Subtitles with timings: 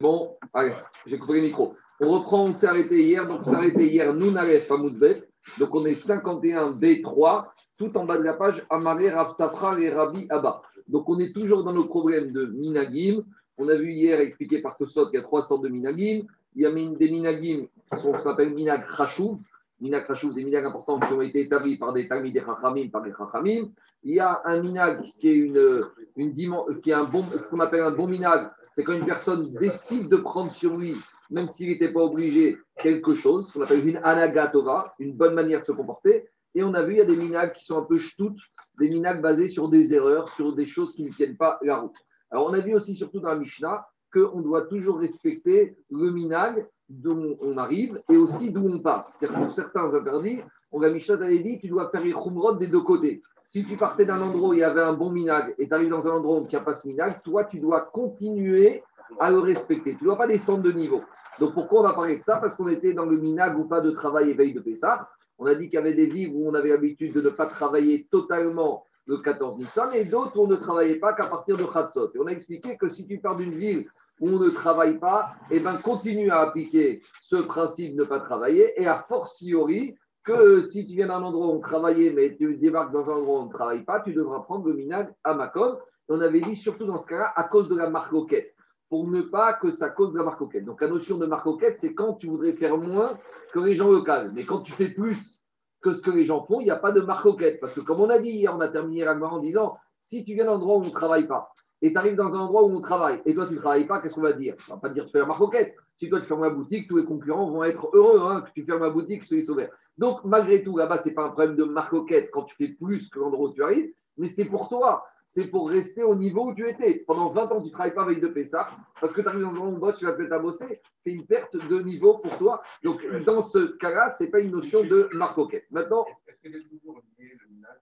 [0.00, 0.74] Bon, allez,
[1.06, 1.76] j'ai coupé le micro.
[2.00, 3.26] On reprend, on s'est arrêté hier.
[3.28, 5.28] Donc, on s'est arrêté hier, Nounaref Hamoudbet.
[5.58, 7.46] Donc, on est 51 B3,
[7.78, 10.62] tout en bas de la page, Amaré, Rav Safra et Rabbi Abba.
[10.88, 13.22] Donc, on est toujours dans nos problèmes de Minagim.
[13.56, 16.24] On a vu hier, expliqué par Tosot, qu'il y a trois sortes de Minagim.
[16.56, 19.38] Il y a des Minagim qui sont ce qu'on appelle Minag Khashouv.
[19.80, 23.02] Minag Khashouv, des Minag importants qui ont été établis par des Talmid des Chachamim, par
[23.02, 23.68] des Chachamim.
[24.02, 27.90] Il y a un Minag qui est, une, qui est un ce qu'on appelle un
[27.92, 30.96] bon Minag c'est quand une personne décide de prendre sur lui,
[31.30, 35.60] même s'il n'était pas obligé, quelque chose, ce qu'on appelle une anagatova, une bonne manière
[35.60, 36.28] de se comporter.
[36.54, 38.40] Et on a vu, il y a des minags qui sont un peu ch'toutes,
[38.78, 41.96] des minags basés sur des erreurs, sur des choses qui ne tiennent pas la route.
[42.30, 46.66] Alors, on a vu aussi, surtout dans la Mishnah, qu'on doit toujours respecter le minag
[46.88, 49.08] d'où on arrive et aussi d'où on part.
[49.08, 52.58] C'est-à-dire que pour certains interdits, on la Mishnah t'avait dit, tu dois faire les khumrod
[52.58, 53.22] des deux côtés.
[53.44, 55.90] Si tu partais d'un endroit où il y avait un bon minag et tu arrives
[55.90, 58.82] dans un endroit où il n'y a pas ce minag, toi, tu dois continuer
[59.20, 59.96] à le respecter.
[59.96, 61.02] Tu ne dois pas descendre de niveau.
[61.38, 62.36] Donc pourquoi on a parlé de ça?
[62.36, 65.08] Parce qu'on était dans le minag ou pas de travail éveil de Pessah.
[65.38, 67.46] On a dit qu'il y avait des villes où on avait l'habitude de ne pas
[67.46, 71.64] travailler totalement le 14 Nissan et d'autres où on ne travaillait pas qu'à partir de
[71.64, 72.12] Khatsot.
[72.14, 73.86] Et on a expliqué que si tu pars d'une ville
[74.20, 78.20] où on ne travaille pas, eh ben, continue à appliquer ce principe de ne pas
[78.20, 82.56] travailler et a fortiori, que si tu viens d'un endroit où on travaillait, mais tu
[82.56, 85.34] débarques dans un endroit où on ne travaille pas, tu devras prendre le minag à
[85.34, 85.76] Makom.
[86.08, 88.54] On avait dit surtout dans ce cas-là, à cause de la marcoquette,
[88.88, 90.64] pour ne pas que ça cause de la marcoquette.
[90.64, 93.18] Donc la notion de marcoquette, c'est quand tu voudrais faire moins
[93.52, 94.30] que les gens locaux.
[94.34, 95.40] Mais quand tu fais plus
[95.82, 97.60] que ce que les gens font, il n'y a pas de marcoquette.
[97.60, 100.46] Parce que comme on a dit hier, on a terminé en disant, si tu viens
[100.46, 102.80] d'un endroit où on ne travaille pas, et tu arrives dans un endroit où on
[102.80, 104.54] travaille, et toi tu ne travailles pas, qu'est-ce qu'on va dire?
[104.70, 105.74] On va pas dire tu fais la marcoquette.
[105.98, 108.64] Si toi tu fermes la boutique, tous les concurrents vont être heureux hein, que tu
[108.64, 109.70] fermes la boutique, que celui ouvert.
[109.96, 113.08] Donc, malgré tout, là-bas, ce n'est pas un problème de marcoquette quand tu fais plus
[113.08, 115.06] que l'endroit où tu arrives, mais c'est pour toi.
[115.26, 117.02] C'est pour rester au niveau où tu étais.
[117.06, 119.54] Pendant 20 ans, tu ne travailles pas avec de Pessah, parce que tu arrives dans
[119.54, 120.80] un endroit où tu vas te mettre à bosser.
[120.98, 122.62] C'est une perte de niveau pour toi.
[122.82, 125.66] Donc, dans ce cas-là, ce n'est pas une notion de marcoquette.
[125.70, 126.04] Maintenant.
[126.26, 127.80] Est-ce que toujours lié le minac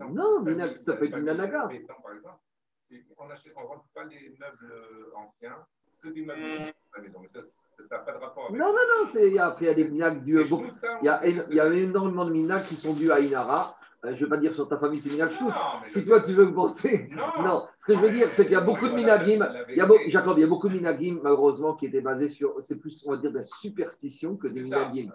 [0.00, 1.68] à Non, minac, ça peut être une anaga.
[3.18, 5.66] On ne rentre pas les meubles anciens,
[6.02, 7.20] que des meubles à la maison.
[7.20, 7.40] Mais ça,
[8.50, 10.44] non, non, non, c'est, après, il y a des minacs dus.
[11.02, 13.78] Il y, a, il y a énormément de minacs qui sont dus à Inara.
[14.04, 15.50] Euh, je ne veux pas dire sur ta famille, c'est chou.
[15.86, 17.10] Si toi, tu veux me penser.
[17.42, 17.64] Non.
[17.78, 19.44] Ce que je veux dire, c'est qu'il y a beaucoup de minagim.
[19.68, 22.54] Il y a, il y a beaucoup de minagim, malheureusement, qui étaient basés sur.
[22.60, 25.10] C'est plus, on va dire, de la superstition que des minagim.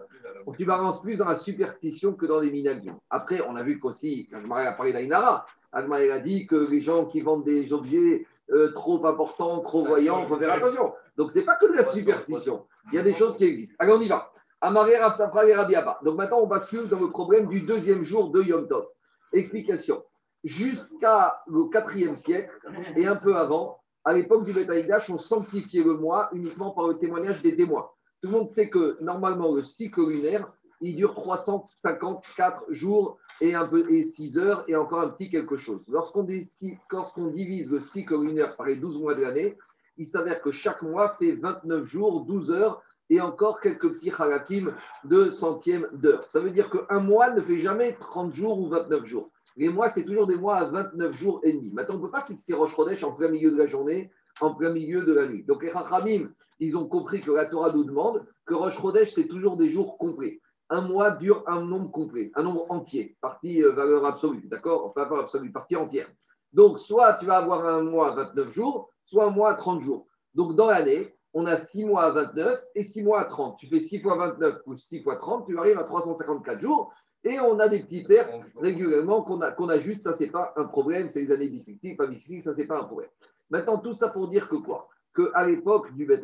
[0.45, 2.97] Donc, tu balances plus dans la superstition que dans des minagim.
[3.09, 5.45] Après, on a vu qu'aussi, Agmaré a parlé d'Ainara.
[5.71, 10.21] Agmaré a dit que les gens qui vendent des objets euh, trop importants, trop voyants,
[10.21, 10.93] il faut faire attention.
[11.17, 12.65] Donc, ce n'est pas que de la superstition.
[12.91, 13.75] Il y a des choses qui existent.
[13.79, 14.31] Allez, on y va.
[14.61, 15.99] Amaré Safra et Rabiaba.
[16.03, 18.85] Donc, maintenant, on bascule dans le problème du deuxième jour de Yom Tov.
[19.31, 20.03] Explication.
[20.43, 22.51] Jusqu'à le quatrième siècle
[22.95, 26.97] et un peu avant, à l'époque du Betaïdash, on sanctifiait le mois uniquement par le
[26.97, 27.89] témoignage des témoins.
[28.21, 30.51] Tout le monde sait que normalement, le cycle lunaire,
[30.83, 35.55] il dure 354 jours et un peu et 6 heures et encore un petit quelque
[35.55, 35.85] chose.
[35.87, 39.57] Lorsqu'on divise le cycle lunaire par les 12 mois de l'année,
[39.97, 44.73] il s'avère que chaque mois fait 29 jours, 12 heures et encore quelques petits halakim
[45.05, 46.25] de centièmes d'heure.
[46.29, 49.29] Ça veut dire qu'un mois ne fait jamais 30 jours ou 29 jours.
[49.55, 51.71] Les mois, c'est toujours des mois à 29 jours et demi.
[51.73, 54.11] Maintenant, on ne peut pas fixer Roche Chodesh en plein milieu de la journée,
[54.41, 55.43] en plein milieu de la nuit.
[55.43, 56.29] Donc, les Chachamim,
[56.59, 59.97] ils ont compris que la Torah nous demande que Roche Chodesh, c'est toujours des jours
[59.97, 60.41] complets.
[60.69, 64.85] Un mois dure un nombre complet, un nombre entier, partie euh, valeur absolue, d'accord?
[64.85, 66.07] Enfin, pas absolue, partie entière.
[66.51, 69.81] Donc, soit tu vas avoir un mois à 29 jours, soit un mois à 30
[69.81, 70.07] jours.
[70.33, 73.57] Donc, dans l'année, on a 6 mois à 29 et 6 mois à 30.
[73.57, 76.93] Tu fais 6 fois 29 plus 6 fois 30, tu arrives à 354 jours.
[77.23, 80.01] Et on a des petits pertes régulièrement qu'on qu'on ajoute.
[80.01, 81.09] Ça, ce n'est pas un problème.
[81.09, 83.09] C'est les années bissextiles, pas bissextiles, ça, ce n'est pas un problème.
[83.49, 84.89] Maintenant, tout ça pour dire que quoi?
[85.15, 86.23] Qu'à l'époque du Beth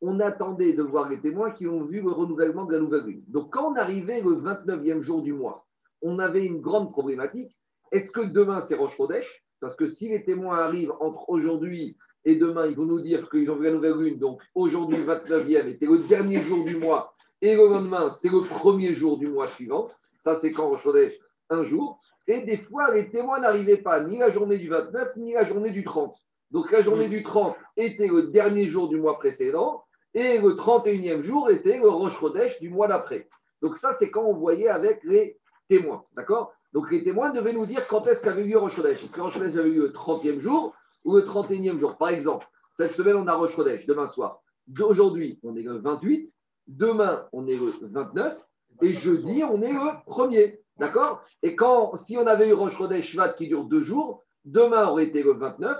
[0.00, 3.24] on attendait de voir les témoins qui ont vu le renouvellement de la nouvelle lune.
[3.28, 5.66] Donc, quand on arrivait le 29e jour du mois,
[6.02, 7.56] on avait une grande problématique.
[7.92, 12.36] Est-ce que demain, c'est Roche Rodèche Parce que si les témoins arrivent entre aujourd'hui et
[12.36, 14.18] demain, ils vont nous dire qu'ils ont vu la nouvelle lune.
[14.18, 17.14] Donc aujourd'hui, 29e était le dernier jour du mois.
[17.40, 19.88] Et le lendemain, c'est le premier jour du mois suivant.
[20.18, 21.20] Ça, c'est quand on choisit
[21.50, 22.00] un jour.
[22.26, 25.70] Et des fois, les témoins n'arrivaient pas ni la journée du 29, ni la journée
[25.70, 26.16] du 30.
[26.50, 29.84] Donc la journée du 30 était le dernier jour du mois précédent.
[30.16, 33.28] Et le 31e jour était le Rosh Chodesh du mois d'après.
[33.60, 36.06] Donc ça, c'est quand on voyait avec les témoins.
[36.16, 36.54] D'accord?
[36.72, 39.04] Donc les témoins devaient nous dire quand est-ce qu'avait lieu Rosh Chodesh.
[39.04, 40.74] Est-ce que Rosh Chodesh avait eu le 30e jour
[41.04, 41.98] ou le 31e jour?
[41.98, 44.40] Par exemple, cette semaine, on a Rosh Chodesh, demain soir.
[44.80, 46.34] Aujourd'hui, on est le 28.
[46.66, 48.38] Demain, on est le 29.
[48.80, 50.60] Et jeudi, on est le 1er.
[50.78, 51.22] D'accord?
[51.42, 55.04] Et quand, si on avait eu Rosh Chodesh Shvat qui dure deux jours, demain aurait
[55.04, 55.76] été le 29.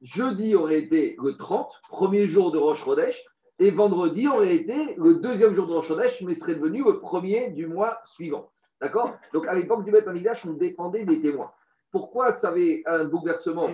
[0.00, 3.22] jeudi aurait été le 30, premier jour de Rosh Chodesh,
[3.58, 7.50] et vendredi aurait été le deuxième jour de Rosh Chodesh, mais serait devenu le premier
[7.50, 8.50] du mois suivant.
[8.80, 9.12] D'accord?
[9.32, 11.52] Donc à l'époque du Beth Amidash, on dépendait des témoins.
[11.92, 13.70] Pourquoi ça avait un bouleversement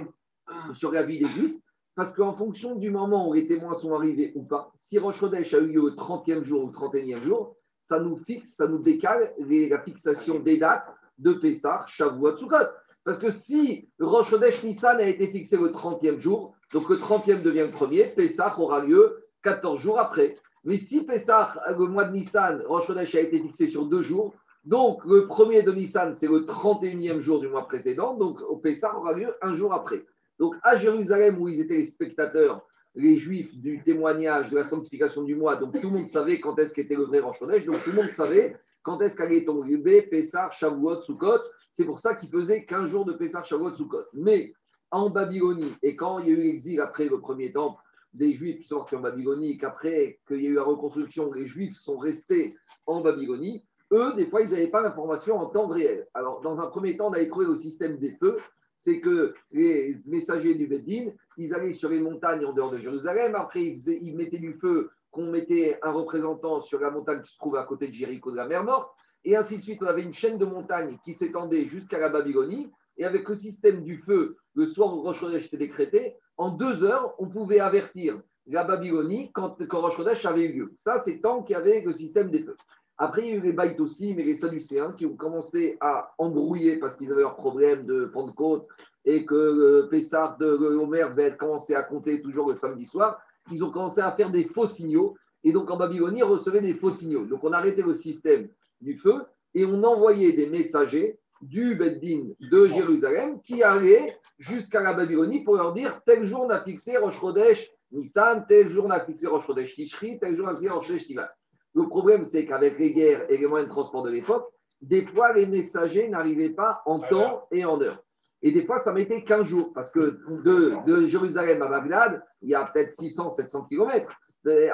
[0.72, 1.56] sur la vie des Juifs?
[1.94, 5.54] Parce qu'en fonction du moment où les témoins sont arrivés ou pas, si Rosh Chodesh
[5.54, 8.78] a eu lieu le 30e jour ou le 31e jour, ça nous fixe, ça nous
[8.78, 10.86] décale la fixation des dates
[11.18, 12.68] de Pessah, Shavuot, Sukkot.
[13.04, 17.42] Parce que si Rosh Chodesh Nissan a été fixé le 30e jour, donc le 30e
[17.42, 20.36] devient le premier, Pessah aura lieu 14 jours après.
[20.64, 24.34] Mais si Pessah, le mois de Nissan, Rosh Chodesh a été fixé sur deux jours,
[24.64, 29.14] donc le premier de Nissan, c'est le 31e jour du mois précédent, donc Pessah aura
[29.14, 30.04] lieu un jour après.
[30.38, 35.22] Donc à Jérusalem, où ils étaient les spectateurs, les juifs du témoignage de la sanctification
[35.22, 37.82] du mois, donc tout le monde savait quand est-ce qu'était le vrai Rosh Chodesh, donc
[37.82, 41.40] tout le monde savait quand est-ce qu'allait tomber Pessah, Shavuot, Sukkot.
[41.70, 44.04] C'est pour ça qu'il faisait 15 jours de Pessah, Shavuot, Sukkot.
[44.14, 44.52] Mais
[44.90, 47.80] en Babylonie, et quand il y a eu l'exil après le premier temple,
[48.12, 51.46] des Juifs qui sont sortis en Babylonie, qu'après qu'il y a eu la reconstruction, les
[51.46, 56.06] Juifs sont restés en Babylonie, eux, des fois, ils n'avaient pas l'information en temps réel.
[56.14, 58.36] Alors, dans un premier temps, on avait trouvé le système des feux,
[58.76, 63.34] c'est que les messagers du Beddin, ils allaient sur les montagnes en dehors de Jérusalem,
[63.34, 67.56] après, ils, mettaient du feu qu'on mettait un représentant sur la montagne qui se trouve
[67.56, 68.90] à côté de Jéricho de la mer Morte,
[69.24, 69.82] et ainsi de suite.
[69.82, 73.82] On avait une chaîne de montagnes qui s'étendait jusqu'à la Babylonie, et avec le système
[73.82, 78.64] du feu, le soir où Rosh était décrété, en deux heures, on pouvait avertir la
[78.64, 80.72] Babylonie quand, quand Rosh Chodesh avait eu lieu.
[80.74, 82.56] Ça, c'est tant qu'il y avait le système des feux.
[82.96, 86.12] Après, il y a eu les Baït aussi, mais les Sadducéens qui ont commencé à
[86.18, 88.66] embrouiller parce qu'ils avaient leurs problèmes de Pentecôte
[89.04, 93.20] et que le Pessar de Homer va commencer à compter toujours le samedi soir
[93.52, 95.16] ils ont commencé à faire des faux signaux.
[95.44, 97.26] Et donc en Babylonie, ils recevaient des faux signaux.
[97.26, 98.48] Donc on arrêtait le système
[98.80, 99.22] du feu
[99.54, 105.56] et on envoyait des messagers du Beddin de Jérusalem qui allaient jusqu'à la Babylonie pour
[105.56, 109.26] leur dire tel jour on a fixé Rosh Chodesh Nissan, tel jour on a fixé
[109.26, 111.26] Rosh Chodesh Tishri, tel jour on a fixé Rosh Chodesh Sivan.
[111.74, 114.46] Le problème, c'est qu'avec les guerres et les moyens de transport de l'époque,
[114.80, 118.02] des fois les messagers n'arrivaient pas en temps et en heure.
[118.42, 122.54] Et des fois, ça mettait 15 jours, parce que de, Jérusalem à Bagdad, il y
[122.54, 124.18] a peut-être 600, 700 kilomètres.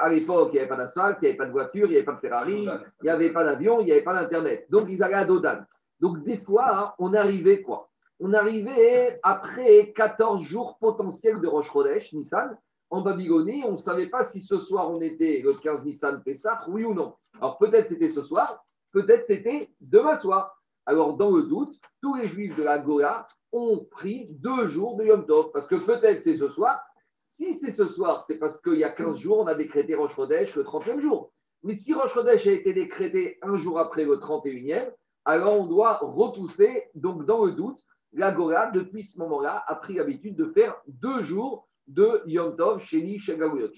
[0.01, 1.97] À l'époque, il n'y avait pas d'asphalte, il n'y avait pas de voiture, il n'y
[1.97, 4.65] avait pas de Ferrari, il n'y avait pas d'avion, il n'y avait pas d'Internet.
[4.69, 5.65] Donc, ils allaient à Dodan.
[5.99, 7.89] Donc, des fois, hein, on arrivait quoi
[8.19, 12.57] On arrivait après 14 jours potentiels de Roche Chodesh, Nissan,
[12.89, 13.63] en Babylonie.
[13.65, 16.93] On ne savait pas si ce soir on était le 15 Nissan Pessah, oui ou
[16.93, 17.15] non.
[17.39, 20.61] Alors, peut-être c'était ce soir, peut-être c'était demain soir.
[20.85, 25.05] Alors, dans le doute, tous les juifs de la Gola ont pris deux jours de
[25.05, 26.79] Yom Tov, parce que peut-être c'est ce soir.
[27.13, 30.15] Si c'est ce soir, c'est parce qu'il y a 15 jours, on a décrété Rosh
[30.15, 31.31] Chodesh le 30e jour.
[31.63, 34.91] Mais si Rosh Chodesh a été décrété un jour après le 31e,
[35.27, 37.79] alors on doit repousser, donc dans le doute,
[38.13, 42.79] la Gola, depuis ce moment-là, a pris l'habitude de faire deux jours de Yom Tov,
[42.79, 43.19] Sheni.
[43.19, 43.33] Je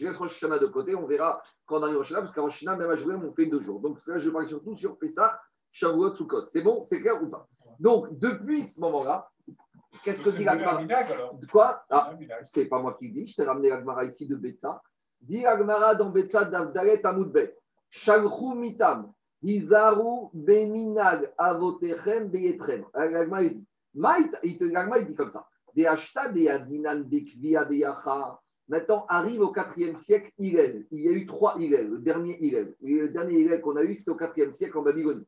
[0.05, 2.57] laisse Rosh Hashanah de côté, on verra quand on arrive au Hashanah, parce qu'à Rosh
[2.57, 3.79] Hashanah, même à Jérusalem, on fait deux jours.
[3.79, 5.39] Donc là, je parle surtout sur Pessah,
[5.71, 6.45] Shavuot, Sukkot.
[6.45, 7.47] C'est bon C'est clair ou pas?
[7.79, 9.27] Donc, depuis ce moment-là,
[10.03, 10.83] qu'est-ce que dit l'Agmara
[11.51, 11.83] Quoi?
[11.89, 12.13] Ah,
[12.43, 14.83] C'est pas moi qui le dis, je t'ai ramené l'Agmara ici de Betsa.
[15.19, 17.57] Dit l'Agmara dans Betsa d'Avdalet Amoudbet.
[17.89, 22.85] Shalchou mitam, hizaru beminag avotechem beyetrem.
[22.93, 23.65] L'Agmara dit,
[24.43, 25.47] il dit comme ça.
[25.75, 27.05] Des ashta des adinan
[27.69, 28.39] yacha.
[28.69, 30.85] Maintenant, arrive au 4e siècle Hillel.
[30.91, 32.75] Il y a eu trois Hillel, le dernier Hillel.
[32.81, 35.25] Le dernier Hillel qu'on a eu, c'était au 4e siècle en Babylonie.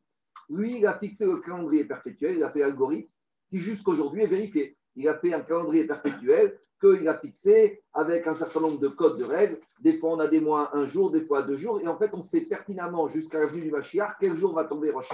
[0.47, 3.09] Lui, il a fixé le calendrier perpétuel, il a fait l'algorithme
[3.49, 4.77] qui jusqu'aujourd'hui est vérifié.
[4.95, 9.17] Il a fait un calendrier perpétuel qu'il a fixé avec un certain nombre de codes
[9.17, 9.59] de règles.
[9.79, 11.79] Des fois, on a des mois un jour, des fois deux jours.
[11.79, 14.91] Et en fait, on sait pertinemment jusqu'à la venue du Mashiach quel jour va tomber
[14.91, 15.09] Rosh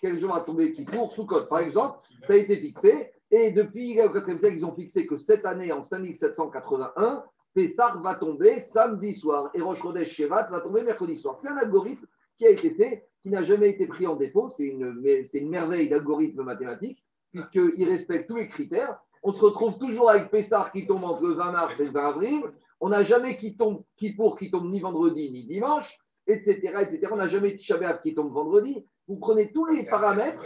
[0.00, 1.48] quel jour va tomber Kippour, sous code.
[1.48, 3.12] Par exemple, ça a été fixé.
[3.30, 7.24] Et depuis le 4e siècle, ils ont fixé que cette année, en 5781,
[7.54, 11.38] Pessah va tomber samedi soir et Rosh Chodesh Shevat va tomber mercredi soir.
[11.38, 12.06] C'est un algorithme
[12.38, 14.48] qui a été fait qui n'a jamais été pris en défaut.
[14.50, 19.00] C'est une merveille d'algorithme mathématique, puisqu'il respecte tous les critères.
[19.28, 22.08] On se retrouve toujours avec Pessar qui tombe entre le 20 mars et le 20
[22.10, 22.42] avril.
[22.78, 26.54] On n'a jamais qui tombe, qui pour, qui tombe ni vendredi ni dimanche, etc.
[26.82, 27.08] etc.
[27.10, 28.86] On n'a jamais Tisha qui tombe vendredi.
[29.08, 30.44] Vous prenez tous les paramètres.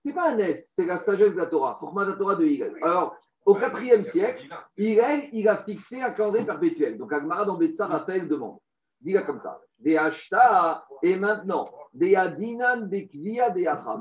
[0.00, 2.76] C'est pas un S, c'est la sagesse de la Torah, pour la Torah de Hillel.
[2.80, 4.48] Alors, au IVe siècle,
[4.78, 6.96] Hillel, il a fixé un calendrier perpétuel.
[6.96, 8.56] Donc, Agmara dans Betsar rappelle demande.
[9.00, 9.60] Dis-le comme ça.
[11.02, 11.66] Et maintenant,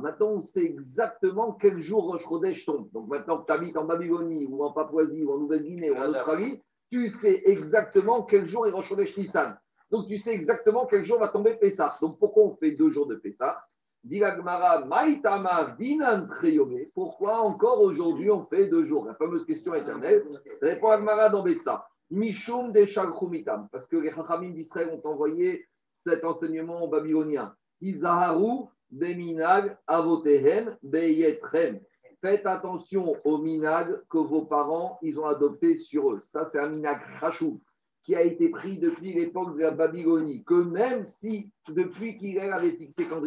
[0.02, 2.90] Maintenant, on sait exactement quel jour Rosh Chodesh tombe.
[2.92, 6.10] Donc maintenant que tu habites en Babylonie, ou en Papouasie, ou en Nouvelle-Guinée, ou en
[6.10, 6.62] Australie,
[6.92, 9.58] tu sais exactement quel jour est Rosh Chodesh Nissan.
[9.92, 11.98] Donc tu sais exactement quel jour va tomber Pessah.
[12.02, 13.64] Donc pourquoi on fait deux jours de Pessah?
[16.94, 19.06] Pourquoi encore aujourd'hui on fait deux jours?
[19.06, 20.24] La fameuse question éternelle.
[20.62, 21.88] Répond Agmara dans Betsa.
[22.10, 27.54] Mishum de Parce que les Chachamim d'Israël ont envoyé cet enseignement aux Babyloniens.
[27.82, 31.80] Izaharu beminag avotehem beyetrem.
[32.22, 36.20] Faites attention au minag que vos parents ils ont adopté sur eux.
[36.22, 37.62] Ça, c'est un minag rachou
[38.04, 40.44] qui a été pris depuis l'époque de la Babylonie.
[40.46, 43.22] Que même si, depuis qu'il avait fixé quand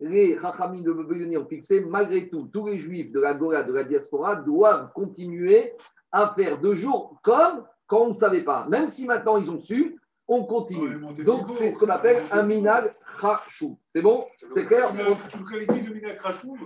[0.00, 3.74] les Chachamim de Babylonie ont fixé, malgré tout, tous les juifs de la Gola, de
[3.74, 5.74] la diaspora, doivent continuer
[6.12, 8.66] à faire deux jours comme quand on ne savait pas.
[8.68, 9.96] Même si maintenant ils ont su,
[10.28, 10.98] on continue.
[11.24, 13.78] Donc, c'est ce qu'on appelle un minag rachou.
[13.86, 14.92] C'est bon C'est clair
[15.30, 16.56] Tu me qualifies de minag rachou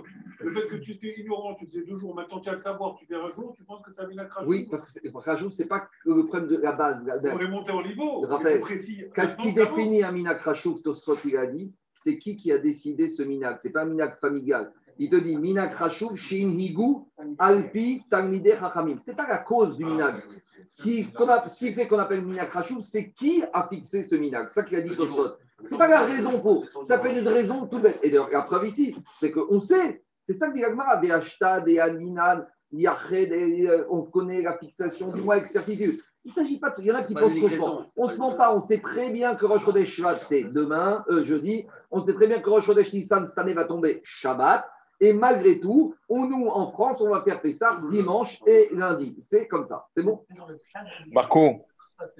[0.40, 2.96] Le fait que tu étais ignorant, tu faisais deux jours, maintenant tu as le savoir,
[2.96, 5.50] tu fais un jour, tu penses que c'est un minag rachou Oui, parce que rachou,
[5.50, 7.02] ce n'est pas que le problème de la base.
[7.24, 8.26] On est monté en niveau.
[8.62, 9.04] précis.
[9.14, 13.10] Qu'est-ce qui définit un minag rachou, Tosfot, il a dit C'est qui qui a décidé
[13.10, 14.72] ce minag Ce n'est pas un minag familial.
[15.02, 16.96] Il te dit Minag Rachou, Shin Higu,
[17.38, 18.98] Alpi, Talmide Chachamim.
[18.98, 20.22] Ce n'est pas la cause du minag.
[20.66, 24.16] Ce qui, fait qu'on appelle Minag Rachou, c'est qui a fixé ce.
[24.16, 25.36] C'est ça qu'il a dit Tosot.
[25.64, 26.64] Ce n'est pas la raison pour.
[26.82, 27.98] Ça peut être une raison tout bête.
[28.02, 30.02] Et la preuve ici, c'est qu'on sait.
[30.20, 30.96] C'est ça que dit Agmara.
[30.98, 36.00] Des Ashta, des Aminan, euh, on connaît la fixation du mois avec certitude.
[36.24, 36.76] Il ne s'agit pas de.
[36.80, 38.54] Il y en a qui pensent qu'on On ne se ment pas.
[38.54, 41.66] On sait très bien que Rosh Chodesh c'est demain, euh, jeudi.
[41.90, 44.66] On sait très bien que Rosh Chodesh Nissan cette année va tomber Shabbat.
[45.00, 49.16] Et malgré tout, on, nous, en France, on va faire Pessah dimanche et lundi.
[49.20, 49.86] C'est comme ça.
[49.96, 50.26] C'est bon?
[51.10, 51.64] Marco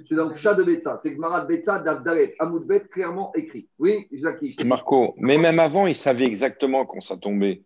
[0.03, 0.97] C'est dans le chat de Betsa.
[0.97, 2.33] C'est Gmarat Betsa d'Avdaret.
[2.39, 3.69] Amoudbet, clairement écrit.
[3.77, 4.55] Oui, Jackie.
[4.65, 7.61] Marco, mais même avant, il savait exactement quand ça tombait.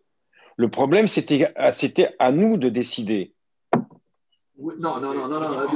[0.58, 1.46] Le problème, c'était
[2.18, 3.34] à nous de décider.
[4.58, 5.66] non, non, non, non, non.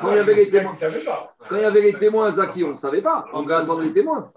[0.00, 0.74] Quand il y avait les témoins,
[1.48, 3.26] quand il y avait les témoins, Zaki, on ne savait pas.
[3.32, 4.32] On regardant les témoins.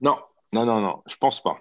[0.00, 0.16] Non,
[0.52, 1.60] non, non, non, je pense pas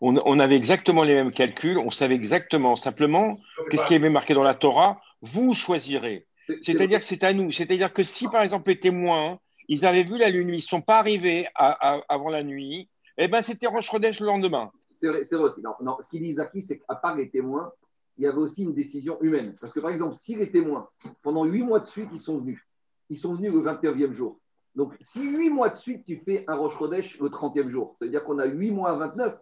[0.00, 3.38] on, avait exactement les mêmes calculs, on savait exactement, simplement,
[3.70, 6.26] qu'est-ce qui avait marqué dans la Torah, vous choisirez.
[6.60, 7.50] C'est-à-dire que c'est à nous.
[7.50, 10.82] C'est-à-dire que si, par exemple, les témoins, ils avaient vu la lune, ils ne sont
[10.82, 14.70] pas arrivés avant la nuit, eh ben, c'était Rosh Chodesh le lendemain.
[14.92, 15.62] C'est vrai, vrai, aussi.
[15.80, 17.72] Non, ce qu'il dit Zaki, c'est qu'à part les témoins,
[18.16, 19.54] il y avait aussi une décision humaine.
[19.60, 20.88] Parce que, par exemple, si les témoins,
[21.22, 22.60] pendant huit mois de suite, ils sont venus,
[23.08, 24.38] ils sont venus le 21e jour,
[24.74, 28.04] donc, si 8 mois de suite, tu fais un Roche Chodesh le 30e jour, ça
[28.04, 29.34] veut dire qu'on a 8 mois à 29,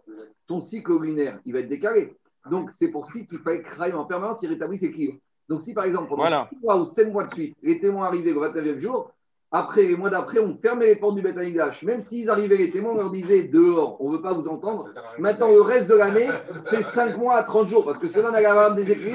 [0.47, 2.15] ton cycle lunaire, il va être décalé.
[2.49, 5.17] Donc, c'est pour ça qu'il fallait créer en permanence, il rétablit ses clients.
[5.49, 6.47] Donc, si par exemple, pendant voilà.
[6.51, 9.11] 6 mois ou 7 mois de suite, les témoins arrivaient le 29e jour,
[9.55, 11.35] après, les mois d'après, on fermait les portes du Beth
[11.83, 14.89] Même s'ils arrivaient, les témoins, on leur disait dehors, on ne veut pas vous entendre.
[15.19, 16.27] Maintenant, le reste de l'année,
[16.63, 19.13] c'est 5 mois à 30 jours, parce que cela n'a pas des écrits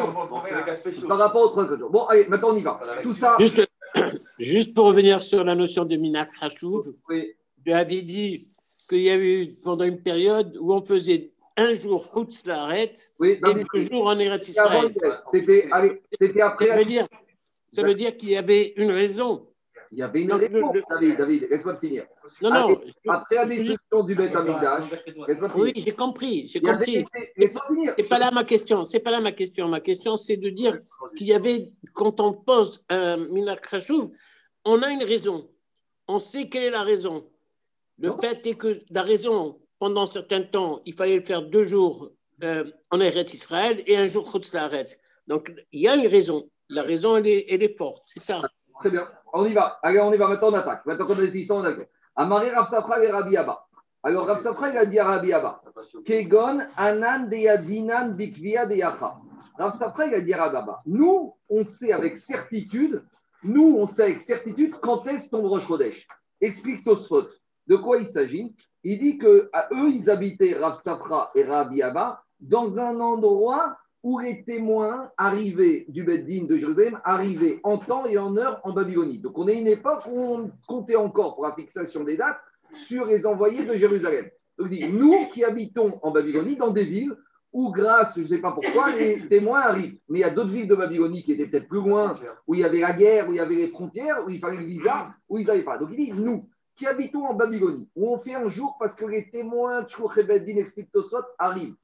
[1.09, 1.91] par rapport aux 30 jours.
[1.91, 2.81] Bon, allez, maintenant on y va.
[3.03, 3.35] Tout ça.
[3.41, 3.68] Juste
[4.75, 7.35] pour revenir sur la notion de Minak Hachouv, oui.
[7.67, 8.49] j'avais dit
[8.89, 12.45] qu'il y avait eu pendant une période où on faisait un jour Chutz
[13.19, 14.95] oui, et deux jours en Eretz Israël.
[15.31, 15.69] C'était
[16.41, 16.69] après.
[16.69, 17.07] Ça veut dire,
[17.67, 19.47] ça veut dire qu'il y avait une raison.
[19.91, 22.07] Il y avait une David, David, laisse-moi finir.
[22.43, 22.81] Non, non.
[23.09, 24.85] Après la destruction du Beth Amikdash,
[25.57, 27.07] Oui, j'ai compris, j'ai compris.
[27.37, 29.69] C'est pas là ma question, c'est pas là ma question.
[29.69, 30.79] Ma question, c'est de dire
[31.17, 33.67] qu'il y avait, quand on pose un Minak
[34.65, 35.49] on a une raison.
[36.07, 37.29] On sait quelle est la raison.
[37.99, 42.11] Le fait est que la raison, pendant un certain temps, il fallait faire deux jours
[42.45, 44.55] euh, en Eretz Israël et un jour Chutz
[45.27, 46.49] Donc, il y a une raison.
[46.69, 48.43] La raison, elle est, elle est forte, c'est ça.
[48.79, 49.09] Très bien.
[49.33, 49.79] On y va.
[49.83, 50.29] Allez, on y va.
[50.29, 50.87] Maintenant, on attaque.
[50.87, 51.91] Maintenant qu'on a des on attaque.
[52.17, 53.65] Amari Rav Safra et Rabbi Abba.
[54.03, 55.61] Alors, Rav Safra, il a dit à Rabbi Abba
[56.05, 59.17] Kegon anan deyadinan bikvia deyacha.
[59.59, 63.05] Rav Safra, il a dit à Rabbi Abba Nous, on sait avec certitude,
[63.43, 66.07] nous, on sait avec certitude quand est-ce ton Rosh Chodesh.
[66.41, 67.27] Explique Tosfot.
[67.67, 68.55] De quoi il s'agit?
[68.83, 73.77] Il dit que à eux, ils habitaient Rav Safra et Rabbi Abba dans un endroit
[74.09, 78.73] où les témoins arrivés du Beddin de Jérusalem arrivaient en temps et en heure en
[78.73, 79.21] Babylonie.
[79.21, 82.41] Donc on est une époque où on comptait encore pour la fixation des dates
[82.73, 84.31] sur les envoyés de Jérusalem.
[84.57, 87.15] Donc dit, nous qui habitons en Babylonie, dans des villes
[87.53, 89.99] où grâce, je ne sais pas pourquoi, les témoins arrivent.
[90.09, 92.15] Mais il y a d'autres villes de Babylonie qui étaient peut-être plus loin,
[92.47, 94.57] où il y avait la guerre, où il y avait les frontières, où il fallait
[94.57, 95.77] le visa, où ils n'avaient pas.
[95.77, 99.05] Donc il dit, nous qui habitons en Babylonie, où on fait un jour parce que
[99.05, 100.89] les témoins de Beddin expliquent
[101.39, 101.75] arrivent.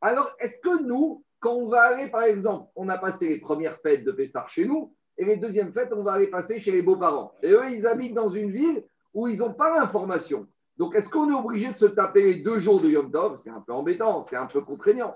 [0.00, 3.78] Alors, est-ce que nous, quand on va aller, par exemple, on a passé les premières
[3.82, 6.80] fêtes de Pessar chez nous, et les deuxièmes fêtes, on va aller passer chez les
[6.80, 7.34] beaux-parents.
[7.42, 8.82] Et eux, ils habitent dans une ville
[9.12, 10.46] où ils n'ont pas l'information.
[10.78, 13.36] Donc, est-ce qu'on est obligé de se taper les deux jours de Yom Tov?
[13.36, 15.14] C'est un peu embêtant, c'est un peu contraignant.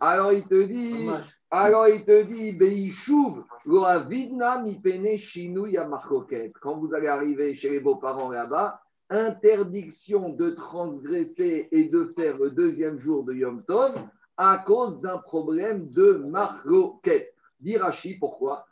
[0.00, 1.08] Alors, il te dit,
[1.50, 2.58] alors il te dit,
[6.60, 12.50] Quand vous allez arriver chez les beaux-parents là-bas, interdiction de transgresser et de faire le
[12.50, 13.94] deuxième jour de Yom Tov
[14.42, 17.34] à cause d'un problème de marloquette.
[17.60, 18.64] Dirachi, pourquoi?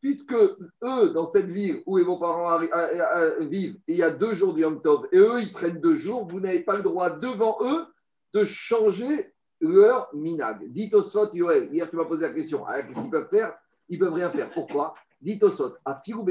[0.00, 2.60] Puisque eux, dans cette ville où vos parents
[3.40, 6.24] vivent, il y a deux jours de Yom Tov, et eux, ils prennent deux jours,
[6.28, 7.84] vous n'avez pas le droit devant eux
[8.34, 10.70] de changer leur minag.
[10.70, 13.52] Dites au Sot, Yoel, hier tu m'as posé la question, ah, qu'est-ce qu'ils peuvent faire?
[13.88, 14.48] Ils peuvent rien faire.
[14.52, 14.94] Pourquoi?
[15.20, 16.24] Dites au Sot, à Firou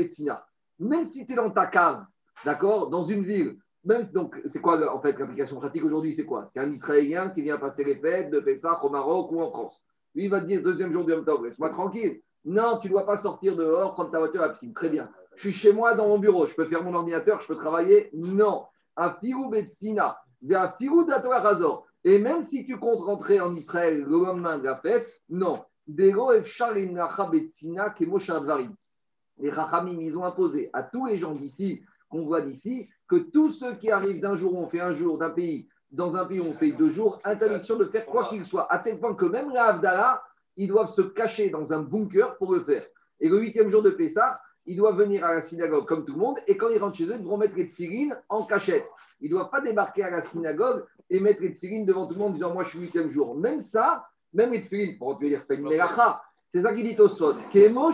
[0.80, 2.06] même si tu es dans ta cave,
[2.46, 6.46] d'accord, dans une ville, même donc c'est quoi en fait l'application pratique aujourd'hui C'est quoi?
[6.46, 9.84] C'est un Israélien qui vient passer les fêtes de Pessah au Maroc ou en France.
[10.14, 12.22] Lui, il va te dire deuxième jour de Yom laisse-moi tranquille.
[12.44, 14.74] Non, tu ne dois pas sortir dehors, prendre ta voiture à la piscine.
[14.74, 15.10] Très bien.
[15.36, 18.10] Je suis chez moi dans mon bureau, je peux faire mon ordinateur, je peux travailler?
[18.14, 18.66] Non.
[18.96, 19.20] À
[19.52, 20.18] Betsina,
[20.50, 21.86] Razor.
[22.04, 25.64] Et même si tu comptes rentrer en Israël le lendemain de la fête, non.
[25.88, 26.12] Les
[29.52, 33.76] Chachamim, ils ont imposé à tous les gens d'ici, qu'on voit d'ici, que tous ceux
[33.76, 36.72] qui arrivent d'un jour, on fait un jour d'un pays, dans un pays, on fait
[36.72, 40.24] deux jours, interdiction de faire quoi qu'il soit, à tel point que même la Havdalah,
[40.58, 42.86] ils doivent se cacher dans un bunker pour le faire.
[43.20, 46.20] Et le huitième jour de Pessah, ils doivent venir à la synagogue comme tout le
[46.20, 48.86] monde, et quand ils rentrent chez eux, ils devront mettre les tfilines en cachette.
[49.22, 52.20] Ils ne doivent pas débarquer à la synagogue et mettre les tefilines devant tout le
[52.20, 53.36] monde en disant Moi, je suis huitième jour.
[53.36, 56.14] Même ça, même les tefilines, pour te dire, c'est pas une
[56.50, 57.36] C'est ça qui dit au sol.
[57.52, 57.92] Kemo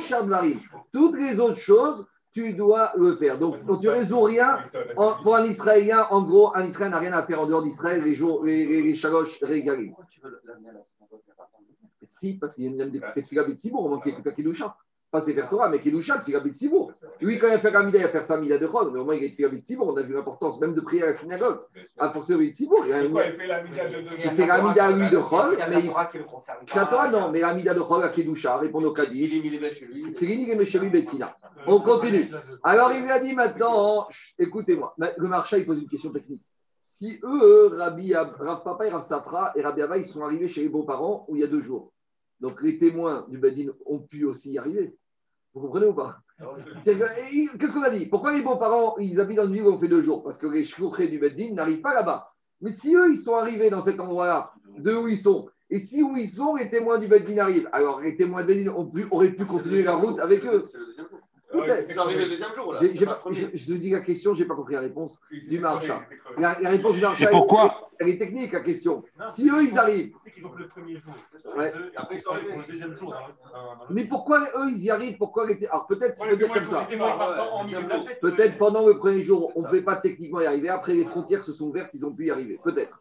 [0.92, 3.38] Toutes les autres choses, tu dois le faire.
[3.38, 4.60] Donc, tu ne résous rien.
[4.96, 8.16] pour un Israélien, en gros, un Israélien n'a rien à faire en dehors d'Israël les
[8.16, 9.94] jours, les, les, les chaloches régalés.
[12.04, 14.74] Si, parce qu'il y a même des de Sibour, on manque quelqu'un qui nous chante
[15.14, 16.92] pas Sefer Torah, mais Kedusha, le Figabit Sibour.
[17.22, 19.06] Lui, quand il a fait Ramida, il a fait sa Mida de Chol, mais au
[19.06, 19.94] moins il a fait Figabit Sibour.
[19.94, 21.60] On a vu l'importance même de prier à la synagogue.
[22.00, 22.84] À pour Figabit Sibour.
[22.84, 22.92] Il,
[24.36, 25.84] fait la Mida lui de Chol, mais
[26.76, 29.32] la Torah, non, mais la Mida de Chol à Kedusha, répond au Kaddish.
[30.18, 31.38] Félini Gemesheli Betsina.
[31.68, 32.26] On continue.
[32.64, 34.08] Alors il lui a dit maintenant,
[34.40, 36.44] écoutez-moi, le marchand, il pose une question technique.
[36.82, 40.62] Si eux, Rabbi, Rav Papa et Rav Sapra et Rabbi Ava, ils sont arrivés chez
[40.62, 41.94] les beaux-parents où il y a deux jours.
[42.40, 44.98] Donc les témoins du Badin ont pu aussi y arriver.
[45.54, 46.18] Vous comprenez ou pas
[46.84, 49.88] Qu'est-ce qu'on a dit Pourquoi les beaux-parents, ils habitent dans une ville où on fait
[49.88, 52.32] deux jours Parce que les chouchés du Beddin n'arrivent pas là-bas.
[52.62, 56.02] Mais si eux, ils sont arrivés dans cet endroit-là, de où ils sont, et si
[56.04, 58.74] où ils sont, les témoins du Beddin arrivent, alors les témoins du Beddin
[59.12, 60.64] auraient pu continuer la route avec eux.
[61.54, 62.74] C'est arrivé le deuxième jour.
[62.74, 62.80] Là.
[62.82, 66.02] je, te dis la question, je n'ai pas compris la réponse du marchand.
[66.38, 69.04] La, réponse du marchand, pourquoi elle, est technique, la question.
[69.28, 70.14] si eux, ils arrivent.
[70.58, 71.14] le premier jour.
[71.96, 73.16] Après, ils arrivent le deuxième jour.
[73.90, 75.18] Mais pourquoi eux, ils y arrivent?
[75.18, 76.88] Pourquoi Alors peut-être, c'est dire comme ça.
[78.22, 80.70] Peut-être pendant le premier jour, on ne pouvait pas techniquement y arriver.
[80.70, 82.60] Après, les frontières se sont ouvertes, ils ont pu y arriver.
[82.64, 83.00] Peut-être.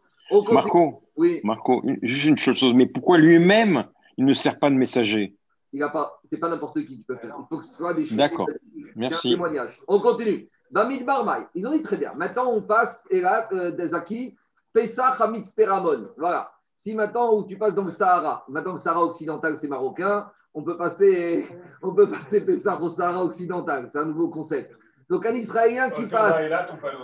[0.51, 1.41] Marco, oui.
[1.43, 2.73] Marco, juste une chose.
[2.73, 3.85] Mais pourquoi lui-même,
[4.17, 5.35] il ne sert pas de messager?
[5.73, 7.35] Il a pas, c'est pas n'importe qui qui peut faire.
[7.39, 8.17] Il faut que ce soit des choses.
[8.17, 8.47] D'accord.
[8.95, 9.29] Merci.
[9.29, 9.81] Un témoignage.
[9.87, 10.47] On continue.
[10.71, 11.45] Bamid Barmaï.
[11.55, 12.13] Ils ont dit très bien.
[12.15, 14.35] Maintenant, on passe, et là, des acquis,
[14.71, 16.09] Pesach Hamid Speramon.
[16.17, 16.51] Voilà.
[16.75, 20.63] Si maintenant, où tu passes dans le Sahara, maintenant le Sahara occidental, c'est marocain, on
[20.63, 21.47] peut passer,
[21.81, 23.89] on peut passer Pesach au Sahara occidental.
[23.91, 24.75] C'est un nouveau concept.
[25.09, 26.37] Donc, un Israélien qui passe,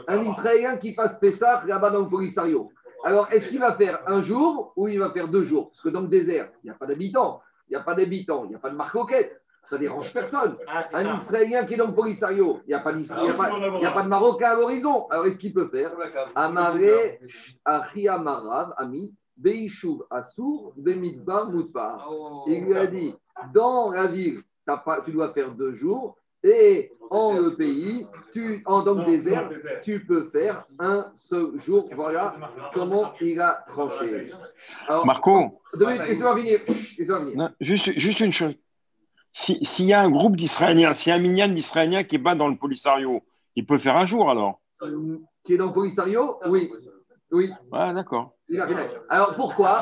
[0.08, 2.72] un Israélien qui passe Pesach là-bas dans le Polisario.
[3.04, 5.70] Alors, est-ce qu'il va faire un jour ou il va faire deux jours?
[5.70, 8.46] Parce que dans le désert, il n'y a pas d'habitants il n'y a pas d'habitants,
[8.46, 10.58] il n'y a pas de marcoquette, ça dérange personne.
[10.68, 14.08] Ah, un Israélien qui est dans le Polisario, il n'y a, pas, a, pas de
[14.08, 15.08] Marocain à l'horizon.
[15.10, 15.92] Alors, est-ce qu'il peut faire?
[16.36, 17.20] Amaré,
[17.66, 22.08] Ami, Beishuv, Assour, Bemidbar, Moutbar.
[22.12, 22.46] Oh.
[22.48, 23.16] Il lui a dit
[23.54, 24.42] dans la ville,
[25.06, 29.50] tu dois faire deux jours, et en le pays, tu, en dans le désert,
[29.84, 31.90] tu peux faire un seul jour.
[31.96, 32.36] Voilà
[32.74, 34.32] comment il a tranché.
[35.06, 35.62] Marco,
[37.60, 38.54] juste, juste une chose.
[39.32, 42.36] S'il y a un groupe d'Israéliens, s'il y a un minyan d'Israéliens qui est bas
[42.36, 43.22] dans le Polisario,
[43.56, 44.62] il peut faire un jour alors
[45.44, 46.40] Qui est dans le Polisario?
[46.48, 46.72] Oui.
[47.32, 47.52] Oui.
[47.72, 48.36] Ah, d'accord.
[49.10, 49.82] Alors pourquoi?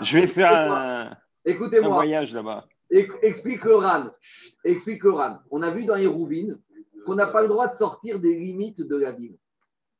[0.00, 1.10] Je, vais faire un,
[1.46, 2.66] un voyage là-bas.
[2.90, 4.10] Explique le RAN.
[4.64, 5.12] Explique le.
[5.50, 6.58] On a vu dans les rouvines
[7.04, 9.36] qu'on n'a pas le droit de sortir des limites de la ville.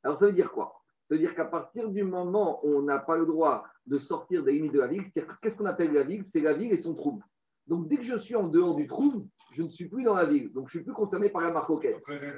[0.02, 0.74] Alors ça veut dire quoi?
[1.08, 4.44] Ça veut dire qu'à partir du moment où on n'a pas le droit de sortir
[4.44, 6.94] des limites de la ville, qu'est-ce qu'on appelle la ville C'est la ville et son
[6.94, 7.22] trouble.
[7.66, 10.26] Donc dès que je suis en dehors du trouble, je ne suis plus dans la
[10.26, 10.52] ville.
[10.52, 11.70] Donc je ne suis plus concerné par la marque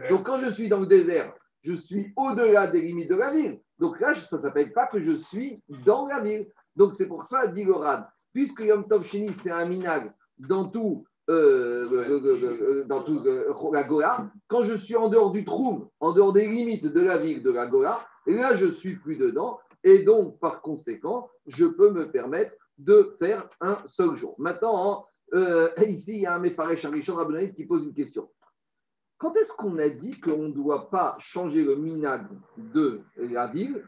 [0.09, 3.61] Donc quand je suis dans le désert, je suis au-delà des limites de la ville.
[3.79, 6.49] Donc là, ça ne s'appelle pas que je suis dans la ville.
[6.75, 7.75] Donc c'est pour ça, dit le
[8.33, 10.13] puisque Yom Tov Shini, c'est un minag
[10.49, 13.23] dans tout, euh, dans tout
[13.73, 17.19] la Gola, quand je suis en dehors du trou, en dehors des limites de la
[17.19, 19.59] ville de la Gola, là, je suis plus dedans.
[19.83, 24.35] Et donc, par conséquent, je peux me permettre de faire un seul jour.
[24.39, 28.29] Maintenant, euh, ici, il y a un Mefaresh Arishon Rabbenaïd qui pose une question.
[29.19, 32.27] Quand est-ce qu'on a dit qu'on ne doit pas changer le minag
[32.57, 33.85] de la ville?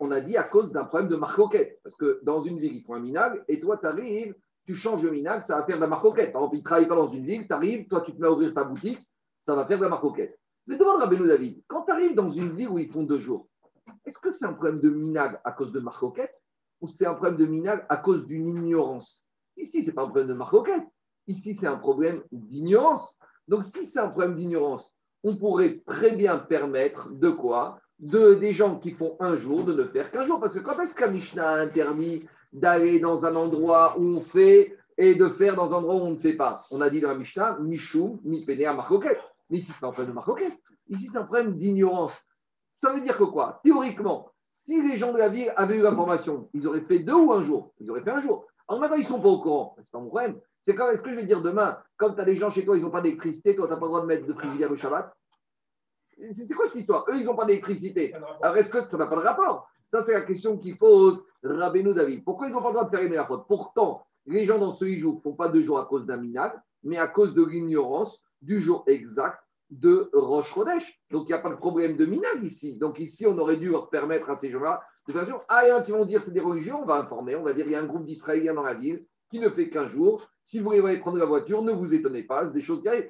[0.00, 1.80] On a dit à cause d'un problème de marcoquette.
[1.82, 4.36] Parce que dans une ville, ils font un minag, et toi, tu arrives,
[4.68, 6.30] tu changes le minag, ça va faire de la marcoquette.
[6.30, 8.26] Par exemple, ils ne travaillent pas dans une ville, tu arrives, toi, tu te mets
[8.26, 8.98] à ouvrir ta boutique,
[9.38, 10.38] ça va faire de la marcoquette.
[10.66, 13.18] Mais demande à Benoît David, quand tu arrives dans une ville où ils font deux
[13.18, 13.48] jours,
[14.04, 16.34] est-ce que c'est un problème de minag à cause de marcoquette
[16.82, 19.24] ou c'est un problème de minag à cause d'une ignorance?
[19.56, 20.84] Ici, ce n'est pas un problème de marcoquette.
[21.26, 23.18] Ici, c'est un problème d'ignorance.
[23.48, 27.80] Donc, si c'est un problème d'ignorance, on pourrait très bien permettre de quoi?
[28.00, 30.38] De, Des gens qui font un jour de ne faire qu'un jour.
[30.38, 32.28] Parce que quand est-ce qu'un Mishnah a interdit
[32.58, 36.10] d'aller dans un endroit où on fait et de faire dans un endroit où on
[36.10, 39.20] ne fait pas On a dit dans la Mishnah, Mishum, mi à marcoquette.
[39.50, 40.58] Mais ici, c'est un problème de marcoquette.
[40.88, 42.20] Ici, c'est un problème d'ignorance.
[42.72, 43.60] Ça veut dire que quoi?
[43.62, 47.32] Théoriquement, si les gens de la ville avaient eu l'information, ils auraient fait deux ou
[47.32, 47.72] un jour.
[47.80, 48.46] Ils auraient fait un jour.
[48.68, 49.76] Alors maintenant, ils ne sont pas au courant.
[49.82, 50.40] C'est pas mon problème.
[50.60, 52.76] C'est quand est-ce que je vais dire demain, comme tu as des gens chez toi,
[52.76, 54.76] ils n'ont pas d'électricité, toi, tu n'as pas le droit de mettre de frigidaire au
[54.76, 55.12] Shabbat
[56.30, 57.04] C'est quoi cette histoire?
[57.08, 58.14] Eux, ils n'ont pas d'électricité.
[58.42, 59.68] Alors, est-ce que ça n'a pas de rapport?
[59.88, 62.22] Ça, c'est la question qui pose Rabbeinu David.
[62.24, 64.86] Pourquoi ils n'ont pas le droit de faire une faute Pourtant, les gens dans ce
[64.98, 68.22] jour ne font pas deux jours à cause d'un minage, mais à cause de l'ignorance
[68.42, 69.38] du jour exact
[69.70, 71.00] de Roche Chodesh.
[71.10, 72.76] Donc, il n'y a pas de problème de minage ici.
[72.76, 75.84] Donc, ici, on aurait dû leur permettre à ces gens-là de faire Ah, il y
[75.84, 77.80] qui vont dire c'est des religions, on va informer, on va dire il y a
[77.80, 80.26] un groupe d'Israéliens dans la ville qui ne fait qu'un jour.
[80.44, 82.88] Si vous voulez prendre la voiture, ne vous étonnez pas, c'est des choses qui.
[82.88, 83.04] Euh,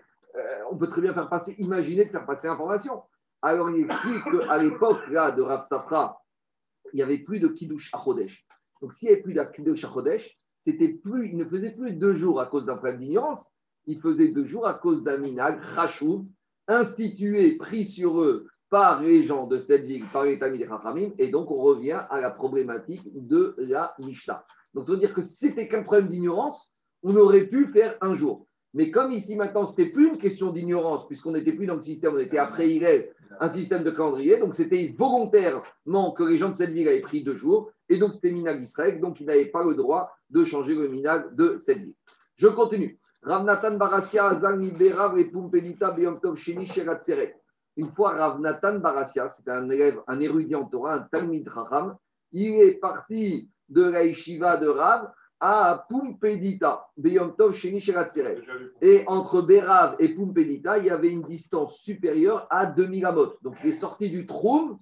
[0.70, 3.02] on peut très bien faire passer, imaginer de faire passer l'information.
[3.42, 6.20] Alors, il explique qu'à l'époque là, de Rav Safra,
[6.92, 8.46] il n'y avait plus de Kiddush à Chodesh.
[8.80, 11.92] Donc, s'il n'y avait plus de Kiddush à Chodesh, c'était plus, il ne faisait plus
[11.92, 13.50] deux jours à cause d'un problème d'ignorance,
[13.86, 16.28] il faisait deux jours à cause d'un minag, Rachou,
[16.66, 21.30] institué, pris sur eux par les gens de cette ville, par les Tamid et et
[21.30, 24.44] donc on revient à la problématique de la Mishnah.
[24.74, 28.14] Donc ça veut dire que si c'était qu'un problème d'ignorance, on aurait pu faire un
[28.14, 28.46] jour.
[28.74, 31.82] Mais comme ici maintenant, ce n'était plus une question d'ignorance, puisqu'on n'était plus dans le
[31.82, 36.48] système, on était après Hillel, un système de calendrier, donc c'était volontairement que les gens
[36.48, 39.46] de cette ville avaient pris deux jours, et donc c'était Minag Israël, donc ils n'avaient
[39.46, 41.94] pas le droit de changer le Minag de cette ville.
[42.36, 42.98] Je continue.
[43.22, 47.00] Ravnatan Barassia Azal et Pumpelita Beyom Shini Sherat
[47.76, 51.96] Une fois Ravnatan Barassia, c'était un élève, un érudit en Torah, un Talmid Raham,
[52.32, 56.88] il est parti de la yeshiva de Rav à Pumpedita,
[58.82, 63.34] Et entre Berav et Pumpedita, il y avait une distance supérieure à 2000 amot.
[63.42, 64.78] Donc il est sorti du Troum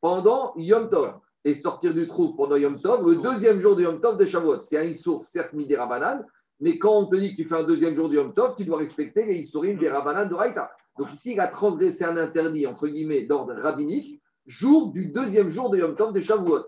[0.00, 1.14] pendant Yom Tov.
[1.44, 4.60] Et sortir du Troum pendant Yom Tov, le deuxième jour de Yom Tov de Shavuot.
[4.62, 6.26] C'est un Issour, certes, Midera Banane,
[6.60, 8.64] mais quand on te dit que tu fais un deuxième jour du Yom Tov, tu
[8.64, 10.70] dois respecter les historimes des Rabbanan de Raïta.
[10.98, 15.70] Donc ici, il a transgressé un interdit, entre guillemets, d'ordre rabbinique, jour du deuxième jour
[15.70, 16.66] de Yom Tov de Shavuot.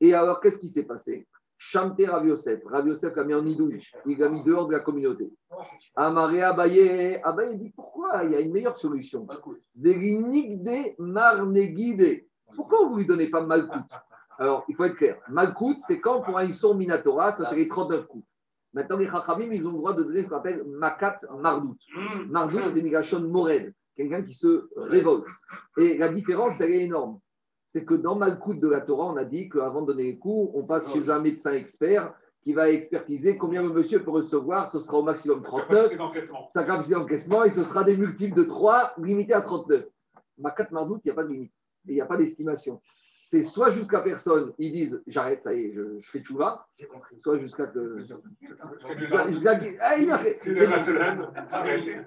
[0.00, 1.26] Et alors, qu'est-ce qui s'est passé?
[1.64, 2.60] Shamte Rav Yosef.
[2.66, 3.80] Rav Yosef l'a mis en idouille.
[4.04, 5.30] Il l'a mis dehors de la communauté.
[5.94, 7.20] Amaré Abaye.
[7.22, 9.26] Abaye dit pourquoi Il y a une meilleure solution?
[9.76, 12.26] Des marnegide.
[12.56, 13.84] Pourquoi vous ne lui donnez pas Malkout?
[14.38, 15.18] Alors, il faut être clair.
[15.28, 18.26] Malkout, c'est quand pour un Isson Minatora, ça c'est les 39 coups.
[18.74, 21.76] Maintenant, les Chachamim, ils ont le droit de donner ce qu'on appelle Makat Mardout.
[21.94, 22.24] Hmm.
[22.28, 25.28] Mardout, c'est Migashon Mored, quelqu'un qui se révolte.
[25.78, 27.20] Et la différence, elle est énorme.
[27.72, 30.52] C'est que dans Malkout de la Torah, on a dit qu'avant de donner les coups,
[30.54, 34.68] on passe chez un médecin expert qui va expertiser combien le monsieur peut recevoir.
[34.68, 35.90] Ce sera au maximum 39.
[36.50, 39.86] Sa capacité d'encaissement, et ce sera des multiples de 3, limité à 39.
[40.36, 41.52] Makat Mardout, il n'y a pas de limite.
[41.86, 42.78] Il n'y a pas d'estimation
[43.32, 46.68] c'est soit jusqu'à personne, ils disent j'arrête, ça y est, je, je fais tchouva,
[47.16, 48.04] soit jusqu'à que.
[48.98, 49.96] Jusqu'à ah,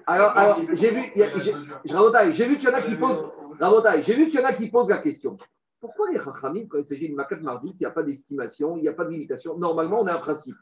[0.06, 1.02] Alors, alors j'ai vu,
[2.32, 3.28] j'ai vu qu'il y en a qui posent,
[4.02, 5.36] j'ai vu qu'il y en a qui posent la question.
[5.86, 8.82] Pourquoi les Chachamim, quand il s'agit de Makat Mardout, il n'y a pas d'estimation, il
[8.82, 10.56] n'y a pas de limitation Normalement, on a un principe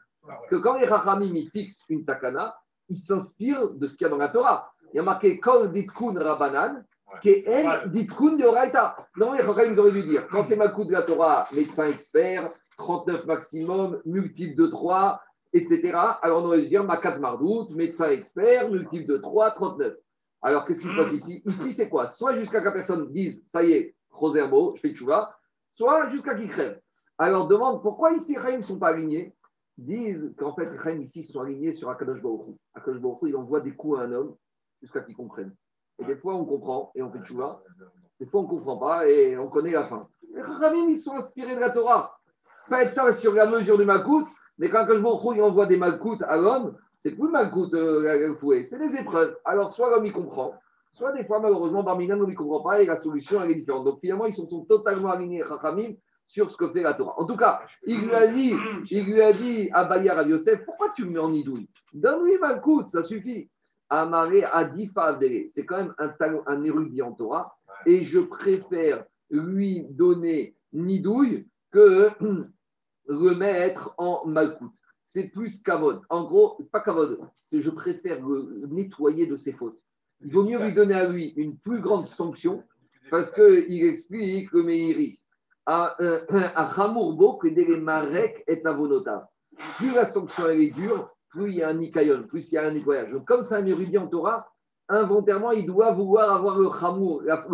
[0.51, 2.55] que quand les Chachamim fixent une takana,
[2.89, 4.71] ils s'inspirent de ce qu'il y a dans la Torah.
[4.93, 6.85] Il y a marqué Kol Ditkun Rabanan,
[7.23, 8.95] elle dit de Oraita.
[9.17, 12.53] Non, les Chachamim, ils auraient dû dire quand c'est Makou de la Torah, médecin expert,
[12.77, 15.19] 39 maximum, multiple de 3,
[15.53, 15.91] etc.
[16.21, 19.95] Alors on aurait dû dire Makat Mardout, médecin expert, multiple de 3, 39.
[20.43, 21.41] Alors qu'est-ce qui se passe ici?
[21.45, 22.07] Ici, c'est quoi?
[22.07, 25.37] Soit jusqu'à que la personne dise ça y est, Roserbo, je fais tchouva,
[25.73, 26.79] soit jusqu'à qu'il crève.
[27.17, 29.33] Alors demande pourquoi ici les ne sont pas alignés
[29.77, 33.75] Disent qu'en fait les ici sont alignés sur Akadosh Baruch Akadosh Baruch il envoie des
[33.75, 34.35] coups à un homme
[34.81, 35.53] jusqu'à qu'il comprenne.
[35.99, 37.61] Et des fois, on comprend et on fait tchouva.
[38.19, 40.07] Des fois, on ne comprend pas et on connaît la fin.
[40.33, 42.17] Les Chachamim, ils sont inspirés de la Torah.
[42.69, 46.77] Pas être sur la mesure du Malkout, mais quand il envoie des Malkout à l'homme,
[46.97, 49.37] c'est plus Malkout euh, fouet, c'est des épreuves.
[49.45, 50.53] Alors, soit l'homme, il comprend,
[50.95, 53.85] soit des fois, malheureusement, Barminan, on ne comprend pas et la solution, elle est différente.
[53.85, 55.93] Donc, finalement, ils sont, totalement alignés, Chachamim,
[56.25, 57.19] sur ce que fait la Torah.
[57.19, 58.53] En tout cas, il lui a dit,
[58.89, 61.69] il lui a dit à Bayar à Yosef, pourquoi tu me mets en idouille?
[61.93, 63.49] Donne-lui Malkout, ça suffit.
[63.89, 64.91] Amaré a dit
[65.49, 66.11] c'est quand même un,
[66.47, 67.55] un érudit en Torah,
[67.85, 72.09] et je préfère lui donner Nidouille que
[73.07, 74.71] le mettre en Malkout.
[75.03, 76.01] C'est plus Kavod.
[76.09, 79.79] En gros, pas Kavod, c'est je préfère le nettoyer de ses fautes.
[80.25, 82.63] Il vaut mieux lui donner à lui une plus grande sanction
[83.11, 85.19] parce qu'il explique le Meiri
[85.67, 85.95] à
[86.77, 89.29] Hamurbo que des Marek est avonota.
[89.77, 92.65] Plus la sanction est dure, plus il y a un nikayon, plus il y a
[92.65, 93.11] un nettoyage.
[93.11, 94.51] Donc, comme c'est un érudit en Torah,
[94.89, 97.45] involontairement, il doit vouloir avoir le chamour, la,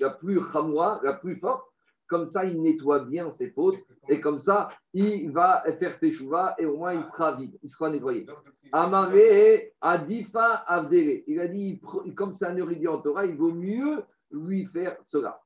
[0.00, 1.64] la plus chamoua, la plus forte.
[2.08, 3.78] Comme ça, il nettoie bien ses fautes.
[4.08, 7.90] Et comme ça, il va faire teshuva et au moins il sera vide, il sera
[7.90, 8.26] nettoyé.
[8.72, 11.22] Amaré Adifa Avdere.
[11.26, 11.80] Il a dit,
[12.16, 15.40] comme c'est un érudit en Torah, il vaut mieux lui faire cela.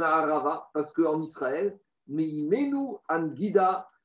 [0.00, 1.78] Arava, parce qu'en Israël,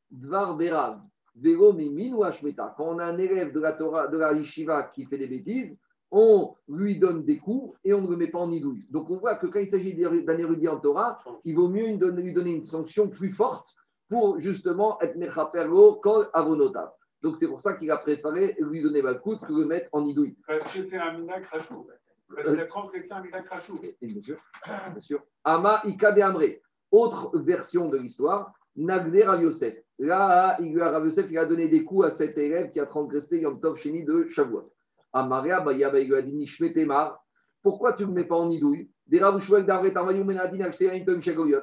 [0.10, 1.02] Dvar Berav.
[1.43, 5.78] Quand on a un élève de la Torah, de la Yeshiva qui fait des bêtises,
[6.11, 8.85] on lui donne des coups et on ne le met pas en idouille.
[8.89, 12.33] Donc on voit que quand il s'agit d'un érudit en Torah, il vaut mieux lui
[12.33, 13.75] donner une sanction plus forte
[14.09, 16.91] pour justement être mechaperlo kol avonotav.
[17.21, 20.05] Donc c'est pour ça qu'il a préféré lui donner le coup que le mettre en
[20.05, 20.37] idouille.
[20.45, 21.87] Parce que c'est un minak rachou.
[22.33, 23.79] Parce qu'il a transgressé un minak rachou.
[24.01, 24.37] Bien sûr.
[24.65, 25.23] Bien sûr.
[25.43, 26.61] Ama Ika Amré.
[26.91, 29.75] Autre version de l'histoire, Nagde Rav Yosef.
[29.99, 32.85] Là, il a, Rav Yosef, il a donné des coups à cet élève qui a
[32.85, 34.71] transgressé Yom Tov Sheni de Shavuot.
[35.13, 37.23] Amaria, Bayaba, il lui a dit Nishmetemar.
[37.61, 40.71] Pourquoi tu ne me mets pas en idouille Des Tamayou Menadin.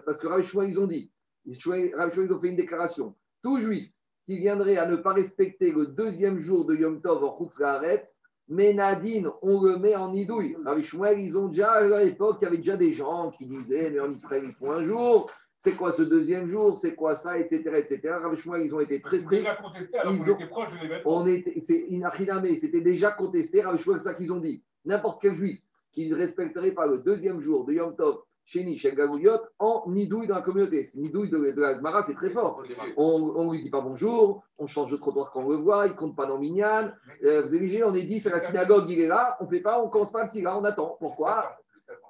[0.04, 1.10] Parce que Rav Shmuel, ils ont dit,
[1.96, 3.14] Rav Shmuel, ils ont fait une déclaration.
[3.42, 3.90] Tout juif
[4.26, 7.60] qui viendrait à ne pas respecter le deuxième jour de Yom Tov en Chutz
[8.48, 10.56] Menadine, on le met en idouille.
[10.64, 10.80] Rav
[11.18, 14.10] ils ont déjà, à l'époque, il y avait déjà des gens qui disaient, mais en
[14.10, 15.30] Israël, ils font un jour
[15.64, 17.62] c'est quoi ce deuxième jour, c'est quoi ça, etc.
[17.76, 18.16] etc.
[18.20, 19.36] Rav ils ont été très très.
[19.38, 21.24] déjà contesté alors qu'on était proche de l'événement.
[21.58, 23.62] C'est inachinamé, c'était déjà contesté.
[23.62, 24.62] Rav c'est ça qu'ils ont dit.
[24.84, 25.58] N'importe quel juif
[25.90, 30.34] qui ne respecterait pas le deuxième jour de Yom Tov, Sheni, Gagouyot, en nidouille dans
[30.34, 30.86] la communauté.
[30.96, 32.62] Nidouille de, de la Gemara, c'est très fort.
[32.98, 35.92] On ne lui dit pas bonjour, on change de trottoir quand on le voit, il
[35.92, 36.90] ne compte pas dans Minyan.
[37.24, 39.48] Euh, vous avez vu, on est dit, c'est la synagogue, il est là, on ne
[39.48, 40.98] fait pas, on ne commence pas là, on attend.
[41.00, 41.56] Pourquoi?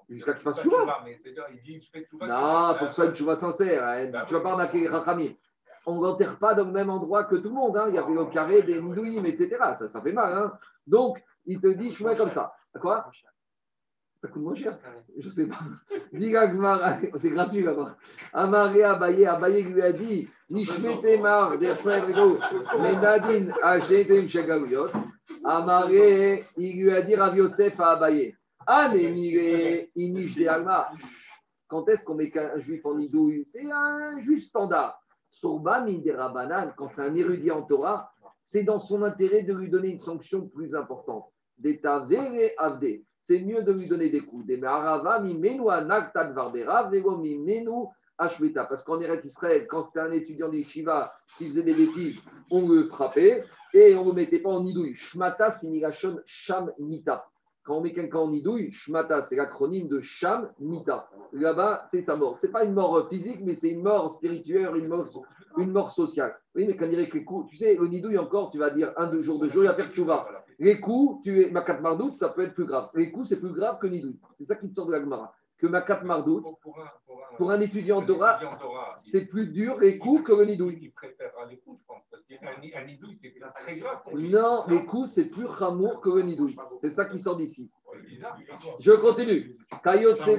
[0.08, 0.84] Jusqu'à qu'il fasse chouva.
[2.22, 3.84] Non, il faut que ce soit une chouva sincère.
[3.84, 4.10] Hein.
[4.10, 5.32] Bah tu vas pas arnaquer Rachamim.
[5.86, 7.76] On n'enterre pas dans le même endroit que tout le monde.
[7.76, 7.86] Hein.
[7.88, 9.56] Il y avait au carré des nidouilles, etc.
[9.74, 10.32] Ça, ça fait mal.
[10.32, 10.52] Hein.
[10.86, 12.54] Donc, il te dit chouva comme ça.
[12.80, 13.10] Quoi?
[14.24, 14.78] Ça coûte moins cher
[15.18, 15.58] Je ne sais pas.
[17.18, 17.96] c'est gratuit là-bas.
[18.32, 22.06] Amaré Abaye, Abaye lui a dit Nishmetemar, des frères
[22.80, 24.88] mais Nadine a jeté Shagayot.
[25.44, 28.34] Amaré, il lui a dit Rav Yosef à Abaye.
[28.66, 28.92] Ah,
[31.68, 34.98] quand est-ce qu'on met un juif en idouille C'est un juif standard.
[35.30, 36.32] Sorba Mindera
[36.76, 40.46] quand c'est un érudit en Torah, c'est dans son intérêt de lui donner une sanction
[40.48, 41.26] plus importante.
[41.58, 42.06] D'État
[42.58, 43.00] avde.
[43.20, 44.46] C'est mieux de lui donner des coups.
[44.46, 44.60] Des.
[48.18, 52.68] Parce qu'en Eretz Israël, quand c'était un étudiant des Shiva qui faisait des bêtises, on
[52.68, 54.94] le frappait et on ne le mettait pas en idouille.
[54.94, 55.52] Shmata,
[56.26, 57.26] Sham, Mita.
[57.64, 61.08] Quand on met quelqu'un en idouille, Shmata, c'est l'acronyme de Sham Mita.
[61.32, 62.36] Là-bas, c'est sa mort.
[62.36, 65.08] Ce n'est pas une mort physique, mais c'est une mort spirituelle, une mort,
[65.56, 66.36] une mort sociale.
[66.54, 68.68] Oui, mais quand on dirait que les coups, tu sais, au nidouille encore, tu vas
[68.68, 70.28] dire un, deux jours, deux jours, il va faire tchouva.
[70.58, 72.90] Les coups, tu es Makat Mardout, ça peut être plus grave.
[72.94, 74.20] Les coups, c'est plus grave que nidouille.
[74.38, 75.34] C'est ça qui te sort de la Gemara.
[75.56, 76.44] Que Makat Mardout,
[77.38, 78.40] pour, un, étudiant Torah,
[78.96, 80.78] c'est plus dur les coups que le nidouille.
[80.82, 81.83] Il préférera les coups, je pense.
[82.74, 84.00] Un nidouille, c'est très grave.
[84.14, 86.56] Non, les coups, c'est plus ramour que le nidouille.
[86.80, 87.70] C'est ça qui sort d'ici.
[88.80, 89.56] Je continue.
[89.82, 90.36] Kayot, c'est.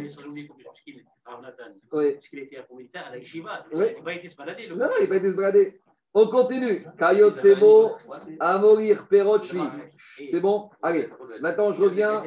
[1.91, 2.13] Oui.
[2.13, 2.57] Parce qu'il était
[2.97, 3.65] à la Yeshiva.
[3.71, 4.69] Il n'a pas été se balader.
[4.69, 5.81] Non, non, il n'a pas été se balader.
[6.13, 6.85] On continue.
[6.97, 7.93] Kayot, c'est bon.
[8.39, 11.09] Amorir, Perot, C'est bon Allez,
[11.41, 12.23] maintenant je reviens,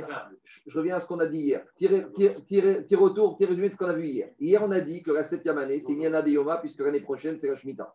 [0.67, 1.64] je reviens à ce qu'on a dit hier.
[1.77, 2.07] Tire,
[3.01, 4.29] retour, tire résumé de ce qu'on a vu hier.
[4.38, 7.38] Hier, on a dit que la septième année, c'est Yana de Yoma, puisque l'année prochaine,
[7.41, 7.95] c'est la Shemitah.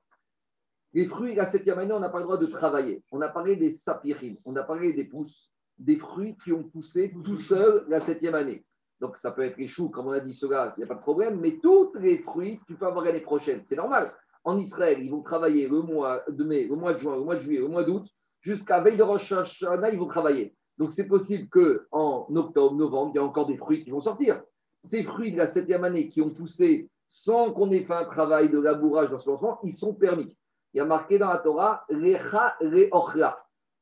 [0.94, 3.04] Les fruits, la septième année, on n'a pas le droit de travailler.
[3.12, 7.12] On a parlé des sapirim, on a parlé des pousses, des fruits qui ont poussé
[7.26, 8.64] tout seuls la septième année.
[9.00, 10.96] Donc, ça peut être les choux, comme on a dit cela, il n'y a pas
[10.96, 13.62] de problème, mais tous les fruits, tu peux avoir l'année prochaine.
[13.66, 14.14] C'est normal.
[14.44, 17.38] En Israël, ils vont travailler le mois de mai, le mois de juin, le mois
[17.38, 18.06] de juillet, le mois d'août,
[18.42, 20.56] jusqu'à veille de Rosh Hashanah, ils vont travailler.
[20.78, 24.44] Donc, c'est possible qu'en octobre, novembre, il y a encore des fruits qui vont sortir.
[24.84, 28.52] Ces fruits de la septième année qui ont poussé sans qu'on ait fait un travail
[28.52, 30.36] de labourage dans ce moment, ils sont permis
[30.74, 32.58] il y a marqué dans la Torah, Lecha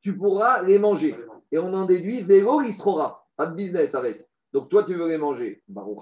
[0.02, 1.16] Tu pourras les manger.
[1.52, 3.26] Et on en déduit, Vélo Isrora.
[3.38, 4.28] Pas de business avec.
[4.54, 5.64] Donc toi, tu veux les manger.
[5.70, 6.00] Baruch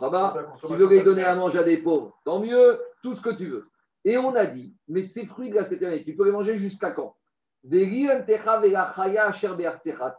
[0.65, 2.19] Tu veux les donner à manger à des pauvres.
[2.25, 3.69] Tant mieux, tout ce que tu veux.
[4.03, 6.57] Et on a dit, mais ces fruits de la septième année, tu peux les manger
[6.57, 7.15] jusqu'à quand?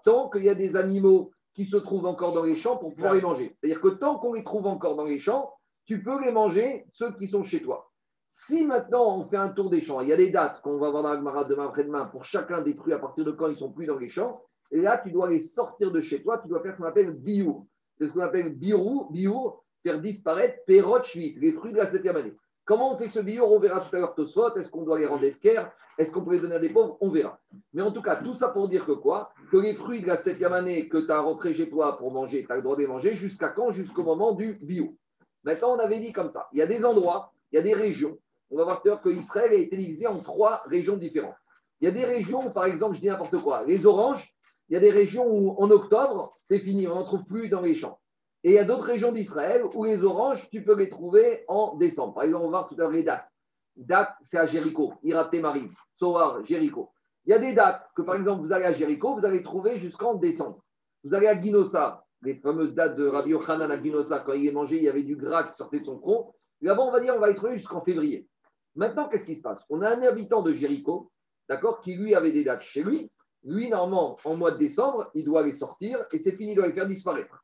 [0.05, 3.15] Tant qu'il y a des animaux qui se trouvent encore dans les champs pour pouvoir
[3.15, 3.55] les manger.
[3.57, 5.53] C'est-à-dire que tant qu'on les trouve encore dans les champs,
[5.87, 7.90] tu peux les manger, ceux qui sont chez toi.
[8.31, 10.91] Si maintenant on fait un tour des champs, il y a des dates qu'on va
[10.91, 13.73] voir dans la demain après-demain pour chacun des fruits à partir de quand ils sont
[13.73, 16.63] plus dans les champs, et là tu dois les sortir de chez toi, tu dois
[16.63, 17.67] faire ce qu'on appelle biour.
[17.99, 22.35] C'est ce qu'on appelle biour, faire disparaître perot les fruits de la septième année.
[22.65, 24.55] Comment on fait ce biour On verra tout à l'heure Tosfot.
[24.55, 27.09] Est-ce qu'on doit les rendre care Est-ce qu'on peut les donner à des pauvres On
[27.09, 27.41] verra.
[27.73, 29.33] Mais en tout cas, tout ça pour dire que quoi?
[29.51, 32.45] Que les fruits de la septième année que tu as rentré chez toi pour manger,
[32.47, 33.73] tu as le droit de les manger jusqu'à quand?
[33.73, 34.95] Jusqu'au moment du bio.
[35.43, 36.49] Maintenant, on avait dit comme ça.
[36.53, 38.19] Il y a des endroits, il y a des régions.
[38.51, 41.37] On va voir que Israël a été divisé en trois régions différentes.
[41.81, 44.35] Il y a des régions par exemple, je dis n'importe quoi, les oranges,
[44.69, 47.61] il y a des régions où en octobre, c'est fini, on n'en trouve plus dans
[47.61, 47.99] les champs.
[48.43, 51.77] Et il y a d'autres régions d'Israël où les oranges, tu peux les trouver en
[51.77, 52.15] décembre.
[52.15, 53.29] Par exemple, on va voir tout à l'heure les dates.
[53.77, 56.91] Date, c'est à Jéricho, Iraté-Marie, Soar, Jéricho.
[57.27, 59.79] Il y a des dates que, par exemple, vous allez à Jéricho, vous allez trouver
[59.79, 60.63] jusqu'en décembre.
[61.05, 64.53] Vous allez à Guinosa, les fameuses dates de Rabbi Yochanan à Guinosa, quand il est
[64.53, 66.35] mangé, il y avait du gras qui sortait de son front.
[66.63, 68.29] Là-bas, on va dire, on va les trouver jusqu'en février.
[68.75, 69.65] Maintenant, qu'est-ce qui se passe?
[69.69, 71.11] On a un habitant de Jéricho,
[71.49, 73.11] d'accord, qui lui avait des dates chez lui.
[73.45, 76.67] Lui, normalement, en mois de décembre, il doit les sortir et c'est fini, il doit
[76.67, 77.43] les faire disparaître.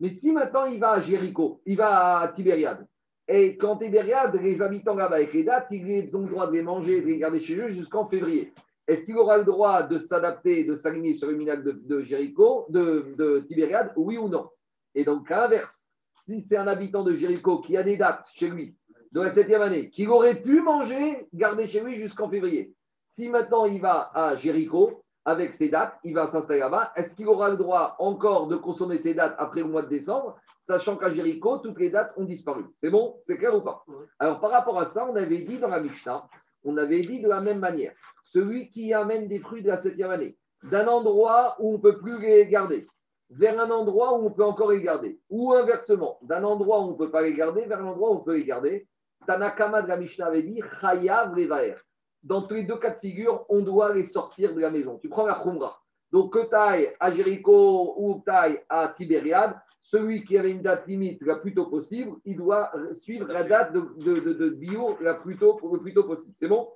[0.00, 2.86] Mais si maintenant il va à Jéricho, il va à Tibériade,
[3.28, 6.52] et quand Tibériade, les habitants là-bas avec les dates, il a donc le droit de
[6.52, 8.54] les manger, de les garder chez eux jusqu'en février.
[8.86, 13.14] Est-ce qu'il aura le droit de s'adapter, de s'aligner sur le minac de, Jéricho, de,
[13.18, 14.48] de, Tibériade, oui ou non?
[14.94, 15.87] Et donc, à l'inverse,
[16.24, 18.76] si c'est un habitant de Jéricho qui a des dates chez lui
[19.12, 22.74] de la septième année, qu'il aurait pu manger, garder chez lui jusqu'en février.
[23.10, 26.92] Si maintenant il va à Jéricho, avec ses dates, il va s'installer là-bas.
[26.96, 30.38] Est-ce qu'il aura le droit encore de consommer ses dates après le mois de décembre,
[30.62, 32.64] sachant qu'à Jéricho, toutes les dates ont disparu?
[32.78, 33.84] C'est bon C'est clair ou pas?
[34.18, 36.26] Alors, par rapport à ça, on avait dit dans la Mishnah,
[36.64, 37.92] on avait dit de la même manière,
[38.24, 41.98] celui qui amène des fruits de la septième année, d'un endroit où on ne peut
[41.98, 42.86] plus les garder,
[43.30, 46.92] vers un endroit où on peut encore les garder, ou inversement, d'un endroit où on
[46.92, 48.88] ne peut pas les garder, vers un endroit où on peut les garder,
[49.26, 51.76] Tanakama de la Mishnah avait dit, Chayav Levaer
[52.22, 54.98] dans tous les deux cas de figure, on doit les sortir de la maison.
[54.98, 55.80] Tu prends la Khumra.
[56.10, 61.20] Donc, que taille à Jéricho ou taille à Tibériade, celui qui avait une date limite
[61.22, 65.80] la plus tôt possible, il doit suivre la date de, bio la plus tôt, le
[65.80, 66.32] plus tôt possible.
[66.34, 66.70] C'est bon?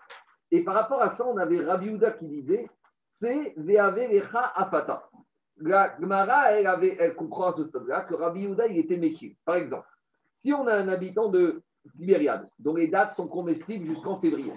[0.50, 2.68] Et par rapport à ça, on avait Rabbi qui disait
[3.14, 5.08] c'est Veave Lecha Afata.
[5.64, 9.36] La Gemara, elle, avait, elle comprend à ce stade-là que Rabbi Houda, il était méquier.
[9.44, 9.86] Par exemple,
[10.32, 11.62] si on a un habitant de
[11.96, 14.52] Tibériade, dont les dates sont comestibles jusqu'en février,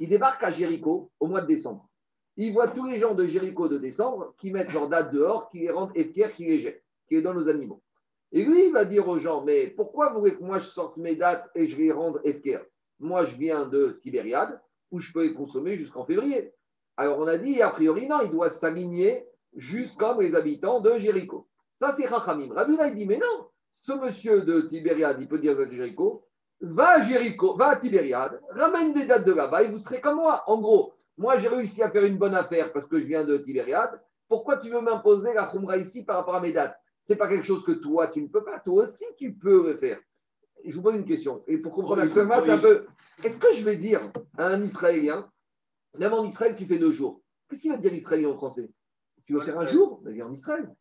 [0.00, 1.88] il débarque à Jéricho au mois de décembre.
[2.36, 5.60] Il voit tous les gens de Jéricho de décembre qui mettent leur date dehors, qui
[5.60, 7.82] les rendent efficaces, qui les jettent, qui les donnent aux animaux.
[8.32, 10.96] Et lui, il va dire aux gens, mais pourquoi vous voulez que moi je sorte
[10.96, 12.66] mes dates et je les rende efficaces
[12.98, 16.52] Moi, je viens de Tibériade, où je peux les consommer jusqu'en février.
[16.96, 20.98] Alors on a dit, a priori, non, il doit s'aligner juste comme les habitants de
[20.98, 21.46] Jéricho.
[21.76, 22.52] Ça, c'est Rachamim.
[22.52, 26.24] Rabbi il dit, mais non, ce monsieur de Tibériade, il peut dire de Jéricho,
[26.60, 30.16] va à Jéricho, va à Tibériade, ramène des dates de là-bas et vous serez comme
[30.16, 30.42] moi.
[30.46, 33.38] En gros, moi j'ai réussi à faire une bonne affaire parce que je viens de
[33.38, 34.00] Tibériade.
[34.28, 36.76] Pourquoi tu veux m'imposer la Khumra ici par rapport à mes dates?
[37.02, 38.58] C'est pas quelque chose que toi tu ne peux pas.
[38.60, 40.00] Toi aussi tu peux le faire.
[40.64, 41.44] Je vous pose une question.
[41.46, 42.02] Et pour comprendre
[42.42, 42.86] c'est un peu.
[43.24, 44.00] Est-ce que je vais dire
[44.36, 45.30] à un Israélien,
[45.96, 48.68] même en Israël, tu fais deux jours Qu'est-ce qu'il va te dire Israélien en français?
[49.28, 50.74] Tu veux faire un jour Mais viens en Israël.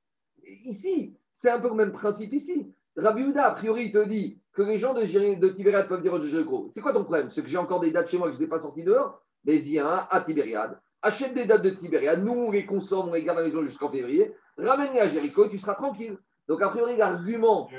[0.46, 2.72] Ici, c'est un peu le même principe ici.
[2.96, 5.02] Rabbi Houda, a priori, il te dit que les gens de,
[5.36, 6.70] de Tibériade peuvent dire au Jéricho.
[6.72, 7.30] C'est quoi ton problème?
[7.30, 9.22] C'est que j'ai encore des dates chez moi que je ne ai pas sorties dehors?
[9.44, 13.24] Mais viens à Tibériade, achète des dates de Tibériade, nous on les consomme, on les
[13.24, 16.18] garde à la maison jusqu'en février, ramène-les à Jéricho et tu seras tranquille.
[16.48, 17.70] Donc a priori, l'argument,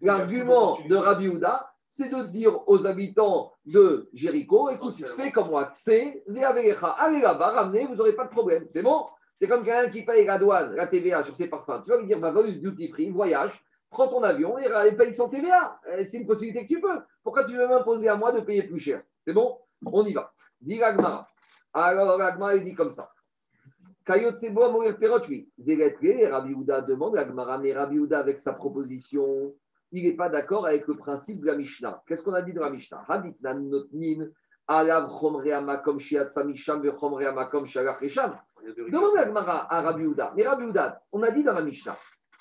[0.00, 5.70] l'argument de Rabbi Houda, c'est de dire aux habitants de Jéricho, écoute, fais comme moi,
[5.74, 8.66] c'est, allez là-bas, ramenez, vous n'aurez pas de problème.
[8.70, 9.04] C'est bon?
[9.36, 11.82] C'est comme quelqu'un qui paye la douane, la TVA sur ses parfums.
[11.84, 13.52] Tu vas lui dire, va, va duty free, voyage,
[13.90, 15.78] prends ton avion et paye sans TVA.
[15.88, 16.98] Euh, c'est une possibilité que tu peux.
[17.22, 19.02] Pourquoi tu veux m'imposer à moi de payer plus cher?
[19.26, 19.58] C'est bon?
[19.84, 20.32] On y va.
[20.60, 21.26] Dis Gagmara.
[21.74, 23.10] Alors Gagmara, il dit comme ça.
[24.06, 25.50] Kayot Sebo mourir perotui.
[25.58, 29.52] Rabbi Houda demande Gagmara, mais Rabbi Houda, avec sa proposition,
[29.92, 32.02] il n'est pas d'accord avec le principe de la Mishnah.
[32.06, 33.04] Qu'est-ce qu'on a dit de la Mishnah?
[33.08, 34.28] Hadit nan notnin
[34.66, 36.28] alav chomre amakom shiat
[38.64, 40.32] Demande à Rabbi Houda.
[40.36, 41.96] Mais Rabbi Houda, on a dit dans la Mishnah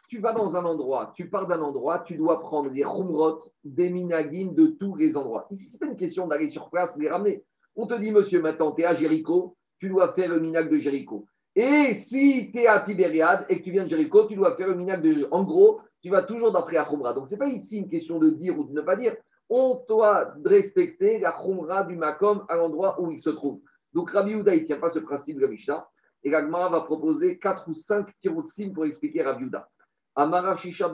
[0.08, 3.90] tu vas dans un endroit, tu pars d'un endroit, tu dois prendre les khumrot, des
[3.90, 5.48] minagim de tous les endroits.
[5.50, 7.44] Ici, ce n'est pas une question d'aller sur place, les ramener.
[7.76, 10.78] On te dit, monsieur, maintenant, tu es à Jéricho, tu dois faire le minag de
[10.78, 11.26] Jéricho.
[11.56, 14.68] Et si tu es à Tibériade et que tu viens de Jéricho, tu dois faire
[14.68, 17.14] le minag de En gros, tu vas toujours d'après à Khumra.
[17.14, 19.16] Donc, ce n'est pas ici une question de dire ou de ne pas dire.
[19.50, 23.60] on doit respecter la khumra du makom à l'endroit où il se trouve.
[23.94, 25.88] Donc Rabbi Yehuda, il ne tient pas ce principe de la Mishnah.
[26.26, 29.70] Et l'Agmara va proposer 4 ou 5 tirutsim pour expliquer Rabbi Yehuda.
[30.16, 30.92] Amara Shisha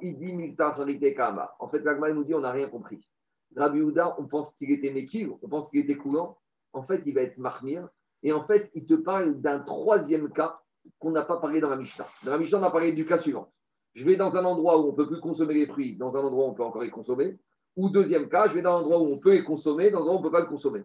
[0.00, 0.74] Idi Milta
[1.14, 1.54] Kama.
[1.58, 3.06] En fait, l'Agmara nous dit on n'a rien compris.
[3.54, 6.38] Rabbi Yehuda, on pense qu'il était Mekil, on pense qu'il était coulant.
[6.72, 7.86] En fait, il va être Mahmir.
[8.22, 10.58] Et en fait, il te parle d'un troisième cas
[10.98, 12.06] qu'on n'a pas parlé dans la Mishnah.
[12.24, 13.52] Dans la Mishnah, on a parlé du cas suivant.
[13.94, 16.20] Je vais dans un endroit où on ne peut plus consommer les fruits, dans un
[16.20, 17.38] endroit où on peut encore les consommer.
[17.76, 20.00] Ou deuxième cas, je vais dans un endroit où on peut les consommer, dans un
[20.00, 20.82] endroit où on ne peut pas les consommer.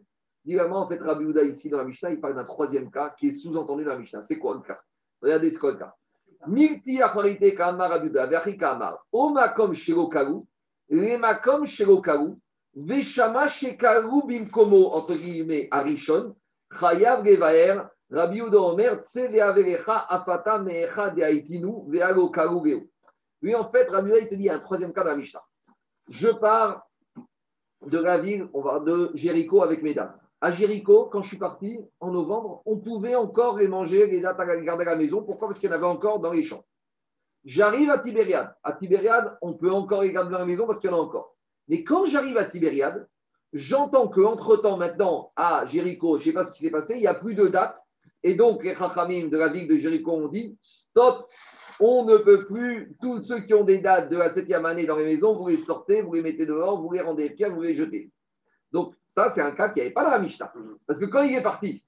[0.47, 3.27] Directement, en fait, Rabbi Houda, ici, dans la Mishnah, il parle d'un troisième cas qui
[3.27, 4.21] est sous-entendu dans la Mishnah.
[4.21, 4.79] C'est quoi le cas?
[5.21, 5.93] Regardez ce cas?
[6.47, 6.99] Milti
[7.57, 10.45] kamar Rabbi Houda, ve'achi kamar, omakom shirokaru,
[10.89, 12.39] lemakom shirokaru,
[12.73, 16.33] veshama shekaru bimkomo, entre guillemets, arishon,
[16.79, 22.87] chayav gevaer, Rabbi Omer, tse ve'averecha afata me'echa de'aitinu, ve'alo karu geu.
[23.41, 25.43] Lui, en fait, Rabbi il te dit un troisième cas dans la Mishnah.
[26.07, 26.87] Je pars
[27.85, 30.17] de la ville, on va de Jéricho avec mes dates.
[30.39, 34.83] À Jéricho, quand je suis parti en novembre, on pouvait encore les manger, les garder
[34.83, 35.23] à la maison.
[35.23, 35.47] Pourquoi?
[35.47, 36.63] Parce qu'il y en avait encore dans les champs.
[37.43, 38.53] J'arrive à Tibériade.
[38.63, 41.01] À Tibériade, on peut encore les garder dans la maison parce qu'il y en a
[41.01, 41.35] encore.
[41.67, 43.07] Mais quand j'arrive à Tibériade,
[43.53, 47.07] j'entends qu'entre-temps, maintenant, à Jéricho, je ne sais pas ce qui s'est passé, il n'y
[47.07, 47.81] a plus de dates.
[48.21, 51.29] Et donc, les Chachamim de la ville de Jéricho ont dit stop,
[51.79, 54.97] on ne peut plus, tous ceux qui ont des dates de la septième année dans
[54.97, 57.75] les maisons, vous les sortez, vous les mettez dehors, vous les rendez fiers, vous les
[57.75, 58.11] jetez.
[58.78, 60.53] Donc, ça, c'est un cas qui n'avait pas dans la Mishnah.
[60.86, 61.84] Parce que quand il est parti,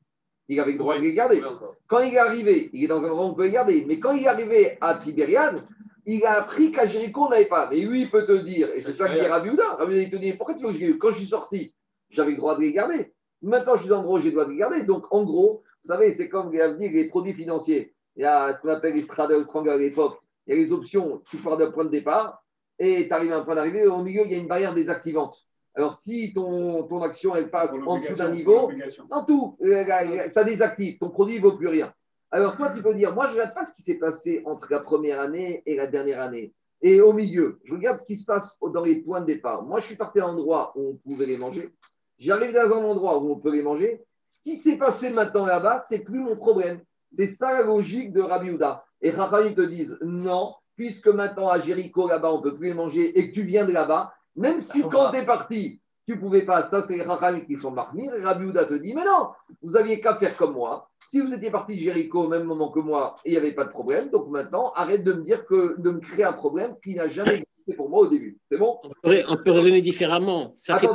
[0.47, 1.39] il avait le droit de les garder.
[1.85, 3.85] Quand il est arrivé, il est dans un endroit où on peut les garder.
[3.87, 5.59] Mais quand il est arrivé à Tibériade,
[6.07, 7.69] il a appris qu'à Jéricho, on n'avait pas.
[7.69, 9.77] Mais lui, il peut te dire, et c'est ça qu'il dit Rabbi Houda.
[9.91, 11.75] Il te dit, pourquoi tu veux que je Quand je suis sorti,
[12.09, 13.13] j'avais le droit de les garder.
[13.43, 14.83] Maintenant, je suis dans où j'ai le droit de les garder.
[14.83, 17.93] Donc, en gros, vous savez, c'est comme les produits financiers.
[18.15, 20.17] Il y a ce qu'on appelle les straddle triangle à l'époque.
[20.47, 22.43] Il y a les options, tu pars d'un point de départ
[22.79, 23.85] et tu arrives à un point d'arrivée.
[23.85, 25.37] Au milieu, il y a une barrière désactivante.
[25.75, 28.71] Alors, si ton, ton action elle passe en dessous d'un niveau,
[29.09, 30.97] dans tout, euh, ça désactive.
[30.97, 31.93] Ton produit ne vaut plus rien.
[32.31, 34.67] Alors, toi, tu peux dire moi, je ne regarde pas ce qui s'est passé entre
[34.69, 36.53] la première année et la dernière année.
[36.81, 39.63] Et au milieu, je regarde ce qui se passe dans les points de départ.
[39.63, 41.73] Moi, je suis parti à un endroit où on pouvait les manger.
[42.17, 44.01] J'arrive dans un endroit où on peut les manger.
[44.25, 46.81] Ce qui s'est passé maintenant là-bas, c'est plus mon problème.
[47.11, 48.85] C'est ça la logique de Rabbi Houda.
[49.01, 52.73] Et Raphaël te disent non, puisque maintenant à Jéricho, là-bas, on ne peut plus les
[52.73, 56.19] manger et que tu viens de là-bas, même si quand tu es parti, tu ne
[56.19, 59.05] pouvais pas, ça c'est les Raham qui sont marmir, et Rabbi Houda te dit mais
[59.05, 59.29] non,
[59.61, 60.89] vous aviez qu'à faire comme moi.
[61.07, 63.53] Si vous étiez parti de Jéricho au même moment que moi et il n'y avait
[63.53, 66.75] pas de problème, donc maintenant arrête de me dire que de me créer un problème
[66.83, 68.39] qui n'a jamais existé pour moi au début.
[68.51, 68.79] C'est bon?
[69.03, 70.51] On peut, raisonner différemment.
[70.55, 70.87] Ça, fait,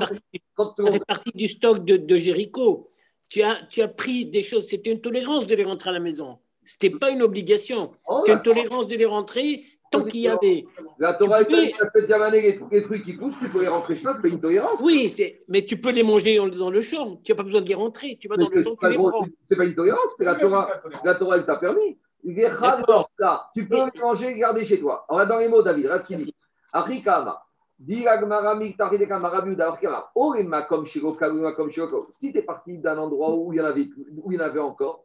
[1.06, 2.90] partie, du stock de, de Jéricho
[3.34, 5.98] tu as, tu as pris des choses, c'était une tolérance de les rentrer à la
[5.98, 6.38] maison.
[6.64, 7.90] Ce n'était pas une obligation.
[8.06, 9.64] Oh, c'était une tolérance de les rentrer
[9.98, 10.64] tant qu'il y avait.
[10.98, 11.72] La Torah est pouvais...
[11.80, 14.40] la septième année, les, fruits qui poussent, tu peux les rentrer chez toi, c'est une
[14.40, 14.80] tolérance.
[14.80, 15.12] Oui,
[15.48, 17.16] mais tu peux les manger dans le champ.
[17.22, 18.16] Tu n'as pas besoin de les rentrer.
[18.20, 19.26] Tu vas dans le champ, tu les prends.
[19.44, 20.68] C'est pas une tolérance, c'est la Torah.
[21.04, 21.98] La Torah, elle t'a permis.
[23.18, 25.04] Là, tu peux les manger et garder chez toi.
[25.08, 25.86] On va dans les mots, David.
[25.86, 26.34] Reste ce qu'il dit.
[32.10, 33.88] Si tu es parti d'un endroit où il y en avait,
[34.22, 35.04] où il y en avait encore,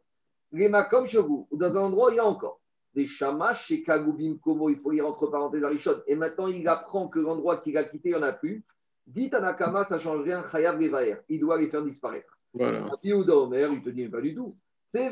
[0.52, 2.60] les makom ou dans un endroit où il y a encore.
[2.94, 6.02] Des shamash chez Kagubim Komo, il faut lire entre parenthèses Arishon.
[6.08, 8.64] Et maintenant, il apprend que l'endroit qu'il a quitté, il n'y en a plus.
[9.06, 11.18] Dit à Nakama, ça ne change rien, Chayav Levaer.
[11.30, 12.38] Il doit les faire disparaître.
[12.54, 12.86] Voilà.
[13.04, 14.56] Yehuda Omer, il te dit pas du tout.
[14.88, 15.10] C'est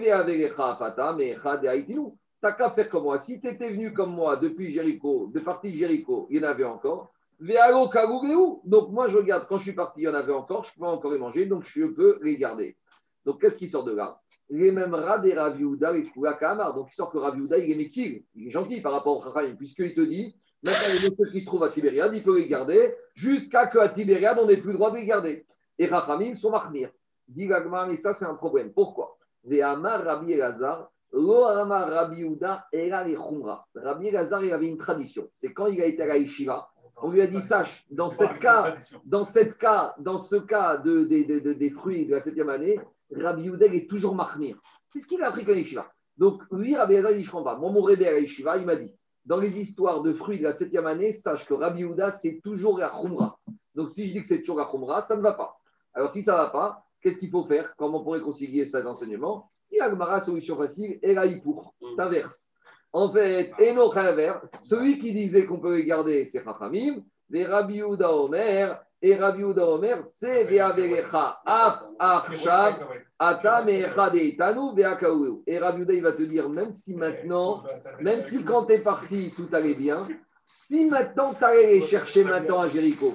[0.55, 1.35] Fata, mais
[2.39, 3.19] T'as qu'à faire comme moi.
[3.19, 6.63] Si tu étais venu comme moi depuis Jéricho, de partie Jéricho, il y en avait
[6.63, 7.11] encore.
[7.39, 10.85] Donc moi je regarde, quand je suis parti, il y en avait encore, je peux
[10.85, 12.75] encore les manger, donc je peux les garder.
[13.25, 14.19] Donc qu'est-ce qui sort de là?
[14.49, 16.05] Les mêmes rats des Raviouda et
[16.39, 16.73] Kamar.
[16.73, 19.55] Donc il sort que Raviouda, il est méquille, il est gentil par rapport au Chachayim,
[19.55, 22.95] puisqu'il te dit, maintenant les monsieur qui se trouvent à Tibériade, il peut les garder,
[23.13, 25.45] jusqu'à qu'à Tibériade, on n'ait plus le droit de les garder.
[25.77, 26.89] Et Chachamim sont marmir.
[27.27, 28.71] Dit Gagmar, et ça c'est un problème.
[28.71, 29.17] Pourquoi?
[29.43, 32.67] Les Amar Rabbi Elazar, Lo Amar Rabbi Uda,
[33.75, 35.29] Rabbi Elazar, il avait une tradition.
[35.33, 36.69] C'est quand il a été à la Yeshiva,
[37.01, 38.73] on lui a dit, sache, dans, cette cas,
[39.05, 42.79] dans, cette cas, dans ce cas de, des fruits de la septième année,
[43.15, 44.59] Rabbi Youdel est toujours mahmir.
[44.89, 45.91] C'est ce qu'il a appris comme Yeshiva.
[46.17, 47.59] Donc, lui, Rabbi Youdel, il dit, je comprends pas.
[47.59, 48.91] Moi, mon Rebbe à Yeshiva, il m'a dit,
[49.27, 52.79] dans les histoires de fruits de la septième année, sache que Rabbi Yehuda, c'est toujours
[52.79, 53.37] la khumra.
[53.75, 55.59] Donc, si je dis que c'est toujours la khumra, ça ne va pas.
[55.93, 57.75] Alors, si ça ne va pas, qu'est-ce qu'il faut faire?
[57.75, 61.75] Comment on pourrait concilier cet enseignement Il y a une solution facile, et là, pour,
[61.97, 62.47] t'inverse.
[62.93, 63.91] En fait, Eno
[64.61, 70.03] celui qui disait qu'on peut les garder, c'est Chachamim, les Rabbi Omer, et Rabbi Omer,
[70.09, 71.83] c'est Veaverecha, Af,
[73.19, 73.85] Atam et.
[75.47, 77.63] Et Rabbi il va te dire, même si maintenant,
[77.99, 80.07] même si quand tu es parti, tout allait bien,
[80.43, 83.13] si maintenant tu allais les chercher maintenant à Jéricho,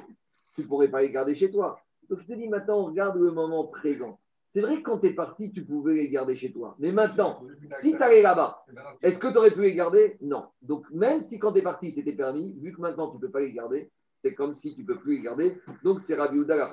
[0.54, 1.80] tu ne pourrais pas les garder chez toi.
[2.08, 4.18] Donc je te dis maintenant, on regarde le moment présent.
[4.46, 6.76] C'est vrai que quand tu es parti, tu pouvais les garder chez toi.
[6.78, 8.66] Mais maintenant, si tu allais là-bas,
[9.00, 10.18] est-ce que tu aurais pu les garder?
[10.20, 10.44] Non.
[10.60, 13.30] Donc même si quand tu es parti, c'était permis, vu que maintenant tu ne peux
[13.30, 13.90] pas les garder,
[14.22, 15.58] c'est comme si tu ne peux plus les garder.
[15.82, 16.72] Donc c'est Rabbi Ouda la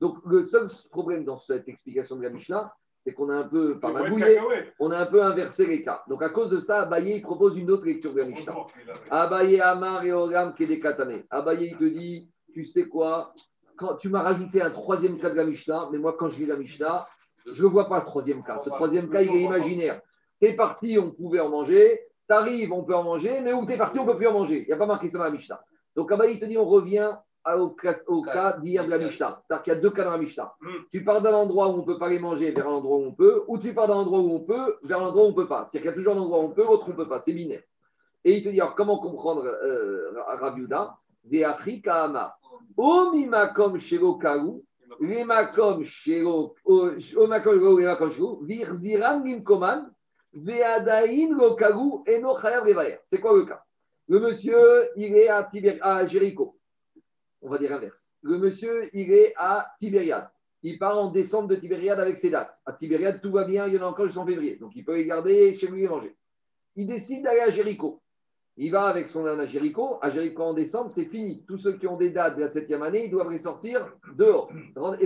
[0.00, 3.78] Donc le seul problème dans cette explication de la Mishnah, c'est qu'on a un peu
[3.78, 3.92] par
[4.80, 6.02] on a un peu inversé les cas.
[6.08, 8.56] Donc à cause de ça, Abaye propose une autre lecture de la Mishnah.
[9.10, 11.24] Abaye Amar et Ogam Kedekatane.
[11.30, 13.32] Abaye il te dit, tu sais quoi
[13.76, 16.46] quand tu m'as rajouté un troisième cas de la Mishnah, mais moi, quand je lis
[16.46, 17.06] la Mishnah,
[17.46, 18.58] je ne vois pas ce troisième cas.
[18.58, 20.00] Ce troisième cas, il est imaginaire.
[20.40, 22.00] Tu es parti, on pouvait en manger.
[22.28, 23.40] Tu arrives, on peut en manger.
[23.40, 24.62] Mais où tu es parti, on ne peut plus en manger.
[24.62, 25.62] Il n'y a pas marqué ça dans la Mishnah.
[25.96, 27.16] Donc, là il te dit, on revient
[27.54, 27.68] au,
[28.22, 29.38] cas d'hier de la Mishnah.
[29.40, 30.54] C'est-à-dire qu'il y a deux cas dans la Mishnah.
[30.60, 30.82] Hmm.
[30.90, 33.04] Tu pars d'un endroit où on ne peut pas les manger vers un endroit où
[33.04, 35.30] on peut, ou tu pars d'un endroit où on peut vers un endroit où on
[35.30, 35.64] ne peut pas.
[35.64, 37.08] C'est-à-dire qu'il y a toujours un endroit où on peut, l'autre où on ne peut
[37.08, 37.20] pas.
[37.20, 37.62] C'est binaire.
[38.24, 41.44] Et il te dit, alors, comment comprendre euh, Rabiuda Des
[42.76, 43.78] Omimakom
[45.00, 46.56] lemakom shelo,
[48.42, 49.90] virziran limkoman,
[50.32, 52.66] veadain lo kaou, eno chayav.
[53.04, 53.62] C'est quoi le cas?
[54.08, 56.56] Le monsieur, il est à, Tiber, à Jéricho.
[57.42, 58.12] On va dire inverse.
[58.22, 60.28] Le monsieur, il est à Tibériade.
[60.62, 62.56] Il part en décembre de Tibériade avec ses dates.
[62.66, 64.56] À Tibériade, tout va bien, il y en a encore jusqu'en février.
[64.56, 66.16] Donc, il peut les garder chez lui et manger.
[66.76, 68.00] Il décide d'aller à Jéricho.
[68.56, 69.98] Il va avec son âne à Jéricho.
[70.02, 71.44] À Jéricho en décembre, c'est fini.
[71.46, 74.98] Tous ceux qui ont des dates de la septième année, ils doivent ressortir dehors, rendre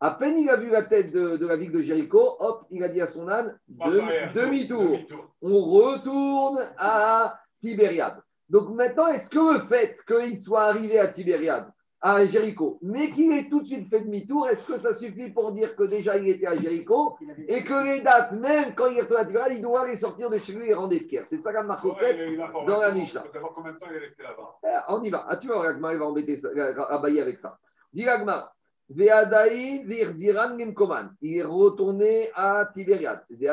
[0.00, 2.88] À peine il a vu la tête de, la ville de Jéricho, hop, il a
[2.88, 4.98] dit à son âne, demi-tour.
[5.40, 8.22] On retourne à Tibériade.
[8.48, 13.32] Donc maintenant, est-ce que le fait qu'il soit arrivé à Tibériade, à Jéricho, mais qu'il
[13.32, 16.28] ait tout de suite fait demi-tour, est-ce que ça suffit pour dire que déjà il
[16.28, 17.16] était à Jéricho
[17.48, 20.30] et que les dates, même quand il est retourné à Tibériade, il doit aller sortir
[20.30, 23.24] de chez lui et rendre Efker C'est ça la marque dans la Mishnah.
[23.54, 24.58] combien de temps il est resté là-bas.
[24.64, 25.26] Eh, on y va.
[25.28, 26.38] Ah, tu vois, Ragmar, il va embêter
[26.88, 27.58] Abaye avec ça.
[27.92, 28.54] Dis Ragmar.
[28.90, 29.02] Il
[31.36, 33.22] est retourné à Tibériade.
[33.28, 33.46] Et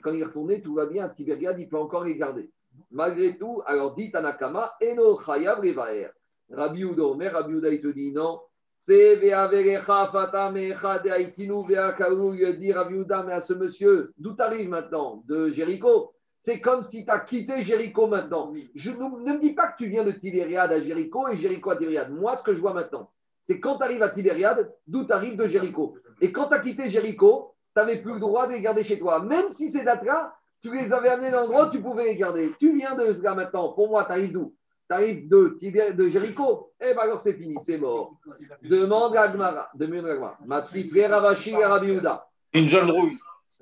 [0.00, 1.04] quand il est retourné, tout va bien.
[1.04, 2.50] À Tibériade, il peut encore les garder.
[2.90, 6.10] Malgré tout, alors dit Tanakama, Eno Chayav Revaer.
[6.50, 8.40] Rabbi Uda Omer, Rabbi Uda, il te dit non.
[8.80, 14.32] C'est Veaverecha Fatamecha de Haïtinu Veakaou, il dit Rabbi Uda, mais à ce monsieur, d'où
[14.32, 16.14] t'arrives maintenant De Jéricho?
[16.38, 18.52] C'est comme si tu as quitté Jéricho maintenant.
[18.74, 21.76] Je, ne me dis pas que tu viens de Tibériade à Jéricho et Jéricho à
[21.76, 22.10] Tibériade.
[22.10, 23.10] Moi, ce que je vois maintenant,
[23.42, 25.96] c'est quand tu arrives à Tibériade, d'où tu arrives de Jéricho.
[26.22, 28.98] Et quand tu as quitté Jéricho, tu n'avais plus le droit de les garder chez
[28.98, 29.22] toi.
[29.22, 32.52] Même si ces dates-là, tu les avais amenés dans l'endroit où tu pouvais les garder.
[32.58, 33.72] Tu viens de ce gars maintenant.
[33.72, 34.54] Pour moi, tu arrives d'où?
[34.88, 38.16] Tu arrives de, de Jéricho, eh bien alors c'est fini, c'est mort.
[38.62, 40.38] Demande à Gmara, demande à Gmara.
[40.44, 41.96] Matriplé Ravashi et Rabbi
[42.54, 43.12] Une jeune rouge.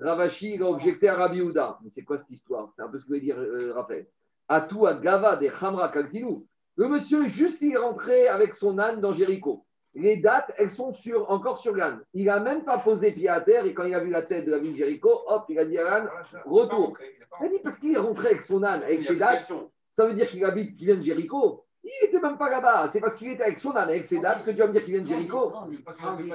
[0.00, 2.70] Ravashi a objecté à Rabbi Mais c'est quoi cette histoire?
[2.74, 4.06] C'est un peu ce que veut dire euh, Raphaël.
[4.48, 4.66] À
[5.02, 6.46] Gava, des Hamra Kalkinou.
[6.76, 9.66] Le monsieur, juste, il est rentré avec son âne dans Jéricho.
[9.98, 12.00] Les dates, elles sont sur, encore sur l'âne.
[12.14, 14.46] Il n'a même pas posé pied à terre et quand il a vu la tête
[14.46, 16.08] de la ville de Jéricho, hop, il a dit à l'âne,
[16.46, 16.96] retour.
[17.40, 19.52] Il a dit parce qu'il est rentré avec son âne, avec ses dates.
[19.90, 21.64] Ça veut dire qu'il habite, qu'il vient de Jéricho.
[21.82, 22.88] Il n'était même pas là-bas.
[22.90, 24.84] C'est parce qu'il était avec son âne, avec ses dates, que tu vas me dire
[24.84, 25.52] qu'il vient de Jéricho.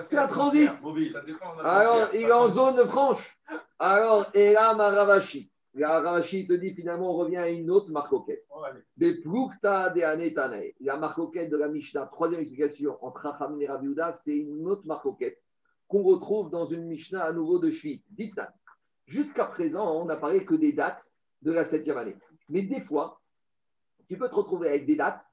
[0.07, 0.69] C'est un transit.
[1.63, 3.37] Alors, il est en zone franche.
[3.79, 5.49] Alors, et là, Maravashi.
[5.75, 8.45] Ravashi te dit finalement, on revient à une autre marcoquette.
[8.97, 10.73] Des plukta de.
[10.81, 15.41] La marcoquette de la Mishnah, troisième explication entre Racham et Rabiuda, c'est une autre marcoquette
[15.87, 18.03] qu'on retrouve dans une Mishnah à nouveau de Shvit.
[18.11, 18.39] dites
[19.05, 21.11] Jusqu'à présent, on n'a parlé que des dates
[21.41, 22.15] de la septième année.
[22.49, 23.19] Mais des fois,
[24.07, 25.25] tu peux te retrouver avec des dates,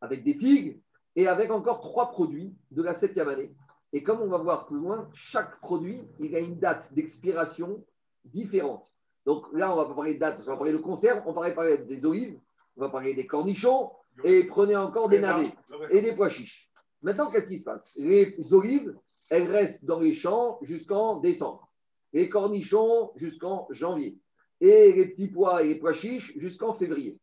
[0.00, 0.80] avec des figues
[1.16, 3.54] et avec encore trois produits de la septième année.
[3.92, 7.84] Et comme on va voir plus loin, chaque produit, il a une date d'expiration
[8.24, 8.88] différente.
[9.28, 11.50] Donc là, on va pas parler de date, on va parler de conserve, on va
[11.50, 12.38] parler des olives,
[12.78, 13.90] on va parler des cornichons,
[14.24, 15.52] et prenez encore des navets
[15.90, 16.70] et des pois chiches.
[17.02, 17.92] Maintenant, qu'est-ce qui se passe?
[17.96, 18.96] Les olives,
[19.28, 21.68] elles restent dans les champs jusqu'en décembre.
[22.14, 24.18] Les cornichons jusqu'en janvier.
[24.62, 27.20] Et les petits pois et les pois chiches jusqu'en février.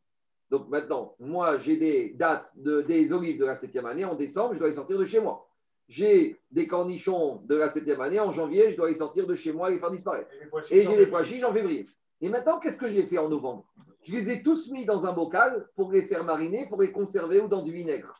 [0.51, 4.53] Donc maintenant, moi, j'ai des dates de, des olives de la septième année en décembre,
[4.53, 5.49] je dois les sortir de chez moi.
[5.87, 9.53] J'ai des cornichons de la septième année en janvier, je dois les sortir de chez
[9.53, 10.29] moi et les faire disparaître.
[10.71, 11.87] Et, j'ai des pois chiches en février.
[12.21, 13.65] Et maintenant, qu'est-ce que j'ai fait en novembre?
[14.03, 17.39] Je les ai tous mis dans un bocal pour les faire mariner, pour les conserver
[17.41, 18.13] ou dans du vinaigre.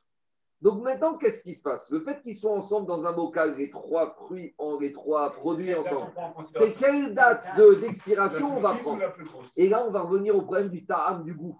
[0.62, 1.92] Donc maintenant, qu'est-ce qui se passe?
[1.92, 6.12] Le fait qu'ils soient ensemble dans un bocal, les trois fruits, les trois produits ensemble,
[6.50, 7.46] c'est quelle date
[7.82, 9.02] d'expiration on va prendre?
[9.56, 11.58] Et là, on va revenir au problème du ta'am, du goût.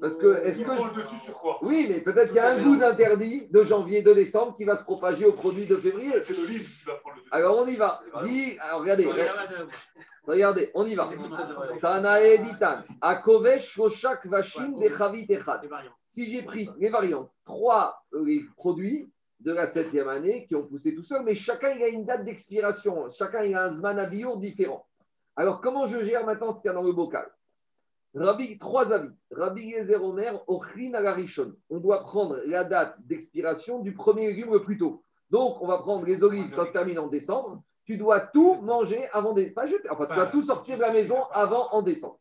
[0.00, 1.00] Parce que, est-ce que.
[1.00, 1.58] dessus sur quoi?
[1.62, 4.76] Oui, mais peut-être qu'il y a un goût d'interdit de janvier, de décembre qui va
[4.76, 6.12] se propager au produit de février.
[6.22, 7.32] C'est le livre qui va prendre le dessus.
[7.32, 8.00] Alors on y va.
[8.22, 9.08] Dis, alors regardez.
[10.26, 11.08] Regardez, on y va.
[11.80, 12.82] Tanae ditan.
[13.00, 15.68] Akovesh roshak vashin bechavit echad.
[16.02, 20.94] Si j'ai pris les variantes, trois euh, produits de la septième année qui ont poussé
[20.94, 24.08] tout seul, mais chacun il a une date d'expiration, chacun il a un zman
[24.40, 24.86] différent.
[25.36, 27.30] Alors comment je gère maintenant ce qu'il y a dans le bocal?
[28.14, 29.10] Rabbi, trois avis.
[29.30, 31.54] Rabbi Yezer Omer, Ochrin Agarishon.
[31.68, 35.02] On doit prendre la date d'expiration du premier légume plus tôt.
[35.30, 37.62] Donc, on va prendre les olives, ça se termine en décembre.
[37.84, 39.50] Tu dois tout manger avant des.
[39.50, 42.20] Pas jeter, enfin, tu dois tout sortir de la maison avant en décembre.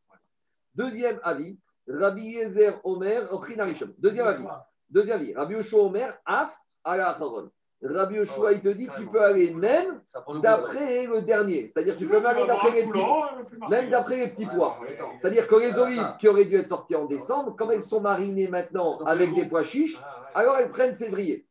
[0.76, 3.94] Deuxième avis, Rabbi Yezer Omer, Ochrin Arishon.
[4.00, 4.46] Deuxième avis.
[4.90, 6.58] Deuxième avis, Rabbi Yoshua Omer, Af,
[7.84, 10.00] Rabbi Yoshua, il te dit que tu peux aller même
[10.42, 11.68] d'après le dernier.
[11.68, 14.80] C'est-à-dire que tu peux même aller d'après les petits, même d'après les petits pois.
[15.20, 18.48] C'est-à-dire que les olives qui auraient dû être sorties en décembre, comme elles sont marinées
[18.48, 20.00] maintenant avec des pois chiches,
[20.34, 21.46] alors elles prennent février.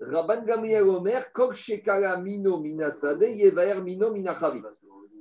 [0.00, 4.62] Rabban Gamriel Omer, Kok Shekala Mino Minasade, Yevaer Mino Minachavi.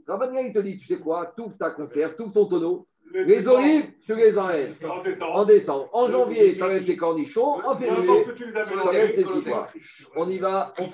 [0.06, 3.92] Rabban Gamriel te dit, tu sais quoi, touffe ta conserve, touffe ton tonneau, les olives,
[4.06, 4.76] tu les enlèves
[5.22, 5.90] en décembre.
[5.94, 7.66] En janvier, tu enlèves les cornichons.
[7.66, 9.70] En février, tu enlèves les petits pois.
[10.16, 10.74] On y va.
[10.80, 10.86] On,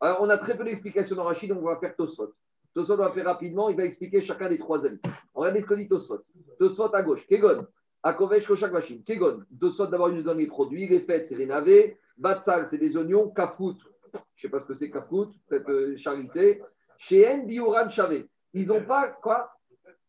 [0.00, 2.32] Alors, on a très peu d'explications dans Rachid, donc on va faire Tosfot.
[2.74, 5.00] Tosfot va faire rapidement, il va expliquer chacun des trois avis.
[5.34, 6.20] On regarde ce que dit Tosfot.
[6.58, 7.66] Tosfot à gauche, Kegon.
[8.02, 9.02] Akovesh, Koshak, Machine.
[9.02, 9.42] Kegon.
[9.60, 10.86] Tosfot, d'abord, il nous donne les produits.
[10.86, 11.98] Les fêtes, c'est les navets.
[12.16, 13.30] Batsal, c'est des oignons.
[13.30, 13.76] Kafrout,
[14.12, 16.62] je ne sais pas ce que c'est Kafrout, peut-être euh, charissé.
[16.98, 18.28] Cheen, Biouran, Chavé.
[18.54, 19.52] Ils n'ont pas quoi?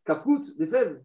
[0.05, 1.01] Kafrout, des fèves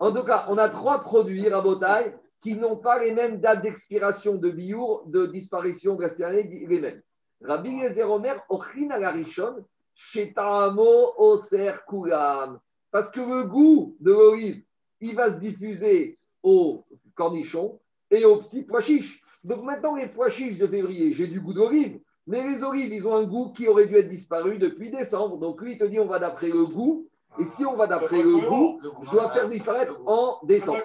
[0.00, 4.36] en tout cas, on a trois produits rabotaille qui n'ont pas les mêmes dates d'expiration
[4.36, 7.02] de biour, de disparition de les mêmes.
[7.42, 12.58] Rabbi Yezer Omer, Ochin Agarishon, Shetamo Oser Kulam.
[12.90, 14.62] Parce que le goût de l'olive,
[15.00, 16.84] il va se diffuser aux
[17.14, 17.80] cornichons
[18.10, 19.22] et aux petits pois chiches.
[19.44, 23.06] Donc maintenant, les pois chiches de février, j'ai du goût d'olive, mais les olives, ils
[23.06, 25.38] ont un goût qui aurait dû être disparu depuis décembre.
[25.38, 27.07] Donc lui, il te dit, on va d'après le goût
[27.38, 30.82] et si on va d'après le goût, je dois faire disparaître en décembre.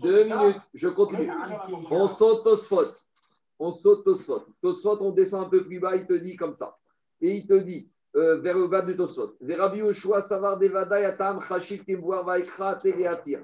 [0.00, 1.30] Deux minutes, je continue.
[1.90, 3.04] On saute au spot.
[3.58, 4.46] On saute au spot.
[4.62, 6.76] Tosfot, on descend un peu plus bas, il te dit comme ça.
[7.20, 9.36] Et il te dit, euh, vers le bas du Tosfot.
[9.40, 13.40] Verabi Oshua Savar Devada Yatam Chashif Kimboar Vaikra Tereatir.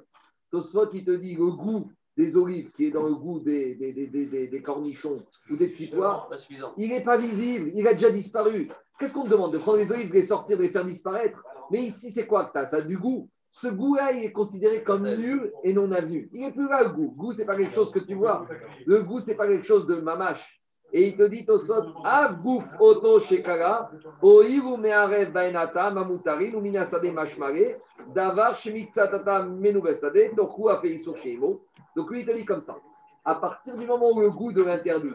[0.51, 3.93] Tosfot, il te dit le goût des olives qui est dans le goût des, des,
[3.93, 6.29] des, des cornichons ou des petits pois,
[6.77, 8.71] il n'est pas visible, il a déjà disparu.
[8.99, 11.43] Qu'est-ce qu'on te demande De prendre les olives, les sortir, les faire disparaître?
[11.71, 13.29] Mais ici, c'est quoi que as Ça a du goût.
[13.51, 16.29] Ce goût-là, il est considéré comme nul et non avenu.
[16.33, 17.15] Il n'est plus là, le goût.
[17.17, 18.47] Le goût, ce n'est pas quelque chose que tu vois.
[18.85, 20.61] Le goût, ce n'est pas quelque chose de mamache.
[20.93, 23.91] Et il te dit au sot, Abouf oto shekara,
[24.23, 27.81] oivu mearev baenata, mamutarin, uminasade mashmare,
[28.15, 31.61] davar shemitzatata menubesade, toku apeiso shemo.
[31.97, 32.77] Donc lui, il te dit comme ça.
[33.25, 35.15] À partir du moment où le goût de l'interdit,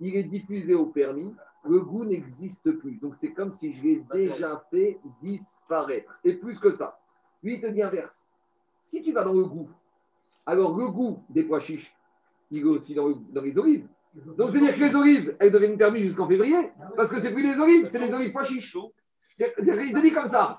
[0.00, 1.32] il est diffusé au permis,
[1.64, 2.96] le goût n'existe plus.
[2.96, 6.18] Donc c'est comme si je l'ai déjà fait disparaître.
[6.24, 6.98] Et plus que ça,
[7.42, 8.26] lui, il te dit inverse.
[8.80, 9.68] Si tu vas dans le goût,
[10.46, 11.94] alors le goût des pois chiches,
[12.50, 13.86] il est aussi dans, les olives.
[14.14, 17.58] Donc c'est-à-dire que les olives, elles deviennent permis jusqu'en février, parce que c'est plus les
[17.60, 18.76] olives, c'est les olives pois chiches.
[19.38, 20.58] Il te dit comme ça.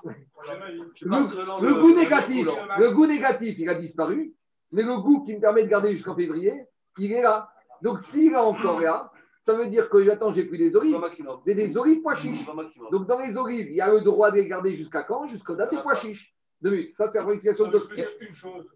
[1.02, 2.48] Le, goût négatif,
[2.78, 4.32] le goût négatif, il a disparu,
[4.72, 6.64] mais le goût qui me permet de garder jusqu'en février,
[6.98, 7.50] il est là.
[7.82, 10.98] Donc s'il est encore là, ça veut dire que j'attends, j'ai pris des olives.
[11.44, 12.46] C'est des olives pois chiches.
[12.90, 15.26] Donc dans les olives, il y a le droit de les garder jusqu'à quand?
[15.26, 16.34] Jusqu'au date des pois chiches.
[16.62, 16.94] Deux minutes.
[16.94, 18.66] Ça, c'est la de une chose.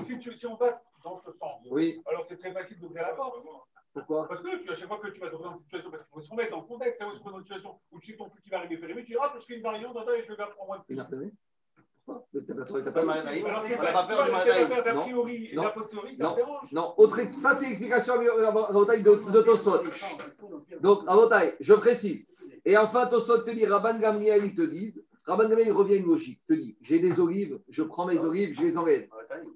[0.00, 1.60] Si, tu, si on passe dans ce sens,
[2.06, 3.44] alors c'est très facile d'ouvrir la porte.
[3.96, 4.28] Pourquoi?
[4.28, 6.02] Parce que tu, à chaque fois que tu vas te retrouver dans une situation, parce
[6.02, 8.12] qu'il faut se remettre dans le contexte, ça va se dans une situation où tu
[8.12, 10.22] sais ton plus qui va arriver périmé, tu dis, ah, je fais une variante, et
[10.22, 10.96] je pour moi de plus.
[16.20, 16.36] Non,
[16.72, 19.82] non, autre, ça c'est l'explication de, de Tosot.
[20.80, 22.28] Donc, à je précise.
[22.66, 26.40] Et enfin, Tosot te dit, Rabban Gamriel, ils te disent, Rabban Gamriel revient une logique,
[26.48, 29.08] te dit, j'ai des olives, je prends mes olives, je les enlève.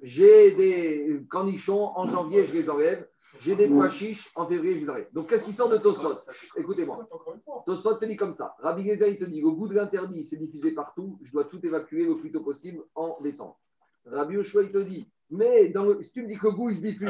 [0.03, 3.07] J'ai des cornichons, en janvier, je les enlève.
[3.43, 5.15] J'ai des pois chiches, en février, je les arrête.
[5.15, 6.19] Donc, qu'est-ce qui sort de Tosot
[6.57, 7.09] Écoutez-moi.
[7.65, 8.57] Tosot te dit comme ça.
[8.59, 11.65] Rabbi Geza, il te dit au bout de l'interdit, c'est diffusé partout, je dois tout
[11.65, 13.59] évacuer le plus tôt possible en décembre.
[14.07, 16.77] Rabbi Oshua, il te dit, mais dans si tu me dis que le goût, il
[16.77, 17.09] se diffuse,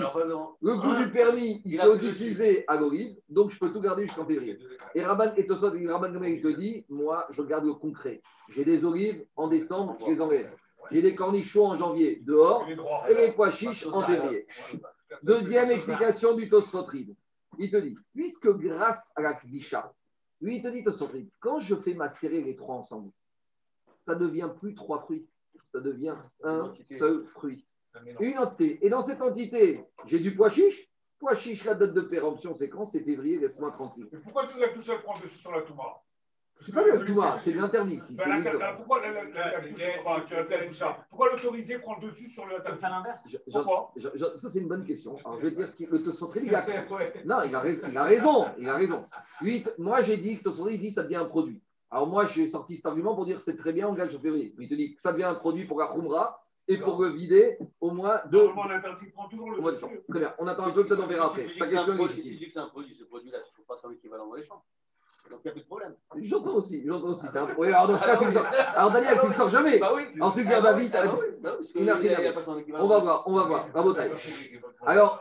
[0.60, 4.26] le goût du permis, il s'est diffusé à l'olive, donc je peux tout garder jusqu'en
[4.26, 4.58] février.
[4.94, 8.20] Et Rabban et Tosot, Rabban il te dit, moi, je garde le concret.
[8.54, 10.54] J'ai des olives, en décembre, je les enlève.
[10.90, 12.66] J'ai des cornichons en janvier, dehors,
[13.08, 14.46] et les pois chiches en février.
[15.22, 17.16] Deuxième explication du Tosfotrid.
[17.58, 19.92] Il te dit, puisque grâce à la Kdisha,
[20.40, 23.10] lui, il te dit Tosfotrid, quand je fais ma macérer les trois ensemble,
[23.96, 25.26] ça devient plus trois fruits,
[25.72, 27.66] ça devient un seul fruit.
[28.20, 28.84] Une entité.
[28.84, 30.88] Et dans cette entité, j'ai du pois chiche.
[31.18, 32.86] Pois chiche, la date de péremption, c'est quand?
[32.86, 34.08] C'est février, laisse-moi tranquille.
[34.10, 36.00] Mais pourquoi tu la touche, elle prend dessus sur la Touma?
[36.62, 38.16] C'est pas le Touma, c'est l'interdit ici.
[41.08, 43.20] Pourquoi l'autoriser prend le dessus sur le l'inverse
[43.50, 43.92] Pourquoi?
[44.38, 45.16] Ça, c'est une bonne question.
[45.24, 46.66] Alors, je vais dire ce qu'il le Tosotri, il a...
[47.24, 47.86] Non, il a, raison.
[47.88, 48.46] Il a raison.
[48.58, 49.06] Il a raison.
[49.40, 51.62] Lui, moi, j'ai dit que Tosotri, il dit que ça devient un produit.
[51.90, 54.54] Alors, moi, j'ai sorti cet argument pour dire c'est très bien, on gagne en février.
[54.58, 56.39] Il te dit que ça devient un produit pour la Khumra
[56.70, 58.38] et pour le vider au moins de.
[58.38, 60.02] Normalement, l'interdit prend toujours le dessus.
[60.08, 60.34] Très bien.
[60.38, 61.48] On attend un peu, peut-être on verra après.
[61.48, 63.76] Sa question est Si dit que c'est un produit, ce produit-là, tu ne trouves pas
[63.76, 64.62] son équivalent dans les champs.
[65.30, 65.94] Donc il n'y a plus de problème.
[66.22, 67.26] J'entends aussi, j'entends aussi.
[67.36, 67.48] Un...
[67.56, 68.46] Oui, alors dans ce cas, tu le sors.
[68.74, 69.78] Alors Daniel, tu ne le sors jamais.
[69.78, 70.02] Bah oui.
[70.16, 70.96] Alors tu vas vite.
[72.74, 73.68] On va voir, on va voir.
[73.68, 73.96] Bravo,
[74.86, 75.20] Alors,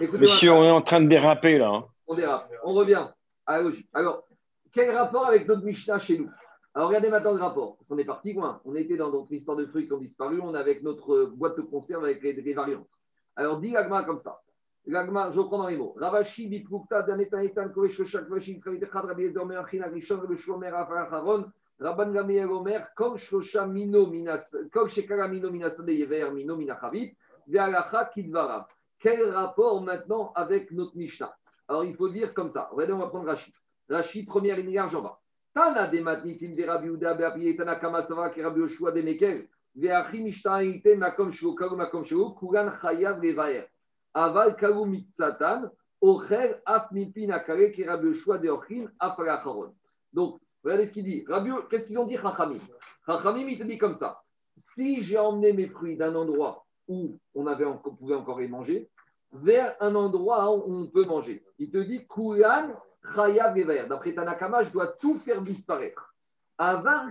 [0.00, 0.18] écoutez.
[0.18, 1.68] Monsieur, on est en train de déraper là.
[1.68, 1.84] Hein.
[2.06, 2.50] On dérape.
[2.64, 3.06] On revient
[3.46, 3.88] à la logique.
[3.94, 4.24] Alors,
[4.72, 6.30] quel rapport avec notre Mishnah chez nous?
[6.74, 8.60] Alors regardez maintenant le rapport, parce qu'on est parti loin.
[8.64, 11.56] On était dans notre histoire de fruits qui ont disparu, on est avec notre boîte
[11.56, 12.88] de conserve avec les, variantes.
[13.36, 14.40] Alors dis l'agma comme ça.
[14.86, 15.94] L'agma, je reprends dans les mots.
[15.98, 21.50] Ravashi bitrukta danetanetan kovesh shak vashim kavitechad rabbi ezer mer achin agrishon le shomer acharon
[21.80, 27.16] Rabban Gamiel Omer kol shlosha mino minas kol shekara mino minas yever mino minachavit
[27.46, 28.66] ve'alacha kidvarav.
[28.98, 31.32] Quel rapport maintenant avec notre Mishnah?
[31.68, 32.68] Alors il faut dire comme ça.
[32.72, 33.52] Regardez, on va prendre Rashi.
[33.88, 35.20] Rashi, première ligne large en bas.
[35.54, 39.48] Tana de matnitin de Rabbi Uda Be'api Tana Kama Sava ki Rabbi Yoshua de Mekel
[39.76, 43.66] Ve'achi Mishta'ite Makom Kalu Makom Shuru Kugan Chayav Levaer
[44.14, 45.70] Aval Kalu Mitzatan
[46.00, 49.74] Ocher Af Mipin Akare ki Rabbi Yoshua de Ochin Af Alacharon
[50.12, 51.24] Donc, regardez ce qu'il dit.
[51.28, 52.60] Rabbi, qu'est-ce qu'ils ont dit Chachamim?
[53.06, 54.22] Chachamim, il te dit comme ça.
[54.56, 58.88] Si j'ai emmené mes fruits d'un endroit où on, avait, on pouvait encore les manger,
[59.32, 61.44] vers un endroit où on peut manger.
[61.58, 62.70] Il te dit Kulan
[63.14, 66.14] D'après Tanakama, je dois tout faire disparaître.
[66.58, 67.06] Avar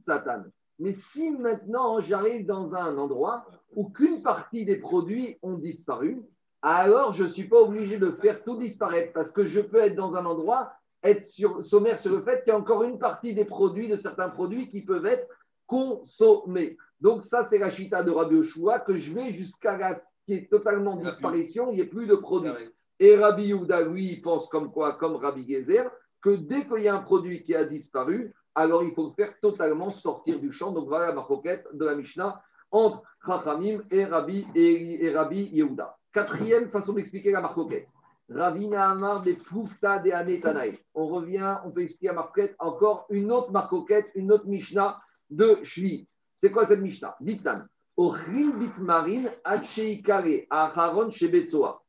[0.00, 0.44] Satan.
[0.78, 3.46] Mais si maintenant j'arrive dans un endroit
[3.76, 6.22] où qu'une partie des produits ont disparu,
[6.62, 9.94] alors je ne suis pas obligé de faire tout disparaître parce que je peux être
[9.94, 13.34] dans un endroit, être sur, sommaire sur le fait qu'il y a encore une partie
[13.34, 15.28] des produits, de certains produits qui peuvent être
[15.66, 16.78] consommés.
[17.00, 20.50] Donc ça, c'est la chita de Rabbi Yoshua que je vais jusqu'à la qui est
[20.50, 22.52] totalement disparition, il n'y ait plus de produits.
[23.00, 25.90] Et Rabbi Yehuda, lui, pense comme quoi, comme Rabbi Gezer,
[26.22, 29.34] que dès qu'il y a un produit qui a disparu, alors il faut le faire
[29.40, 30.70] totalement sortir du champ.
[30.70, 35.96] Donc voilà la marcoquette de la Mishnah entre Chachamim et Rabbi, et, Rabbi Yehuda.
[36.12, 37.88] Quatrième façon d'expliquer la marcoquette.
[38.28, 40.78] Ravina Amar de Ploufta de Anetanaï.
[40.94, 45.58] On revient, on peut expliquer la marcoquette encore une autre marcoquette, une autre Mishnah de
[45.62, 46.06] Shvit.
[46.36, 47.16] C'est quoi cette Mishnah?
[47.20, 47.66] Ditnan.
[47.96, 51.79] Ochrin bitmarin acheikare aharon shebetzoa.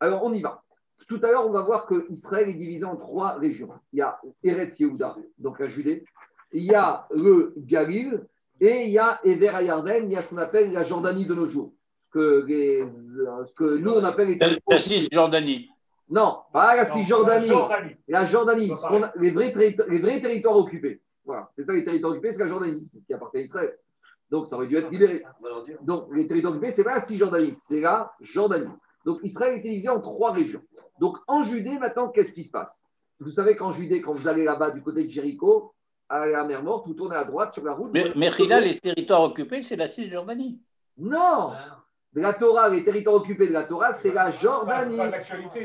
[0.00, 0.62] Alors, on y va.
[1.08, 3.70] Tout à l'heure, on va voir que Israël est divisé en trois régions.
[3.92, 6.04] Il y a Eretz Yehuda, donc la Judée.
[6.52, 8.22] Il y a le Galil
[8.60, 11.34] et il y a Ever Ayarden, il y a ce qu'on appelle la Jordanie de
[11.34, 11.72] nos jours.
[12.10, 12.44] Que,
[13.54, 14.38] que nous, on appelle
[14.68, 15.68] la Cisjordanie.
[16.10, 17.50] Non, pas la Cisjordanie.
[18.06, 18.72] La Jordanie,
[19.16, 19.52] les, vrais
[19.88, 21.00] les vrais territoires occupés.
[21.24, 23.78] Voilà, c'est ça les territoires occupés, c'est la Jordanie, ce qui appartient à Israël.
[24.30, 25.22] Donc ça aurait dû être libéré.
[25.82, 28.70] Donc les territoires occupés, c'est pas la Cisjordanie, c'est la Jordanie.
[29.04, 30.62] Donc Israël est divisé en trois régions.
[31.00, 32.84] Donc en Judée, maintenant, qu'est-ce qui se passe?
[33.20, 35.72] Vous savez qu'en Judée, quand vous allez là-bas du côté de Jéricho,
[36.08, 37.90] à la mer Morte, vous tournez à droite sur la route.
[37.92, 38.30] Mais, mais
[38.60, 40.60] les territoires occupés, c'est la Cisjordanie.
[40.96, 41.52] Non
[42.14, 44.98] de la Torah, les territoires occupés de la Torah, c'est la Jordanie.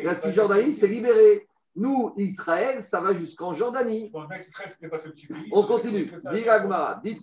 [0.04, 1.48] La Cisjordanie, c'est libéré.
[1.76, 4.12] Nous, Israël, ça va jusqu'en Jordanie.
[5.52, 6.06] On continue.
[6.06, 7.20] Dit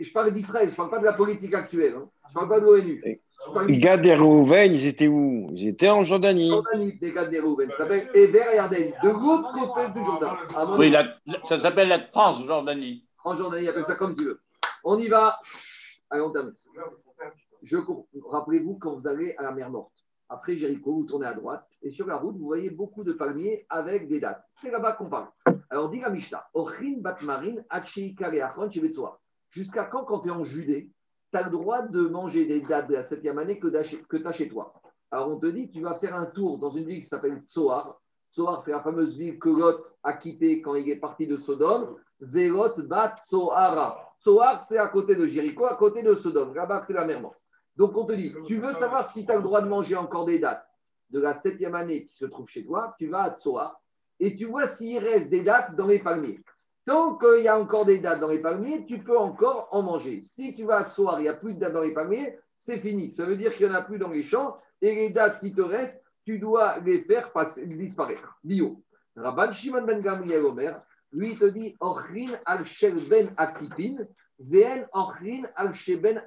[0.00, 1.94] Je parle d'Israël, je ne parle pas de la politique actuelle.
[1.96, 2.08] Hein.
[2.28, 3.20] Je ne parle pas de l'ONU.
[3.66, 5.48] Les gars des Réhouven, ils étaient où?
[5.52, 6.50] Ils étaient en Jordanie.
[6.50, 7.70] Jordanie, les gars des Réhouven.
[7.70, 10.36] Ça s'appelle Eber et Yarden, de l'autre côté du Jourdain.
[10.78, 10.94] Oui,
[11.44, 13.06] ça s'appelle la Transjordanie.
[13.18, 14.40] Transjordanie, appelle ça comme tu veux.
[14.82, 15.38] On y va.
[16.10, 16.54] Allez, on termine.
[17.62, 17.78] Je...
[18.30, 19.92] Rappelez-vous quand vous allez à la mer Morte.
[20.28, 23.66] Après Jéricho, vous tournez à droite et sur la route, vous voyez beaucoup de palmiers
[23.68, 24.42] avec des dates.
[24.60, 25.28] C'est là-bas qu'on parle.
[25.70, 26.46] Alors, dit la Mishnah,
[29.50, 30.90] Jusqu'à quand, quand tu es en Judée,
[31.34, 34.32] tu as le droit de manger des dates de la septième année que tu as
[34.32, 34.72] chez toi.
[35.10, 38.00] Alors on te dit, tu vas faire un tour dans une ville qui s'appelle Tsoar.
[38.32, 41.96] Tsoar, c'est la fameuse ville que Lot a quittée quand il est parti de Sodome.
[42.20, 44.14] Velot bat Tsoara.
[44.20, 47.40] Tsoar, c'est à côté de Jéricho, à côté de Sodome, là-bas la mer morte.
[47.76, 50.26] Donc on te dit, tu veux savoir si tu as le droit de manger encore
[50.26, 50.64] des dates
[51.10, 53.80] de la septième année qui se trouve chez toi, tu vas à Tsoar
[54.20, 56.40] et tu vois s'il reste des dates dans les palmiers.
[56.86, 60.20] Tant qu'il y a encore des dates dans les palmiers, tu peux encore en manger.
[60.20, 62.78] Si tu vas à soir, il n'y a plus de dates dans les palmiers, c'est
[62.78, 63.10] fini.
[63.10, 65.52] Ça veut dire qu'il n'y en a plus dans les champs et les dates qui
[65.52, 67.30] te restent, tu dois les faire
[67.66, 68.38] disparaître.
[68.44, 68.82] Bio.
[69.16, 70.80] Rabban Shimon ben Gamriel Omer,
[71.12, 72.64] lui, te dit Ochrin al
[73.08, 74.06] ben akipin,
[74.38, 76.20] ven ochrin al sheben.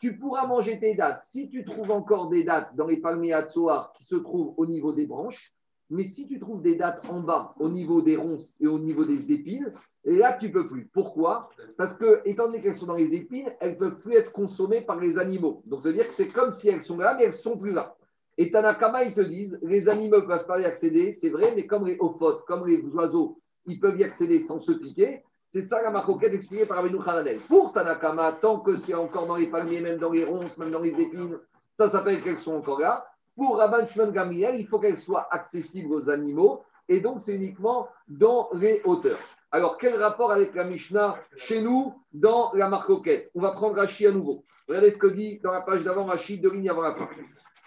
[0.00, 1.22] Tu pourras manger tes dates.
[1.24, 4.66] Si tu trouves encore des dates dans les palmiers à Tsoar qui se trouvent au
[4.66, 5.52] niveau des branches,
[5.88, 9.04] Mais si tu trouves des dates en bas, au niveau des ronces et au niveau
[9.04, 9.72] des épines,
[10.04, 10.88] là, tu peux plus.
[10.92, 11.48] Pourquoi?
[11.76, 14.80] Parce que, étant donné qu'elles sont dans les épines, elles ne peuvent plus être consommées
[14.80, 15.62] par les animaux.
[15.66, 17.56] Donc, ça veut dire que c'est comme si elles sont là, mais elles ne sont
[17.56, 17.94] plus là.
[18.38, 21.66] Et Tanakama, ils te disent, les animaux ne peuvent pas y accéder, c'est vrai, mais
[21.66, 25.22] comme les ophotes, comme les oiseaux, ils peuvent y accéder sans se piquer.
[25.48, 27.40] C'est ça la marcoquette expliquée par Abenou Hananel.
[27.48, 30.82] Pour Tanakama, tant que c'est encore dans les palmiers, même dans les ronces, même dans
[30.82, 31.38] les épines,
[31.70, 33.06] ça s'appelle qu'elles sont encore là.
[33.36, 37.88] Pour Rabban Shimon Gamriel, il faut qu'elles soient accessibles aux animaux, et donc c'est uniquement
[38.08, 39.18] dans les hauteurs.
[39.50, 44.06] Alors, quel rapport avec la Mishnah chez nous dans la marcoquette On va prendre Rashi
[44.06, 44.44] à nouveau.
[44.68, 47.08] Regardez ce que dit dans la page d'avant Rashi, de ligne avant la fin.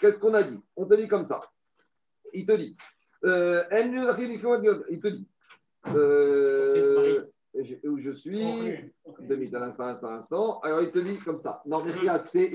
[0.02, 0.60] Qu'est-ce qu'on a dit?
[0.76, 1.42] On te dit comme ça.
[2.34, 2.76] Il te dit.
[3.24, 5.28] Euh, il te dit.
[5.88, 7.26] Euh,
[7.84, 8.43] où je suis.
[8.43, 10.60] Un instant, instant, instant.
[10.62, 11.62] Alors, il te dit comme ça.
[11.66, 11.93] Non, mais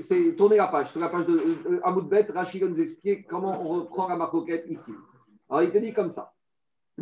[0.01, 0.91] c'est tourner la page.
[0.91, 1.37] Sur la page de
[1.69, 4.93] euh, Rachid va nous expliquer comment on reprend la marcoquette ici.
[5.49, 6.33] Alors, il te dit comme ça.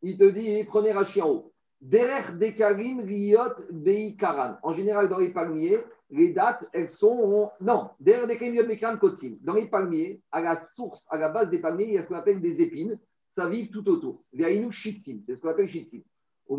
[0.00, 1.52] Il te dit, prenez Rachid en haut.
[1.80, 4.56] Derrière Dekarim, Riot, Bei Karan.
[4.62, 5.78] En général, dans les palmiers,
[6.10, 7.50] les dates, elles sont.
[7.60, 9.36] Non, derrière Dekarim, Riot, Bei Karan, Kotsim.
[9.42, 12.08] Dans les palmiers, à la source, à la base des palmiers, il y a ce
[12.08, 12.98] qu'on appelle des épines.
[13.28, 14.24] Ça vit tout autour.
[14.32, 15.20] Veainu Shitsim.
[15.26, 16.02] C'est ce qu'on appelle Shitsim.
[16.48, 16.56] Quand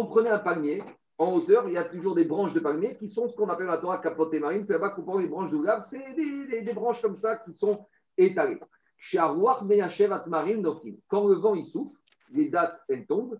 [0.00, 0.82] vous prenez un palmier,
[1.18, 3.66] en hauteur, il y a toujours des branches de palmier qui sont ce qu'on appelle
[3.66, 4.64] la Torah kapot temarim.
[4.64, 5.84] C'est là-bas qu'on prend les branches de d'ougave.
[5.86, 7.86] C'est des, branches comme ça qui sont
[8.16, 8.58] étalées.
[11.08, 11.98] Quand le vent il souffle,
[12.30, 13.38] les dates elles tombent.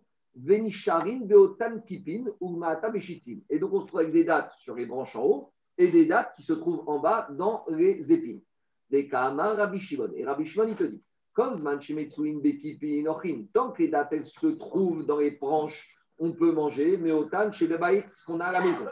[1.87, 2.27] Kipin.
[3.49, 6.05] Et donc on se trouve avec des dates sur les branches en haut et des
[6.05, 8.43] dates qui se trouvent en bas dans les épines
[8.91, 10.11] des Rabbi Shimon.
[10.15, 11.03] Et Rabbi Shimon, il te dit,
[13.53, 17.67] tant que les dates se trouvent dans les branches, on peut manger, mais autant chez
[17.67, 18.87] le baït, ce qu'on a à la maison.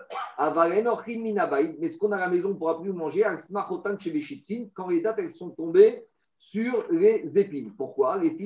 [1.78, 3.24] Mais ce qu'on a à la maison, on ne pourra plus manger,
[4.74, 6.04] quand les dates elles sont tombées
[6.36, 7.72] sur les épines.
[7.76, 8.18] Pourquoi?
[8.18, 8.36] Les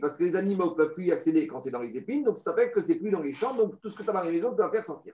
[0.00, 2.38] parce que les animaux ne peuvent plus y accéder quand c'est dans les épines, donc
[2.38, 4.22] ça fait que c'est plus dans les champs, donc tout ce que tu as dans
[4.22, 5.12] les maisons, tu dois faire sortir.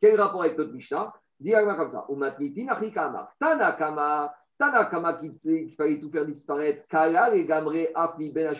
[0.00, 1.12] Quel rapport avec notre Mishnah?
[1.38, 2.06] Dis comme ça.
[3.38, 6.86] Tanakama, Tanakama qui qu'il fallait tout faire disparaître.
[6.88, 8.54] Kala et Gamre Afli Ben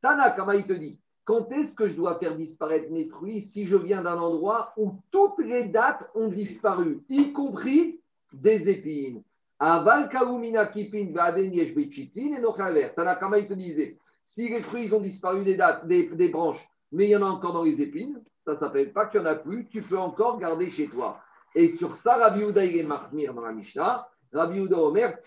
[0.00, 3.76] Tanakama, il te dit quand est-ce que je dois faire disparaître mes fruits si je
[3.76, 8.00] viens d'un endroit où toutes les dates ont disparu, y compris
[8.32, 9.24] des épines?
[9.58, 12.94] Aval Kaumina Kipin et.
[12.94, 17.06] Tanakama, il te disait si les fruits ont disparu des dates, des, des branches, mais
[17.06, 19.30] il y en a encore dans les épines, ça ne s'appelle pas qu'il n'y en
[19.30, 21.18] a plus, tu peux encore garder chez toi.
[21.52, 24.06] Et sur ça, Rabbi Uda, il est dans la Mishnah.
[24.32, 25.18] Rabbi Uda Omer,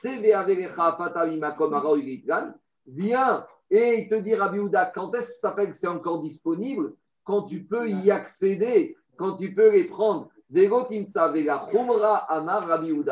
[2.87, 6.21] viens et il te dit, Rabbi Uda, quand est-ce que ça s'appelle que c'est encore
[6.21, 6.93] disponible?
[7.25, 10.29] Quand tu peux y accéder, quand tu peux les prendre.
[10.49, 13.03] Amar Rabbi.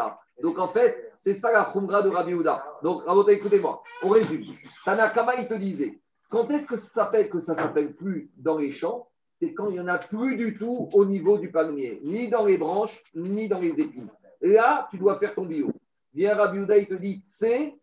[0.42, 2.64] Donc en fait, c'est ça la khumra de Rabbi Uda.
[2.82, 4.46] Donc, écoutez-moi, on résume.
[4.86, 6.00] Tanakama, il te disait,
[6.30, 9.10] quand est-ce que ça s'appelle que ça s'appelle plus dans les champs?
[9.40, 12.46] C'est quand il n'y en a plus du tout au niveau du palmier, ni dans
[12.46, 14.10] les branches, ni dans les épines.
[14.42, 15.72] Là, tu dois faire ton bio.
[16.14, 17.76] Viens Rabbi il te dit c'est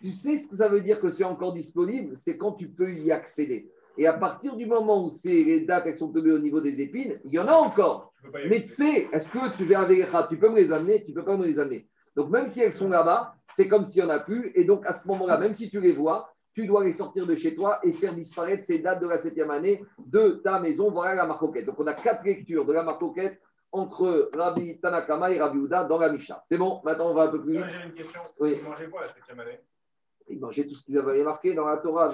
[0.00, 2.16] Tu sais ce que ça veut dire que c'est encore disponible?
[2.16, 3.70] C'est quand tu peux y accéder.
[3.98, 7.18] Et à partir du moment où les dates elles sont tombées au niveau des épines,
[7.24, 8.14] il y en a encore.
[8.48, 11.36] Mais tu sais, est-ce que tu vas Tu peux me les amener Tu peux pas
[11.36, 11.86] me les amener.
[12.16, 14.52] Donc même si elles sont là-bas, c'est comme s'il n'y en a plus.
[14.54, 17.34] Et donc à ce moment-là, même si tu les vois, tu dois les sortir de
[17.34, 20.90] chez toi et faire disparaître ces dates de la septième année de ta maison.
[20.90, 21.66] Voilà la marcoquette.
[21.66, 23.40] Donc, on a quatre lectures de la marcoquette
[23.72, 26.42] entre Rabbi Tanakama et Rabbi Uda dans la Misha.
[26.46, 26.80] C'est bon?
[26.84, 27.66] Maintenant, on va un peu plus vite.
[27.70, 28.20] J'ai une question.
[28.40, 28.54] Oui.
[28.54, 29.60] Vous mangez quoi la septième année?
[30.30, 32.12] Ils mangeaient tout ce qu'ils avaient marqué dans la Torah.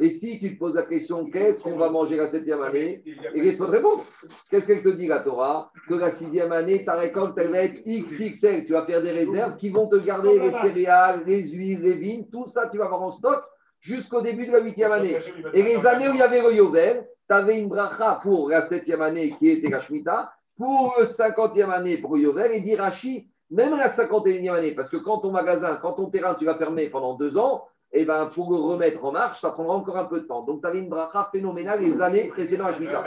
[0.00, 3.02] Et si tu te poses la question, qu'est-ce qu'on va manger la septième année
[3.34, 4.04] Et laisse-moi te répondre.
[4.50, 5.70] Qu'est-ce qu'elle te dit, la Torah?
[5.88, 8.64] Que la sixième année, ta récolte, elle va être XXL.
[8.64, 12.26] Tu vas faire des réserves qui vont te garder les céréales, les huiles, les vignes,
[12.30, 13.42] tout ça, tu vas avoir en stock
[13.80, 15.16] jusqu'au début de la huitième année.
[15.54, 18.60] Et les années où il y avait le Yovel, tu avais une bracha pour la
[18.60, 23.29] septième année qui était la Shemitah, pour le cinquantième année pour le Yovel, et d'Irachi
[23.50, 26.88] même la 51e année, parce que quand ton magasin, quand ton terrain, tu vas fermer
[26.88, 30.04] pendant deux ans, et eh ben, pour le remettre en marche, ça prendra encore un
[30.04, 30.44] peu de temps.
[30.44, 33.04] Donc, tu avais une bracha phénoménale les années précédant la Shemitah.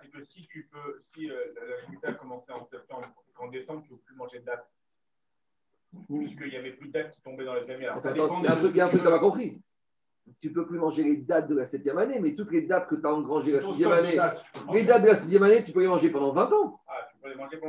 [0.00, 3.06] C'est que si, tu peux, si euh, la Shemitah commençait en septembre,
[3.38, 4.66] en décembre, tu ne peux plus manger de date.
[6.08, 7.80] Puisqu'il n'y avait plus de date qui tombaient dans les années.
[7.80, 9.60] il y a un truc, que tu n'as pas compris.
[10.40, 12.88] Tu ne peux plus manger les dates de la septième année, mais toutes les dates
[12.88, 14.18] que tu as engrangées la sixième année,
[14.72, 16.80] les dates de la sixième année, tu peux les manger pendant 20 ans.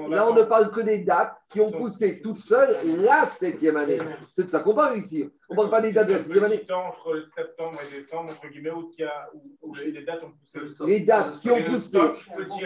[0.09, 3.99] Là, on ne parle que des dates qui ont poussé toutes seules la septième année.
[4.34, 5.30] C'est de ça qu'on parle ici.
[5.49, 6.65] On ne parle pas des dates de la septième année.
[6.72, 10.86] Entre septembre et décembre, entre guillemets, où, les dates ont poussé.
[10.86, 11.99] Les dates qui ont poussé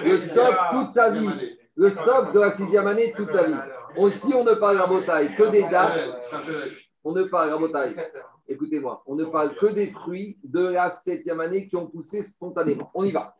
[0.03, 1.57] le stock toute sa vie.
[1.75, 3.71] Le stock de la sixième année toute la vie.
[3.97, 5.99] Aussi, on ne parle à Botaï que des dates.
[7.03, 7.93] On ne parle à Botaï.
[8.47, 12.91] Écoutez-moi, on ne parle que des fruits de la septième année qui ont poussé spontanément.
[12.93, 13.35] On y va.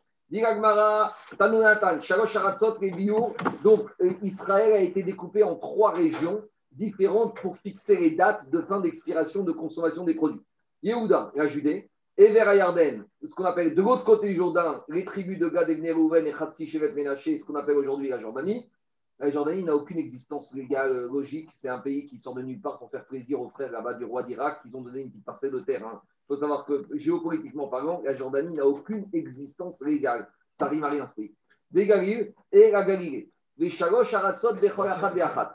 [3.62, 8.60] Donc, euh, Israël a été découpé en trois régions différentes pour fixer les dates de
[8.62, 10.42] fin d'expiration de consommation des produits.
[10.82, 15.38] Yehuda, la Judée, Ever Yarden, ce qu'on appelle de l'autre côté du Jourdain, les tribus
[15.38, 18.70] de Gad, et Rouven et Khatsi, Shevet, Menaché, ce qu'on appelle aujourd'hui la Jordanie.
[19.18, 21.50] La Jordanie n'a aucune existence légale euh, logique.
[21.60, 24.04] C'est un pays qui sort de nulle part pour faire plaisir aux frères là-bas du
[24.04, 24.60] roi d'Irak.
[24.64, 25.86] Ils ont donné une petite parcelle de terre.
[25.86, 26.02] Hein.
[26.24, 30.26] Il faut savoir que géopolitiquement parlant, la Jordanie n'a aucune existence légale.
[30.54, 31.34] Ça rime à rien ce pays.
[31.72, 33.30] Les Galil et la Galilée.
[33.58, 35.54] Les Shalosh Aratzot Beachat.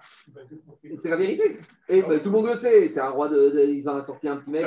[0.98, 1.58] C'est la vérité.
[1.90, 2.88] Et ben, tout le monde le sait.
[2.88, 4.66] C'est un roi de, Ils ont sorti un petit mec.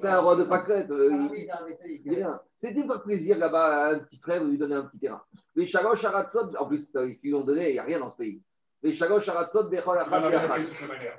[0.00, 0.90] C'est un roi de Pâquerette.
[0.90, 5.22] Ah C'était pas plaisir là-bas à un petit frère de lui donner un petit terrain.
[5.54, 6.56] Les Shalosh Aratzot.
[6.58, 8.40] En plus, ce qu'ils ont donné, il n'y a rien dans ce pays.
[8.82, 10.06] Les Shalosh Aratzot Beachat.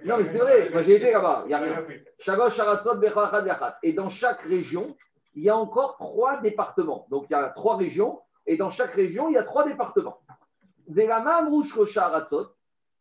[0.06, 0.70] Non, mais c'est vrai.
[0.70, 1.44] Moi, j'ai été là-bas.
[1.46, 1.86] Il n'y a rien.
[2.20, 3.78] Shalosh Aratzot Beachat.
[3.84, 4.96] Et dans chaque région,
[5.36, 7.08] il y a encore trois départements.
[7.10, 8.22] Donc, il y a trois régions.
[8.46, 10.20] Et dans chaque région, il y a trois départements.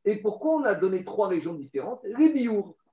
[0.05, 2.01] Et pourquoi on a donné trois régions différentes?
[2.05, 2.49] Les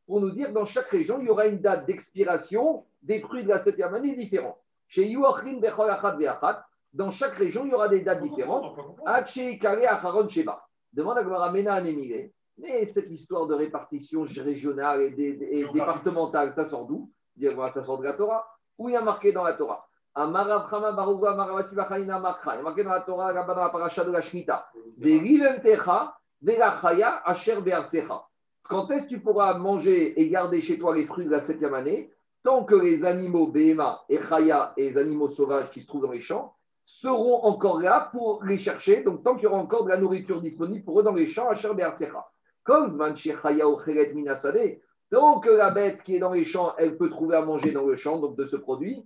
[0.05, 3.49] pour nous dire dans chaque région, il y aura une date d'expiration des fruits de
[3.49, 4.57] la septième année différente.
[4.88, 5.11] Chez
[6.93, 8.76] dans chaque région, il y aura des dates différentes.
[10.93, 11.81] Demande à Gmaramena
[12.57, 15.09] Mais cette histoire de répartition régionale et,
[15.73, 17.09] départementale, ça sort d'où?
[17.41, 18.47] Ça sort de la Torah.
[18.77, 19.87] Où il y a marqué dans la Torah?
[20.15, 20.83] Il y a marqué
[22.83, 24.67] dans la Torah, dans la paracha de la Shemitah.
[28.63, 31.73] Quand est-ce que tu pourras manger et garder chez toi les fruits de la septième
[31.73, 32.11] année?
[32.43, 36.11] Tant que les animaux Behema et Chaya et les animaux sauvages qui se trouvent dans
[36.11, 36.53] les champs
[37.01, 39.03] seront encore là pour les chercher.
[39.03, 41.49] Donc, tant qu'il y aura encore de la nourriture disponible pour eux dans les champs,
[41.49, 42.25] Asher Be'artsecha.
[45.09, 47.85] Tant que la bête qui est dans les champs, elle peut trouver à manger dans
[47.85, 49.05] le champ, donc de ce produit,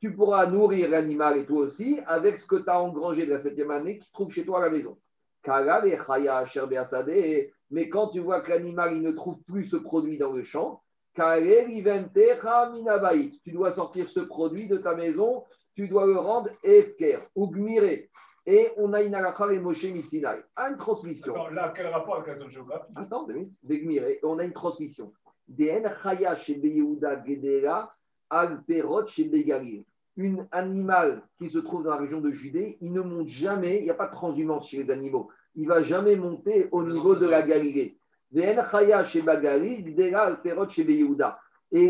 [0.00, 3.38] tu pourras nourrir l'animal et toi aussi avec ce que tu as engrangé de la
[3.38, 4.96] septième année qui se trouve chez toi à la maison.
[7.70, 10.82] Mais quand tu vois que l'animal il ne trouve plus ce produit dans le champ,
[13.44, 15.44] tu dois sortir ce produit de ta maison,
[15.74, 17.52] tu dois le rendre efker ou
[18.46, 20.42] Et on a une alakha et Moshe Misinai.
[20.56, 21.34] Une transmission.
[21.34, 22.96] Attends, là, quel rapport avec la zone géographique?
[22.96, 23.26] Attends,
[24.22, 25.12] on a une transmission.
[25.58, 27.94] Chaya chez Gedera,
[28.30, 29.30] Al Perot chez
[30.16, 33.84] Un animal qui se trouve dans la région de Judée, il ne monte jamais, il
[33.84, 35.30] n'y a pas de transhumance chez les animaux.
[35.56, 37.99] Il ne va jamais monter au niveau de la Galilée.
[38.32, 38.54] Et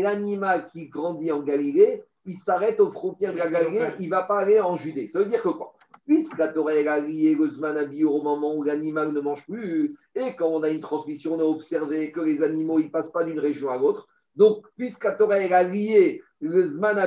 [0.01, 4.23] l'animal qui grandit en Galilée, il s'arrête aux frontières de la Galilée, il ne va
[4.23, 5.07] pas aller en Judée.
[5.07, 5.73] Ça veut dire que quoi?
[6.05, 10.35] Puisque la Torah a lié le Zman au moment où l'animal ne mange plus, et
[10.35, 13.39] quand on a une transmission, on a observé que les animaux ne passent pas d'une
[13.39, 14.07] région à l'autre.
[14.35, 16.97] Donc, puisque la Torah a lié le Zman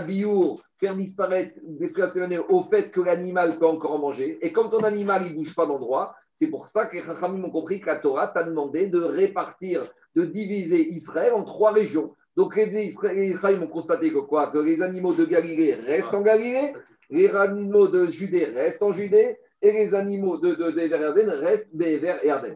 [0.76, 4.84] faire disparaître des fruits au fait que l'animal peut encore en manger, et comme ton
[4.84, 8.00] animal ne bouge pas d'endroit, c'est pour ça que les Chachamim ont compris que la
[8.00, 12.14] Torah t'a demandé de répartir, de diviser Israël en trois régions.
[12.36, 14.50] Donc les ont constaté que quoi?
[14.50, 16.74] Que les animaux de Galilée restent en Galilée,
[17.08, 22.16] les animaux de Judée restent en Judée et les animaux de, de, de restent Béver
[22.22, 22.52] et Arden.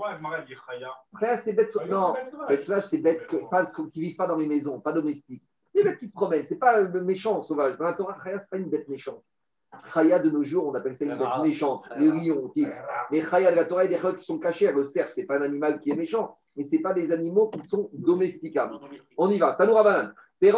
[1.14, 1.74] Frère, c'est bête.
[1.88, 2.14] Non,
[2.82, 5.42] c'est bête qui ne vivent pas dans les maisons, pas domestiques.
[5.74, 7.78] Les bêtes qui se promènent, ce n'est pas méchant, sauvage.
[7.78, 9.22] Dans la Torah, ce n'est pas une bête méchante.
[9.92, 12.52] Chaya de nos jours, on appelle ça une bête méchante, les lions.
[13.10, 14.70] Mais Chaya de la Torah, a des choses qui sont cachées.
[14.72, 17.10] Le cerf, ce n'est pas un animal qui est méchant, mais ce n'est pas des
[17.12, 18.78] animaux qui sont domesticables.
[19.16, 19.54] On y va.
[19.54, 20.12] Tanoura Banan.
[20.40, 20.52] Et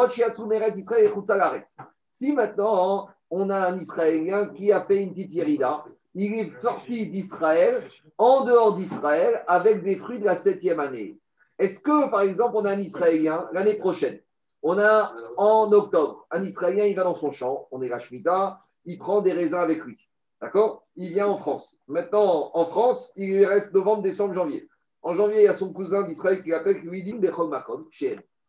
[2.11, 5.85] Si maintenant, on a un Israélien qui a fait une petite yerida.
[6.15, 7.83] Il est sorti d'Israël,
[8.19, 11.19] en dehors d'Israël, avec des fruits de la septième année.
[11.59, 14.21] Est-ce que, par exemple, on a un Israélien l'année prochaine?
[14.63, 18.61] On a en octobre, un Israélien, il va dans son champ, on est la Shemitah,
[18.85, 19.99] il prend des raisins avec lui.
[20.41, 20.87] D'accord?
[20.97, 21.77] Il vient en France.
[21.87, 24.69] Maintenant, en France, il reste novembre, décembre, janvier.
[25.03, 27.15] En janvier, il y a son cousin d'Israël qui l'appelle, lui dit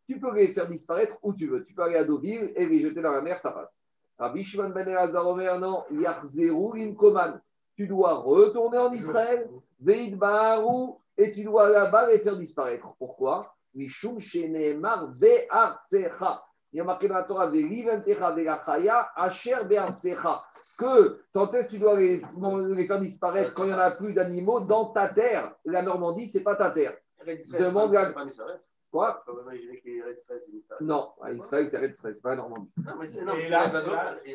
[0.08, 1.64] Tu peux les faire disparaître où tu veux.
[1.66, 3.78] Tu peux aller à Deauville et les jeter dans la mer, ça passe.
[4.18, 5.84] Rabbi ben non.
[7.76, 10.20] Tu dois retourner en Israël, Veid
[11.18, 12.94] et tu dois là-bas les faire disparaître.
[12.98, 13.56] Pourquoi?
[16.74, 17.52] Il y a marqué dans la Torah,
[20.78, 22.22] que quand est-ce que tu dois les,
[22.76, 25.54] les faire disparaître quand il n'y en a plus d'animaux dans ta terre?
[25.66, 26.98] La Normandie, c'est pas ta terre.
[27.60, 28.12] Demande la...
[28.92, 29.24] Quoi?
[30.82, 32.70] Non, à Israël, c'est Israël, c'est pas Normandie.
[32.78, 33.24] Non, mais c'est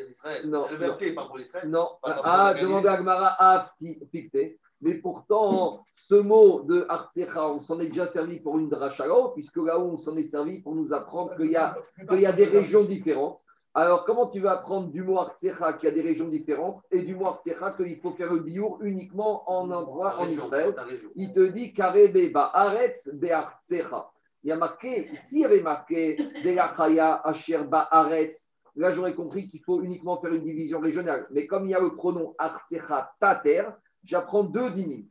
[0.07, 0.49] Israël.
[0.49, 1.69] Le verset pas pour Israël.
[1.69, 3.67] Non, ah, demande à Gmara à
[4.11, 4.59] Ficté.
[4.81, 9.57] Mais pourtant, ce mot de Artsecha, on s'en est déjà servi pour une drachalo, puisque
[9.57, 12.31] là où on s'en est servi pour nous apprendre qu'il y, a, qu'il y a
[12.31, 13.39] des régions différentes.
[13.73, 17.15] Alors, comment tu vas apprendre du mot Artsecha qui a des régions différentes et du
[17.15, 20.75] mot Artsecha qu'il faut faire le biour uniquement en endroit en Israël?
[21.15, 24.09] Il te dit Karebe Ba'aretz Be'artsecha.
[24.43, 29.61] Il y a marqué, s'il y avait marqué Delachaya Asher Ba'aretz, là j'aurais compris qu'il
[29.61, 31.27] faut uniquement faire une division régionale.
[31.31, 33.63] Mais comme il y a le pronom Artsecha Tater,
[34.07, 34.71] j'apprends deux.
[34.75, 35.05] Une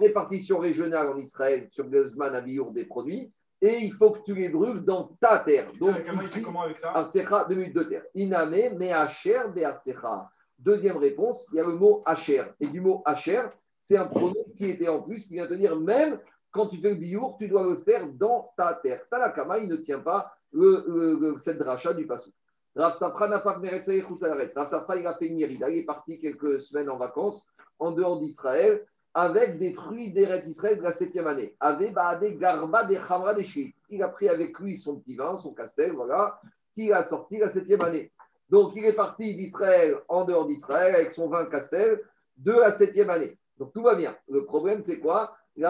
[0.00, 4.48] répartition régionale en Israël sur Guzman à des produits, et il faut que tu les
[4.48, 5.70] brûles dans ta terre.
[5.80, 6.42] Donc, ici,
[6.82, 8.02] Artsecha, deux minutes de terre.
[8.14, 10.28] Iname, mais Asher, Artsecha.
[10.58, 12.42] Deuxième réponse, il y a le mot Asher.
[12.60, 13.42] Et du mot Asher,
[13.78, 16.18] c'est un pronom qui était en plus, qui vient te dire même
[16.50, 19.02] quand tu fais le biour, tu dois le faire dans ta terre.
[19.10, 22.30] Talakama, il ne tient pas le, cette dracha du passou.
[22.74, 26.90] Rav Safra n'a pas Rav Safra, il a fait une Il est parti quelques semaines
[26.90, 27.44] en vacances
[27.78, 31.56] en dehors d'Israël avec des fruits d'Eretz Israël de la septième année.
[31.60, 36.38] Garba des Chamra des Il a pris avec lui son petit vin, son castel, voilà,
[36.74, 38.12] qu'il a sorti la septième année.
[38.50, 42.00] Donc il est parti d'Israël en dehors d'Israël avec son vin castel
[42.36, 43.38] de la septième année.
[43.58, 44.14] Donc tout va bien.
[44.28, 45.34] Le problème c'est quoi?
[45.56, 45.62] Il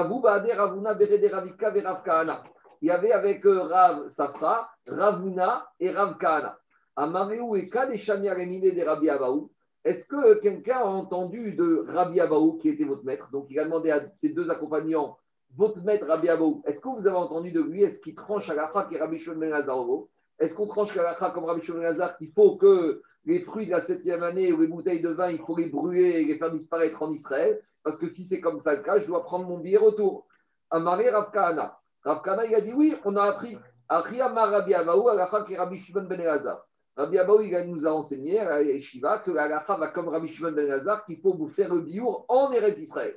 [2.83, 6.59] y avait avec euh, Rav Safra, Ravuna et Rav Kahana.
[6.97, 9.51] Amareu et Kadeshami Aremine de Rabbi Abaou.
[9.87, 13.31] Est-ce que quelqu'un a entendu de Rabbi Abaou, qui était votre maître?
[13.31, 15.17] Donc, il a demandé à ses deux accompagnants,
[15.57, 18.55] votre maître Rabbi Abaou, est-ce que vous avez entendu de lui Est-ce qu'il tranche à
[18.55, 19.65] la fin qui est Rabbi Shimon Ben
[20.41, 23.71] Est-ce qu'on tranche à la comme Rabbi Shimon Ben qu'il faut que les fruits de
[23.71, 26.51] la septième année ou les bouteilles de vin, il faut les brûler et les faire
[26.51, 27.63] disparaître en Israël?
[27.85, 30.27] Parce que si c'est comme ça le cas, je dois prendre mon billet retour.
[30.69, 31.79] Amaré Rav Kahana.
[32.03, 33.57] Rav Kahana, il a dit oui, on a appris.
[33.89, 34.21] Rabbi
[34.75, 36.21] Abaou, à la qui est Rabbi Shimon Ben
[36.97, 40.67] Rabbi Abaou, il nous a enseigné à Yeshiva que la va comme Rabbi Shimon ben
[40.67, 43.15] Lazar qu'il faut vous faire le biour en Eretz Israël.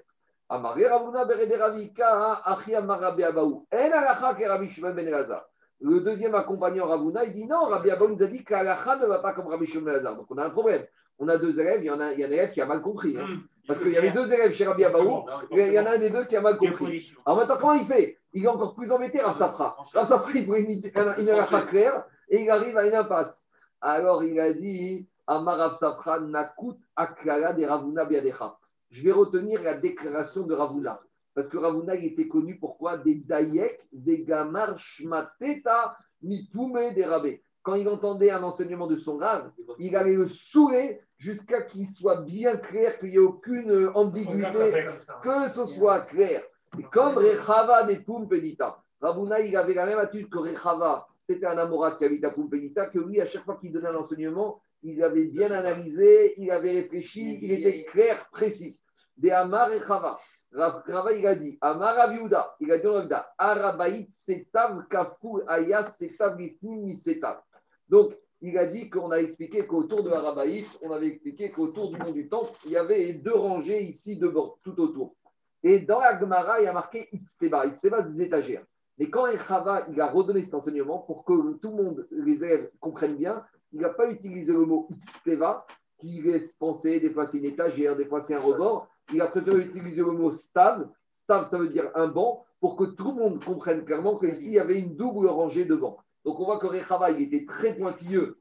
[0.49, 3.65] Amaré Ravuna Berede Ravika, Achiyama Rabbi Abaou.
[3.71, 5.45] En alacha que Rabbi Shimon ben Lazar.
[5.79, 9.05] Le deuxième accompagnant Ravuna, il dit non, Rabbi Abaou nous a dit que l'alacha ne
[9.05, 10.17] va pas comme Rabbi Shimon ben Lazar.
[10.17, 10.85] Donc on a un problème.
[11.17, 12.65] On a deux élèves, il y en a, il y a un élève qui a
[12.65, 13.17] mal compris.
[13.17, 13.25] Hein.
[13.25, 13.39] Hmm.
[13.65, 16.09] Parce qu'il y avait deux élèves chez Rabbi Abaou, il y en a un des
[16.09, 17.13] deux qui a mal compris.
[17.25, 18.17] Alors maintenant, comment il fait?
[18.33, 19.77] Il est encore plus embêté, Rassafra.
[19.93, 23.48] Rassafra, il une, une, une claire et il arrive à une impasse.
[23.81, 28.57] Alors il a dit Amarav Safra Nakut Aklala de Ravuna Biadecha.
[28.89, 30.99] Je vais retenir la déclaration de Ravuna.
[31.35, 37.43] Parce que Ravuna, il était connu pourquoi Des Dayek, des Gamar Shmateta, Mipoume, des Rabé.
[37.61, 42.21] Quand il entendait un enseignement de son rave, il allait le saouler jusqu'à qu'il soit
[42.21, 44.87] bien clair, qu'il n'y ait aucune ambiguïté,
[45.21, 46.41] que ce soit clair.
[46.77, 51.59] Et comme Rechava des Pumpedita, Ravuna, il avait la même attitude que Rechava c'était un
[51.59, 55.03] amorat qui habite à Pumpelita, que lui, à chaque fois qu'il donnait un enseignement, il
[55.03, 58.79] avait bien analysé, il avait réfléchi, il était clair, précis.
[59.15, 60.19] Des Amar et Chava.
[60.51, 66.35] Rava, il a dit, Amar Aviuda, il a dit Ravda, Arabaït setav kafu ayas setav
[66.63, 67.41] mi setav.
[67.87, 71.97] Donc, il a dit qu'on a expliqué qu'autour de Arabaït, on avait expliqué qu'autour du
[71.99, 75.13] mont du temple, il y avait deux rangées ici devant, tout autour.
[75.61, 77.67] Et dans la Gemara, il y a marqué Itzteba.
[77.67, 78.65] Itzteba, c'est des étagères.
[78.99, 82.69] Mais quand Echava il a redonné cet enseignement pour que tout le monde, les élèves,
[82.81, 85.65] comprennent bien, il n'a pas utilisé le mot Itzteva,
[85.99, 88.87] qui laisse penser, des fois c'est une étagère, des fois c'est un rebord.
[89.13, 90.87] Il a préféré utiliser le mot stav.
[91.11, 94.53] Stav, ça veut dire un banc, pour que tout le monde comprenne clairement qu'ici, il
[94.53, 95.97] y avait une double rangée de bancs.
[96.25, 98.37] Donc on voit que Rechava, il était très pointilleux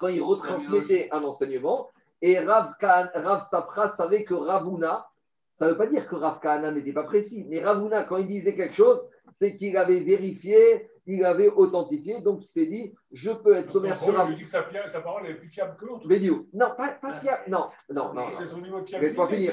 [0.00, 1.90] quand il retransmettait un enseignement.
[2.22, 5.06] Et Rav, Rav Safra savait que Ravuna,
[5.56, 8.26] ça ne veut pas dire que Rav Kahana n'était pas précis, mais Ravuna, quand il
[8.26, 8.98] disait quelque chose,
[9.34, 13.98] c'est qu'il avait vérifié, il avait authentifié, donc il s'est dit, je peux être sommaire
[13.98, 14.26] sur la...
[14.32, 16.06] dit que sa, sa, parole est plus fiable que l'autre.
[16.54, 18.24] Non, pas, pas fiable, non, non, non.
[18.38, 19.00] C'est son niveau de fiabilité.
[19.00, 19.52] Laisse-moi finir.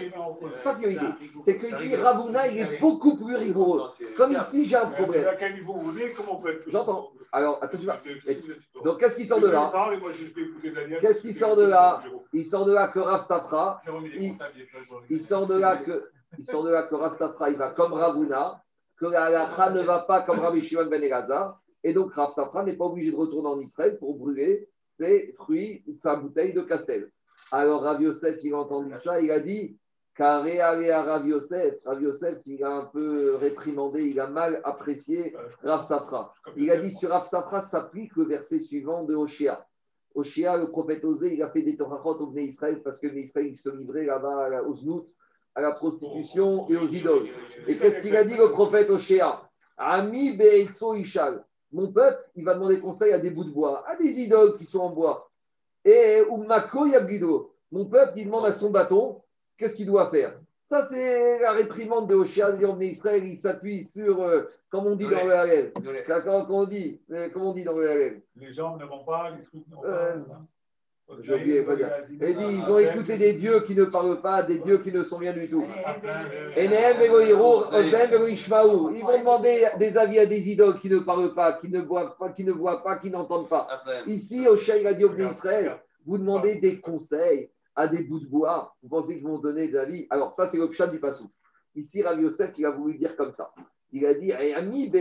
[0.56, 1.06] C'est pas fiabilité.
[1.44, 3.90] C'est que lui, Ravuna, il est beaucoup plus rigoureux.
[4.16, 5.28] Comme ici, j'ai un problème.
[5.28, 7.12] À quel niveau vous voulez, comment on peut être J'entends.
[7.34, 8.00] Alors, attends, tu vas.
[8.84, 9.72] Donc, qu'est-ce qui sort de là
[11.02, 12.02] Qu'est-ce qui sort de là
[12.34, 13.82] Il sort de là que Rav Safra,
[15.10, 16.10] il sort de là que...
[16.38, 18.62] Il sort de là que Rav Safra, il va comme Ravuna,
[19.02, 22.64] que la halakha ne va pas comme Rabbi Shimon ben Elazar, et donc Rav Safra
[22.64, 27.10] n'est pas obligé de retourner en Israël pour brûler ses fruits, sa bouteille de Castel.
[27.52, 29.76] Alors Rav Yosef, il a entendu ça, il a dit
[30.16, 31.80] Carré à Rav Yosef.
[31.84, 36.32] Rav Yosef, il a un peu réprimandé, il a mal apprécié Rav Safra.
[36.56, 39.66] Il a dit sur Rav Safra s'applique le verset suivant de Oshéa.
[40.14, 43.22] Oshia, le prophète Osé, il a fait des torahot au Bnei Israël parce que les
[43.22, 45.08] Israël se livraient là-bas aux Znout,
[45.56, 47.28] à la prostitution et aux idoles.
[47.68, 49.42] Et qu'est-ce qu'il a dit le prophète Oshia
[49.78, 51.44] Ami Beitso Ishal.
[51.72, 54.66] Mon peuple, il va demander conseil à des bouts de bois, à des idoles qui
[54.66, 55.32] sont en bois.
[55.86, 57.56] Et Umako Yagido.
[57.72, 59.22] Mon peuple, il demande à son bâton,
[59.58, 60.38] qu'est-ce qu'il doit faire?
[60.64, 62.52] Ça, c'est la réprimande de Oshia,
[62.82, 65.74] Israël, il s'appuie sur, euh, comme on dit dans le Halel.
[65.74, 69.32] Comment on dit, euh, comment on dit dans le Halel Les jambes ne vont pas,
[69.32, 70.42] les trucs ne vont euh, pas.
[71.24, 71.66] J'ai oublié,
[72.22, 75.04] Et dit, ils ont écouté des dieux qui ne parlent pas, des dieux qui ne
[75.04, 75.66] sont rien du tout.
[76.58, 76.70] Ils
[79.04, 82.30] vont demander des avis à des idoles qui ne parlent pas, qui ne voient pas,
[82.30, 83.68] qui ne voient pas, qui n'entendent pas.
[84.08, 88.76] Ici, au Shaï Radio d'Israël, vous demandez des conseils à des bouts de bois.
[88.82, 90.08] Vous pensez qu'ils vont donner des avis?
[90.10, 91.30] Alors, ça, c'est le chat du passou.
[91.76, 93.52] Ici, Rav Yosef, il a voulu dire comme ça.
[93.94, 94.92] Il a dit Ami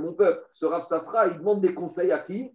[0.00, 2.52] mon peuple, ce Rav Safra, il demande des conseils à qui?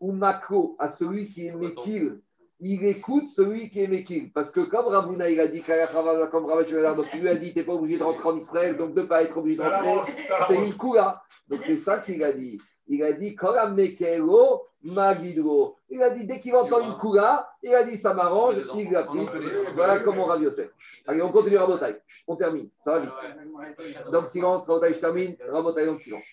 [0.00, 2.20] Ou Mako, à celui qui est Mekil
[2.60, 4.32] il écoute celui qui est Mekil.
[4.32, 7.64] Parce que comme Ravuna, il a dit, comme donc il lui a dit, tu n'es
[7.64, 10.12] pas obligé de rentrer en Israël, donc de ne pas être obligé de rentrer,
[10.48, 11.22] c'est une coula.
[11.48, 12.60] Donc c'est ça qu'il a dit.
[12.86, 13.36] Il a dit,
[13.74, 15.78] Mekelo Magidro.
[15.88, 19.04] Il a dit, dès qu'il entend une coula, il a dit, ça m'arrange, il l'a
[19.04, 19.26] pris.
[19.74, 20.70] Voilà comment Rav Yosef.
[21.06, 21.96] Allez, on continue Rabotai.
[22.26, 24.10] On termine, ça va vite.
[24.12, 25.36] Donc silence, Rabotai, je termine.
[25.50, 26.24] Rabotai, donc silence.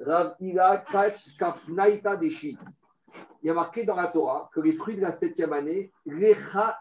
[0.00, 2.58] Rav Ila Katz Kafnaita Deshit
[3.42, 6.80] il y a marqué dans la Torah que les fruits de la septième année, Lecha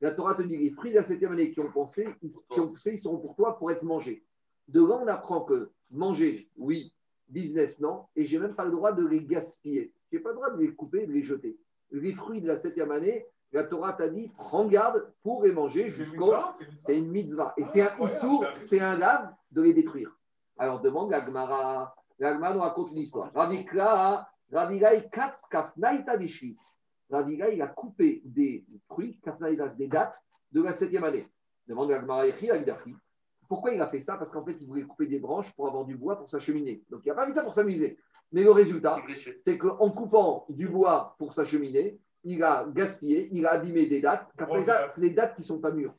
[0.00, 2.60] La Torah te dit les fruits de la septième année qui ont pensé, ils, qui
[2.60, 4.24] ont poussé, ils seront pour toi pour être mangés.
[4.68, 6.92] De là, on apprend que manger, oui,
[7.28, 9.92] business, non, et j'ai même pas le droit de les gaspiller.
[10.10, 11.58] Je n'ai pas le droit de les couper, de les jeter.
[11.90, 15.90] Les fruits de la septième année, la Torah t'a dit, prends garde pour les manger
[15.90, 16.34] jusqu'au.
[16.84, 17.54] C'est une mitzvah.
[17.56, 20.14] Et c'est un issour, c'est un lave de les détruire.
[20.58, 21.94] Alors demande la Gemara.
[22.18, 23.30] La Gemara nous raconte une histoire.
[23.34, 26.30] Ravikla, Ravigai Katz Kafnaita des
[27.10, 29.18] Ravigai, il a coupé des fruits,
[29.76, 30.14] des dates
[30.52, 31.26] de la septième année.
[31.66, 32.94] Demande à Agdachi.
[33.48, 34.16] Pourquoi il a fait ça?
[34.16, 36.82] Parce qu'en fait, il voulait couper des branches pour avoir du bois pour sa cheminée.
[36.90, 37.98] Donc, il n'a pas fait ça pour s'amuser.
[38.30, 39.02] Mais le résultat,
[39.38, 44.02] c'est qu'en coupant du bois pour sa cheminée, il a gaspillé, il a abîmé des
[44.02, 44.28] dates.
[44.90, 45.94] c'est des dates qui ne sont pas mûres.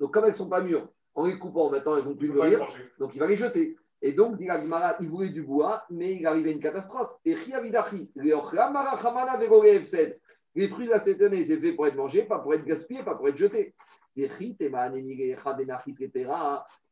[0.00, 2.30] Donc, comme elles ne sont pas mûres, en les coupant, maintenant, elles ne vont plus
[2.30, 2.66] mûrir.
[2.98, 3.76] Donc, il va les jeter.
[4.06, 4.46] Et donc, dit
[5.00, 7.10] il voulait du bois, mais il arrivait une catastrophe.
[7.24, 7.40] Et les
[10.68, 13.16] fruits de la cette année, c'est fait pour être mangés, pas pour être gaspillés, pas
[13.16, 13.74] pour être jetés.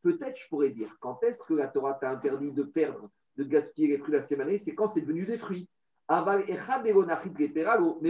[0.03, 3.87] Peut-être je pourrais dire, quand est-ce que la Torah t'a interdit de perdre, de gaspiller
[3.87, 5.69] les fruits de la année C'est quand c'est devenu des fruits.
[6.11, 6.19] Mais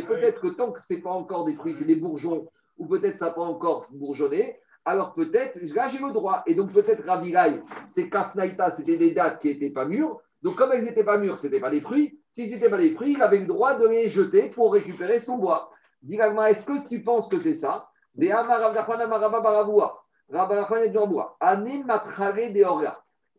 [0.02, 2.48] peut-être que tant que ce n'est pas encore des fruits, c'est des bourgeons,
[2.78, 6.42] ou peut-être ça n'a pas encore bourgeonné, alors peut-être, là j'ai le droit.
[6.46, 10.20] Et donc peut-être Ravilaï, c'est Kafnaïta, c'était des dates qui n'étaient pas mûres.
[10.42, 12.18] Donc comme elles n'étaient pas mûres, ce n'étaient pas des fruits.
[12.28, 15.18] Si ce n'étaient pas des fruits, il avait le droit de les jeter pour récupérer
[15.20, 15.70] son bois.
[16.02, 17.88] Dis est-ce que tu penses que c'est ça?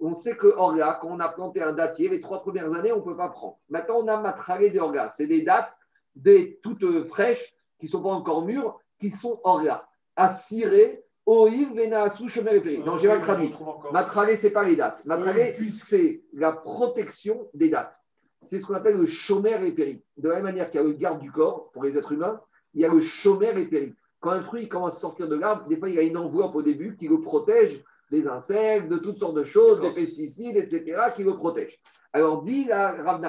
[0.01, 2.97] On sait que Orga, quand on a planté un datier, les trois premières années, on
[2.97, 3.59] ne peut pas prendre.
[3.69, 5.07] Maintenant, on a matralé des Orga.
[5.09, 5.77] C'est des dates
[6.15, 9.87] des toutes fraîches, qui ne sont pas encore mûres, qui sont Orga.
[10.15, 13.53] À cirer Oïr Venaasu Shomer et Non, j'ai mal traduit.
[13.91, 15.03] Matralé, ce n'est pas les dates.
[15.05, 17.99] Matralé, c'est la protection des dates.
[18.41, 20.03] C'est ce qu'on appelle le Shomer et péri.
[20.17, 22.39] De la même manière qu'il y a le garde du corps pour les êtres humains,
[22.75, 23.93] il y a le Shomer et péri.
[24.19, 26.55] Quand un fruit commence à sortir de l'arbre, des fois, il y a une enveloppe
[26.55, 31.01] au début qui le protège des insectes, de toutes sortes de choses, des pesticides, etc.,
[31.15, 31.79] qui le protège.
[32.13, 33.21] Alors, dit la Rav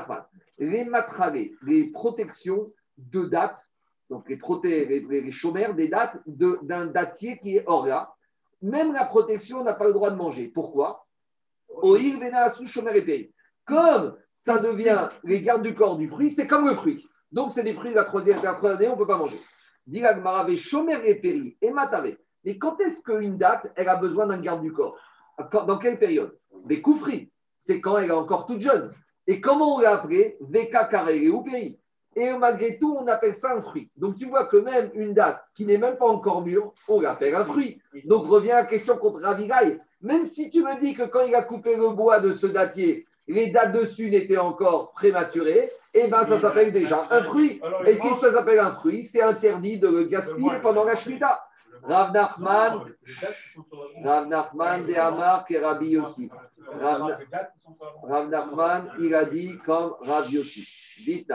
[0.58, 3.66] les matralés, les protections de dates,
[4.08, 4.38] donc les,
[4.86, 8.12] les, les chômeurs des dates d'un datier qui est hors là.
[8.62, 10.48] Même la protection n'a pas le droit de manger.
[10.48, 11.06] Pourquoi?
[13.66, 17.06] Comme ça devient les gardes du corps du fruit, c'est comme le fruit.
[17.32, 19.40] Donc c'est des fruits de la troisième, année, on ne peut pas manger.
[19.86, 22.16] Dilagmarave, chômeur et péri, et matave.
[22.44, 24.96] Mais quand est-ce qu'une date, elle a besoin d'un garde du corps?
[25.52, 26.38] Dans quelle période?
[26.82, 28.94] Coufris, c'est quand elle est encore toute jeune.
[29.26, 31.78] Et comment on l'a appelé Veka carré ou pays
[32.18, 33.90] et malgré tout, on appelle ça un fruit.
[33.94, 37.34] Donc tu vois que même une date qui n'est même pas encore mûre, on l'appelle
[37.34, 37.78] un fruit.
[38.06, 39.78] Donc revient la question contre Ravigaï.
[40.00, 43.06] Même si tu me dis que quand il a coupé le bois de ce datier,
[43.28, 47.60] les dates dessus n'étaient encore prématurées, eh bien ça s'appelle déjà un fruit.
[47.86, 51.42] Et si ça s'appelle un fruit, c'est interdit de le gaspiller pendant la Shemitah.
[51.82, 52.94] Rav Nachman,
[54.02, 56.30] Rav Nachman de Amar et Rabbi Yossi.
[56.80, 60.66] Rav Nachman, il a dit comme Rabbi Yossi.
[61.04, 61.32] dites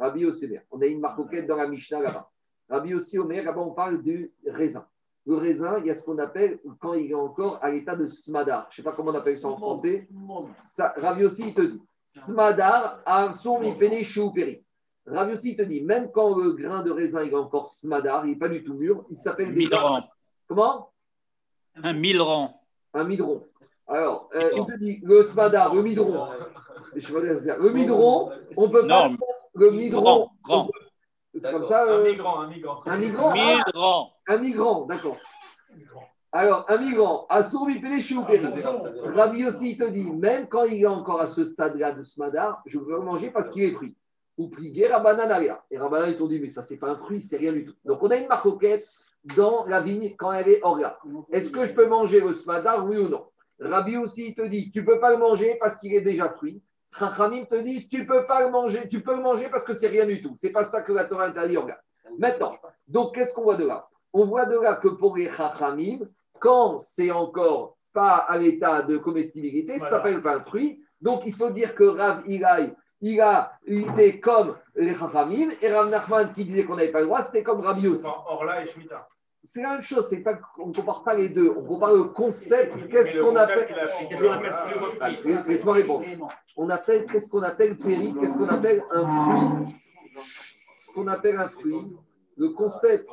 [0.00, 0.62] Rabbi Omer.
[0.70, 2.30] On a une marcoquette dans la Mishnah là-bas.
[2.68, 4.86] Rabbi Omer, là-bas, on parle du raisin.
[5.26, 8.06] Le raisin, il y a ce qu'on appelle, quand il est encore à l'état de
[8.06, 8.66] smadar.
[8.70, 10.08] Je ne sais pas comment on appelle ça en français.
[10.64, 14.64] Ça, Rabbi aussi, il te dit Smadar, Arson, Mipene, Chouperi.
[15.06, 18.38] Rav aussi te dit, même quand le grain de raisin est encore smadar, il n'est
[18.38, 20.02] pas du tout mûr, il s'appelle Midran.
[20.46, 20.90] Comment?
[21.82, 22.60] Un midran.
[22.92, 23.46] Un midron.
[23.86, 26.28] Alors, euh, il te dit, le smadar, le midron.
[26.94, 29.16] Le midron, on peut pas Non,
[29.60, 30.30] le midron.
[30.42, 30.70] grand.
[31.34, 31.84] C'est comme ça.
[31.84, 32.82] Un euh, migrant, un migrant.
[32.86, 33.32] un migrant.
[33.36, 35.16] ah, un migrant, d'accord.
[36.32, 38.04] Alors, un migrant, à son péri.
[39.14, 42.62] Rabbi aussi, il te dit, même quand il est encore à ce stade-là de Smadar,
[42.66, 43.96] je veux le manger parce qu'il est pris.
[44.38, 45.64] Ou plié Rabananaria.
[45.70, 47.74] Et Rabanan, ils t'ont dit, mais ça, c'est pas un fruit, c'est rien du tout.
[47.84, 48.86] Donc, on a une marcoquette
[49.36, 50.98] dans la vigne quand elle est orga.
[51.32, 53.26] Est-ce que je peux manger le Smadar, oui ou non?
[53.58, 56.62] Rabbi aussi, il te dit, tu peux pas le manger parce qu'il est déjà fruit.
[56.98, 59.88] Chachamim te disent, tu peux pas le manger, tu peux le manger parce que c'est
[59.88, 60.34] rien du tout.
[60.38, 61.80] C'est pas ça que la Torah interdit orga.
[62.18, 62.56] Maintenant,
[62.88, 63.88] donc, qu'est-ce qu'on voit de là?
[64.12, 66.00] On voit de là que pour les Chachamim,
[66.40, 70.82] quand c'est encore pas à l'état de comestibilité, ça s'appelle pas un fruit.
[71.00, 75.88] Donc, il faut dire que Rav Ilaï, il a été comme les Chachamim, et Rav
[75.88, 78.06] Nachman qui disait qu'on n'avait pas le droit, c'était comme Rabbi aussi.
[78.26, 79.06] Orla et Shemitah.
[79.42, 82.04] C'est la même chose, c'est pas, on ne compare pas les deux, on compare le
[82.04, 83.74] concept, qu'est-ce qu'on appelle.
[85.46, 86.04] Laisse-moi répondre.
[86.56, 89.74] On appelle, qu'est-ce qu'on appelle péri, qu'est-ce qu'on appelle un fruit?
[90.86, 91.96] Ce qu'on appelle un fruit,
[92.36, 93.08] le concept,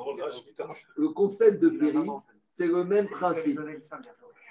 [0.97, 2.09] le concept de péri,
[2.45, 3.59] c'est le même principe.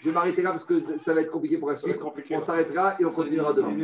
[0.01, 1.99] Je vais m'arrêter là parce que ça va être compliqué pour la suite.
[2.31, 3.77] On s'arrêtera et on continuera demain.